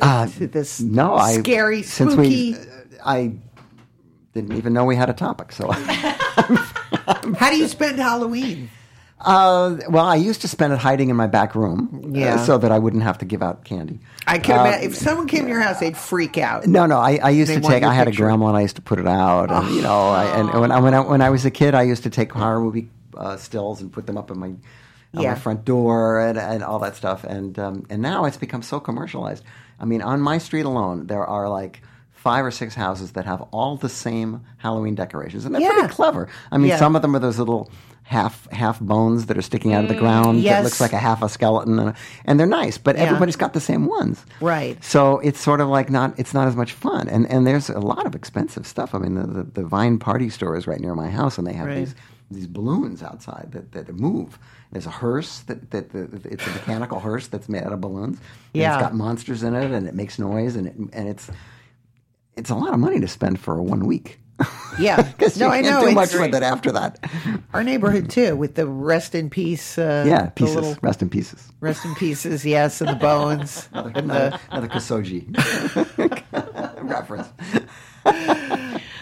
Uh, 0.00 0.26
to 0.26 0.46
this? 0.46 0.80
no, 0.80 1.14
I 1.14 1.34
scary, 1.38 1.82
since 1.82 2.12
spooky. 2.12 2.52
we, 2.52 2.56
I 3.04 3.32
didn't 4.34 4.56
even 4.56 4.72
know 4.72 4.84
we 4.84 4.96
had 4.96 5.10
a 5.10 5.14
topic. 5.14 5.52
So, 5.52 5.70
How 7.38 7.50
do 7.50 7.56
you 7.56 7.68
spend 7.68 7.98
Halloween? 7.98 8.70
uh, 9.20 9.76
well, 9.88 10.04
I 10.04 10.16
used 10.16 10.40
to 10.40 10.48
spend 10.48 10.72
it 10.72 10.80
hiding 10.80 11.08
in 11.10 11.14
my 11.16 11.26
back 11.28 11.54
room, 11.54 12.12
uh, 12.16 12.38
so 12.44 12.58
that 12.58 12.72
I 12.72 12.78
wouldn't 12.78 13.02
have 13.04 13.18
to 13.18 13.24
give 13.24 13.42
out 13.42 13.64
candy. 13.64 14.00
I 14.26 14.38
could 14.38 14.56
Uh, 14.56 14.60
imagine 14.60 14.90
if 14.90 14.96
someone 14.96 15.28
came 15.28 15.44
to 15.44 15.48
your 15.48 15.60
house, 15.60 15.78
they'd 15.80 15.96
freak 15.96 16.38
out. 16.38 16.66
No, 16.66 16.86
no. 16.86 16.98
I, 16.98 17.20
I 17.22 17.30
used 17.30 17.50
They 17.50 17.60
to 17.60 17.60
take. 17.68 17.82
I 17.84 17.94
had 17.94 18.06
picture. 18.08 18.28
a 18.28 18.32
gremlin. 18.32 18.54
I 18.54 18.62
used 18.62 18.76
to 18.76 18.82
put 18.82 18.98
it 18.98 19.06
out, 19.06 19.50
and 19.50 19.74
you 19.74 19.82
know, 19.82 20.08
I, 20.08 20.24
and 20.38 20.60
when 20.60 20.72
I, 20.72 20.80
when 20.80 20.94
I 20.94 21.00
when 21.00 21.20
I 21.22 21.30
was 21.30 21.44
a 21.44 21.50
kid, 21.50 21.74
I 21.74 21.82
used 21.82 22.02
to 22.02 22.10
take 22.10 22.32
horror 22.32 22.60
movie 22.60 22.88
uh, 23.16 23.36
stills 23.36 23.80
and 23.80 23.92
put 23.92 24.06
them 24.06 24.16
up 24.18 24.30
in 24.30 24.38
my 24.38 24.46
on 25.14 25.22
Yeah. 25.22 25.34
my 25.34 25.38
front 25.38 25.64
door 25.66 26.20
and, 26.20 26.38
and 26.38 26.64
all 26.64 26.78
that 26.80 26.96
stuff. 26.96 27.22
And 27.22 27.56
um, 27.58 27.86
and 27.90 28.00
now 28.02 28.24
it's 28.24 28.38
become 28.38 28.62
so 28.62 28.80
commercialized. 28.80 29.44
I 29.78 29.84
mean, 29.84 30.02
on 30.02 30.20
my 30.20 30.38
street 30.38 30.64
alone, 30.64 31.06
there 31.06 31.24
are 31.24 31.48
like 31.48 31.82
five 32.22 32.44
or 32.44 32.50
six 32.52 32.74
houses 32.74 33.12
that 33.12 33.24
have 33.24 33.42
all 33.50 33.76
the 33.76 33.88
same 33.88 34.40
Halloween 34.58 34.94
decorations, 34.94 35.44
and 35.44 35.52
they're 35.54 35.62
Yeah. 35.62 35.72
pretty 35.72 35.88
clever. 35.88 36.28
I 36.52 36.58
mean, 36.58 36.68
Yeah. 36.68 36.76
some 36.78 36.94
of 36.94 37.02
them 37.02 37.16
are 37.16 37.18
those 37.18 37.38
little 37.38 37.68
half 38.04 38.48
half 38.50 38.78
bones 38.80 39.26
that 39.26 39.36
are 39.38 39.42
sticking 39.42 39.72
out 39.74 39.82
of 39.84 39.88
the 39.88 39.94
mm, 39.96 40.00
ground 40.00 40.40
yes. 40.40 40.58
that 40.58 40.64
looks 40.64 40.80
like 40.80 40.92
a 40.92 40.98
half 40.98 41.22
a 41.22 41.28
skeleton, 41.28 41.78
and, 41.78 41.94
and 42.24 42.38
they're 42.38 42.46
nice. 42.62 42.78
But 42.78 42.96
Yeah. 42.96 43.04
everybody's 43.04 43.36
got 43.36 43.54
the 43.54 43.60
same 43.60 43.86
ones, 43.86 44.24
Right. 44.40 44.76
so 44.84 45.18
it's 45.20 45.40
sort 45.40 45.60
of 45.60 45.68
like 45.68 45.90
not 45.90 46.14
it's 46.16 46.34
not 46.34 46.46
as 46.46 46.54
much 46.54 46.72
fun, 46.72 47.08
and 47.08 47.26
and 47.28 47.44
there's 47.46 47.68
a 47.70 47.80
lot 47.80 48.06
of 48.06 48.14
expensive 48.14 48.66
stuff. 48.66 48.94
I 48.94 48.98
mean, 48.98 49.14
the 49.14 49.26
the, 49.26 49.42
the 49.42 49.64
Vine 49.64 49.98
Party 49.98 50.28
store 50.30 50.56
is 50.56 50.66
right 50.66 50.80
near 50.80 50.94
my 50.94 51.10
house, 51.10 51.38
and 51.38 51.46
they 51.46 51.54
have 51.54 51.66
Right. 51.68 51.76
these 51.76 51.94
these 52.30 52.46
balloons 52.46 53.02
outside 53.02 53.48
that, 53.52 53.72
that 53.72 53.94
move. 53.94 54.38
There's 54.72 54.86
a 54.86 54.90
hearse 54.90 55.40
that, 55.48 55.70
that, 55.72 55.90
that 55.92 56.24
it's 56.24 56.46
a 56.46 56.50
mechanical 56.50 56.98
hearse 56.98 57.26
that's 57.26 57.46
made 57.46 57.62
out 57.62 57.74
of 57.74 57.80
balloons. 57.82 58.16
And 58.54 58.62
Yeah. 58.62 58.74
it's 58.74 58.82
got 58.82 58.94
monsters 58.94 59.42
in 59.42 59.54
it, 59.54 59.70
and 59.70 59.86
it 59.86 59.94
makes 59.94 60.18
noise, 60.18 60.56
and 60.56 60.66
it, 60.66 60.74
and 60.94 61.08
it's 61.08 61.30
it's 62.36 62.50
a 62.50 62.54
lot 62.54 62.72
of 62.74 62.80
money 62.80 63.00
to 63.00 63.08
spend 63.08 63.38
for 63.40 63.60
one 63.62 63.86
week. 63.86 64.18
Yeah. 64.78 65.02
Because 65.12 65.38
no, 65.38 65.46
you 65.46 65.52
I 65.52 65.62
can't 65.62 65.80
know. 65.82 65.88
do 65.88 65.94
much 65.94 66.10
It's 66.12 66.18
with 66.18 66.34
it 66.34 66.42
after 66.42 66.72
that. 66.72 66.98
our 67.52 67.62
neighborhood 67.62 68.10
too, 68.10 68.34
with 68.34 68.54
the 68.54 68.66
rest 68.66 69.14
in 69.14 69.30
peace. 69.30 69.78
Uh, 69.78 70.04
Yeah, 70.06 70.26
pieces. 70.30 70.54
little 70.56 70.76
Rest 70.82 71.02
in 71.02 71.10
pieces. 71.10 71.46
rest 71.60 71.84
in 71.84 71.94
pieces. 71.94 72.44
Yes, 72.44 72.80
and 72.80 72.90
the 72.90 72.94
bones. 72.96 73.68
Another, 73.72 73.88
and 73.90 73.96
another, 74.10 74.30
the, 74.30 74.40
another 74.50 74.68
Kosoji 74.68 75.28
reference. 76.82 77.28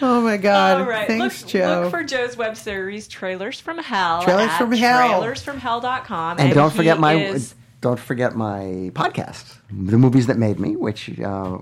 oh 0.01 0.21
my 0.21 0.37
God! 0.37 0.81
All 0.81 0.87
right. 0.87 1.07
Thanks, 1.07 1.41
look, 1.41 1.49
Joe. 1.51 1.81
look 1.83 1.91
for 1.91 2.03
Joe's 2.03 2.37
web 2.37 2.55
series, 2.57 3.07
Trailers 3.07 3.59
from 3.59 3.77
Hell. 3.79 4.23
Trailers 4.23 4.49
at 4.49 4.57
from 4.57 4.71
Hell. 4.73 5.21
Trailersfromhell.com. 5.23 6.39
And 6.39 6.53
don't 6.53 6.73
forget 6.73 6.99
my 6.99 7.13
is- 7.15 7.55
don't 7.81 7.99
forget 7.99 8.35
my 8.35 8.91
podcast, 8.93 9.55
the 9.71 9.97
movies 9.97 10.27
that 10.27 10.37
made 10.37 10.59
me, 10.59 10.75
which 10.75 11.09
uh, 11.19 11.23
uh, 11.23 11.57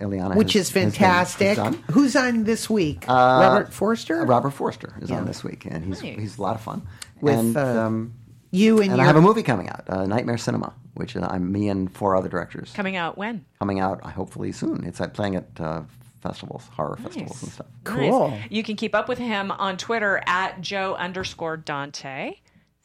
Illeana, 0.00 0.36
which 0.36 0.52
has- 0.54 0.68
is 0.68 0.68
has 0.68 0.72
been- 0.74 0.90
fantastic. 0.92 1.48
has 1.48 1.56
done. 1.56 1.74
Who's 1.90 2.14
on 2.16 2.44
this 2.44 2.70
week? 2.70 3.04
Uh, 3.08 3.12
Robert 3.42 3.72
Forster. 3.72 4.24
Robert 4.24 4.50
Forster 4.52 4.94
is 5.00 5.10
Yeah. 5.10 5.16
on 5.18 5.26
this 5.26 5.42
week, 5.42 5.66
and 5.66 5.84
he's 5.84 6.02
Nice. 6.02 6.18
he's 6.18 6.38
a 6.38 6.42
lot 6.42 6.54
of 6.54 6.60
fun. 6.62 6.82
With, 7.20 7.34
and 7.38 7.56
uh, 7.56 7.86
um, 7.86 8.14
you 8.52 8.76
and, 8.76 8.90
and 8.90 8.96
your 8.98 9.02
I 9.04 9.06
have 9.06 9.16
a 9.16 9.20
movie 9.20 9.42
coming 9.42 9.68
out, 9.68 9.84
uh, 9.88 10.06
Nightmare 10.06 10.38
Cinema, 10.38 10.72
which 10.94 11.16
uh, 11.16 11.26
I'm 11.28 11.50
me 11.50 11.68
and 11.68 11.92
four 11.92 12.14
other 12.16 12.28
directors 12.28 12.72
coming 12.72 12.94
out 12.96 13.18
when? 13.18 13.44
coming 13.58 13.80
out 13.80 14.00
uh, 14.04 14.08
hopefully 14.10 14.52
soon. 14.52 14.84
It's 14.84 15.00
uh, 15.00 15.08
playing 15.08 15.34
at 15.36 15.48
uh, 15.60 15.82
festivals, 16.22 16.68
horror 16.76 16.96
festivals 17.02 17.42
and 17.42 17.50
stuff. 17.52 17.66
Cool. 17.84 18.28
Nice. 18.30 18.42
You 18.50 18.62
can 18.62 18.76
keep 18.76 18.94
up 18.94 19.08
with 19.08 19.18
him 19.18 19.50
on 19.50 19.76
Twitter 19.76 20.22
at 20.26 20.60
Joe 20.60 20.94
underscore 20.94 21.56
Dante. 21.56 22.34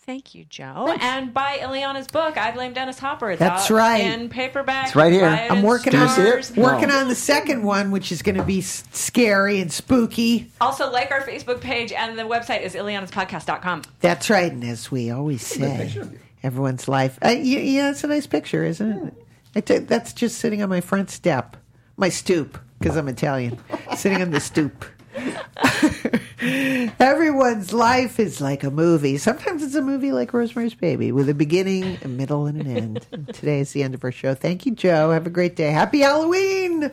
Thank 0.05 0.35
you, 0.35 0.43
Joe. 0.43 0.93
And 0.99 1.33
buy 1.33 1.59
Illeana's 1.61 2.07
book, 2.07 2.37
I 2.37 2.51
Blame 2.51 2.73
Dennis 2.73 2.99
Hopper. 2.99 3.31
It's 3.31 3.39
That's 3.39 3.71
right. 3.71 3.99
In 4.03 4.27
paperback. 4.27 4.87
It's 4.87 4.95
right 4.97 5.13
here. 5.13 5.25
It 5.25 5.49
I'm 5.49 5.63
working 5.63 5.95
on 5.95 6.19
it? 6.19 6.51
working 6.57 6.89
No. 6.89 6.99
on 6.99 7.07
the 7.07 7.15
second 7.15 7.63
one, 7.63 7.89
which 7.89 8.11
is 8.11 8.21
going 8.21 8.35
to 8.35 8.43
be 8.43 8.59
scary 8.59 9.61
and 9.61 9.71
spooky. 9.71 10.51
Also, 10.59 10.91
like 10.91 11.09
our 11.11 11.21
Facebook 11.21 11.61
page, 11.61 11.93
and 11.93 12.19
the 12.19 12.23
website 12.23 12.63
is 12.63 12.75
illeanaspodcast.com. 12.75 13.83
That's 14.01 14.29
right, 14.29 14.51
and 14.51 14.63
as 14.65 14.91
we 14.91 15.09
always 15.09 15.45
say, 15.45 15.77
picture 15.77 16.01
of 16.01 16.11
you. 16.11 16.19
everyone's 16.43 16.89
life. 16.89 17.17
Uh, 17.23 17.29
yeah, 17.29 17.59
yeah, 17.59 17.89
it's 17.91 18.03
a 18.03 18.07
nice 18.07 18.27
picture, 18.27 18.65
isn't 18.65 19.07
it? 19.07 19.13
I 19.55 19.61
t- 19.61 19.77
that's 19.79 20.11
just 20.11 20.37
sitting 20.39 20.61
on 20.61 20.67
my 20.67 20.81
front 20.81 21.11
step, 21.11 21.55
my 21.95 22.09
stoop, 22.09 22.57
because 22.79 22.97
I'm 22.97 23.07
Italian, 23.07 23.57
sitting 23.95 24.21
on 24.21 24.31
the 24.31 24.41
stoop. 24.41 24.83
Everyone's 26.99 27.73
life 27.73 28.19
is 28.19 28.41
like 28.41 28.63
a 28.63 28.71
movie. 28.71 29.17
Sometimes 29.17 29.63
it's 29.63 29.75
a 29.75 29.81
movie 29.81 30.11
like 30.11 30.33
Rosemary's 30.33 30.75
Baby 30.75 31.11
with 31.11 31.29
a 31.29 31.33
beginning, 31.33 31.97
a 32.03 32.07
middle, 32.07 32.45
and 32.45 32.61
an 32.61 32.67
end. 32.67 33.07
Today 33.33 33.59
is 33.59 33.71
the 33.71 33.83
end 33.83 33.93
of 33.93 34.03
our 34.03 34.11
show. 34.11 34.35
Thank 34.35 34.65
you, 34.65 34.73
Joe. 34.73 35.11
Have 35.11 35.27
a 35.27 35.29
great 35.29 35.55
day. 35.55 35.71
Happy 35.71 35.99
Halloween! 35.99 36.91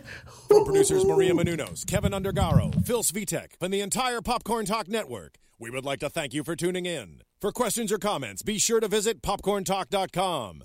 From 0.48 0.64
producers 0.64 1.04
Maria 1.04 1.32
Menounos, 1.32 1.86
Kevin 1.86 2.12
Undergaro, 2.12 2.84
Phil 2.84 3.02
Svitek, 3.02 3.52
and 3.60 3.72
the 3.72 3.80
entire 3.80 4.20
Popcorn 4.20 4.66
Talk 4.66 4.88
Network, 4.88 5.36
we 5.58 5.70
would 5.70 5.84
like 5.84 6.00
to 6.00 6.10
thank 6.10 6.34
you 6.34 6.44
for 6.44 6.56
tuning 6.56 6.86
in. 6.86 7.22
For 7.40 7.52
questions 7.52 7.90
or 7.92 7.98
comments, 7.98 8.42
be 8.42 8.58
sure 8.58 8.80
to 8.80 8.88
visit 8.88 9.22
popcorntalk.com. 9.22 10.64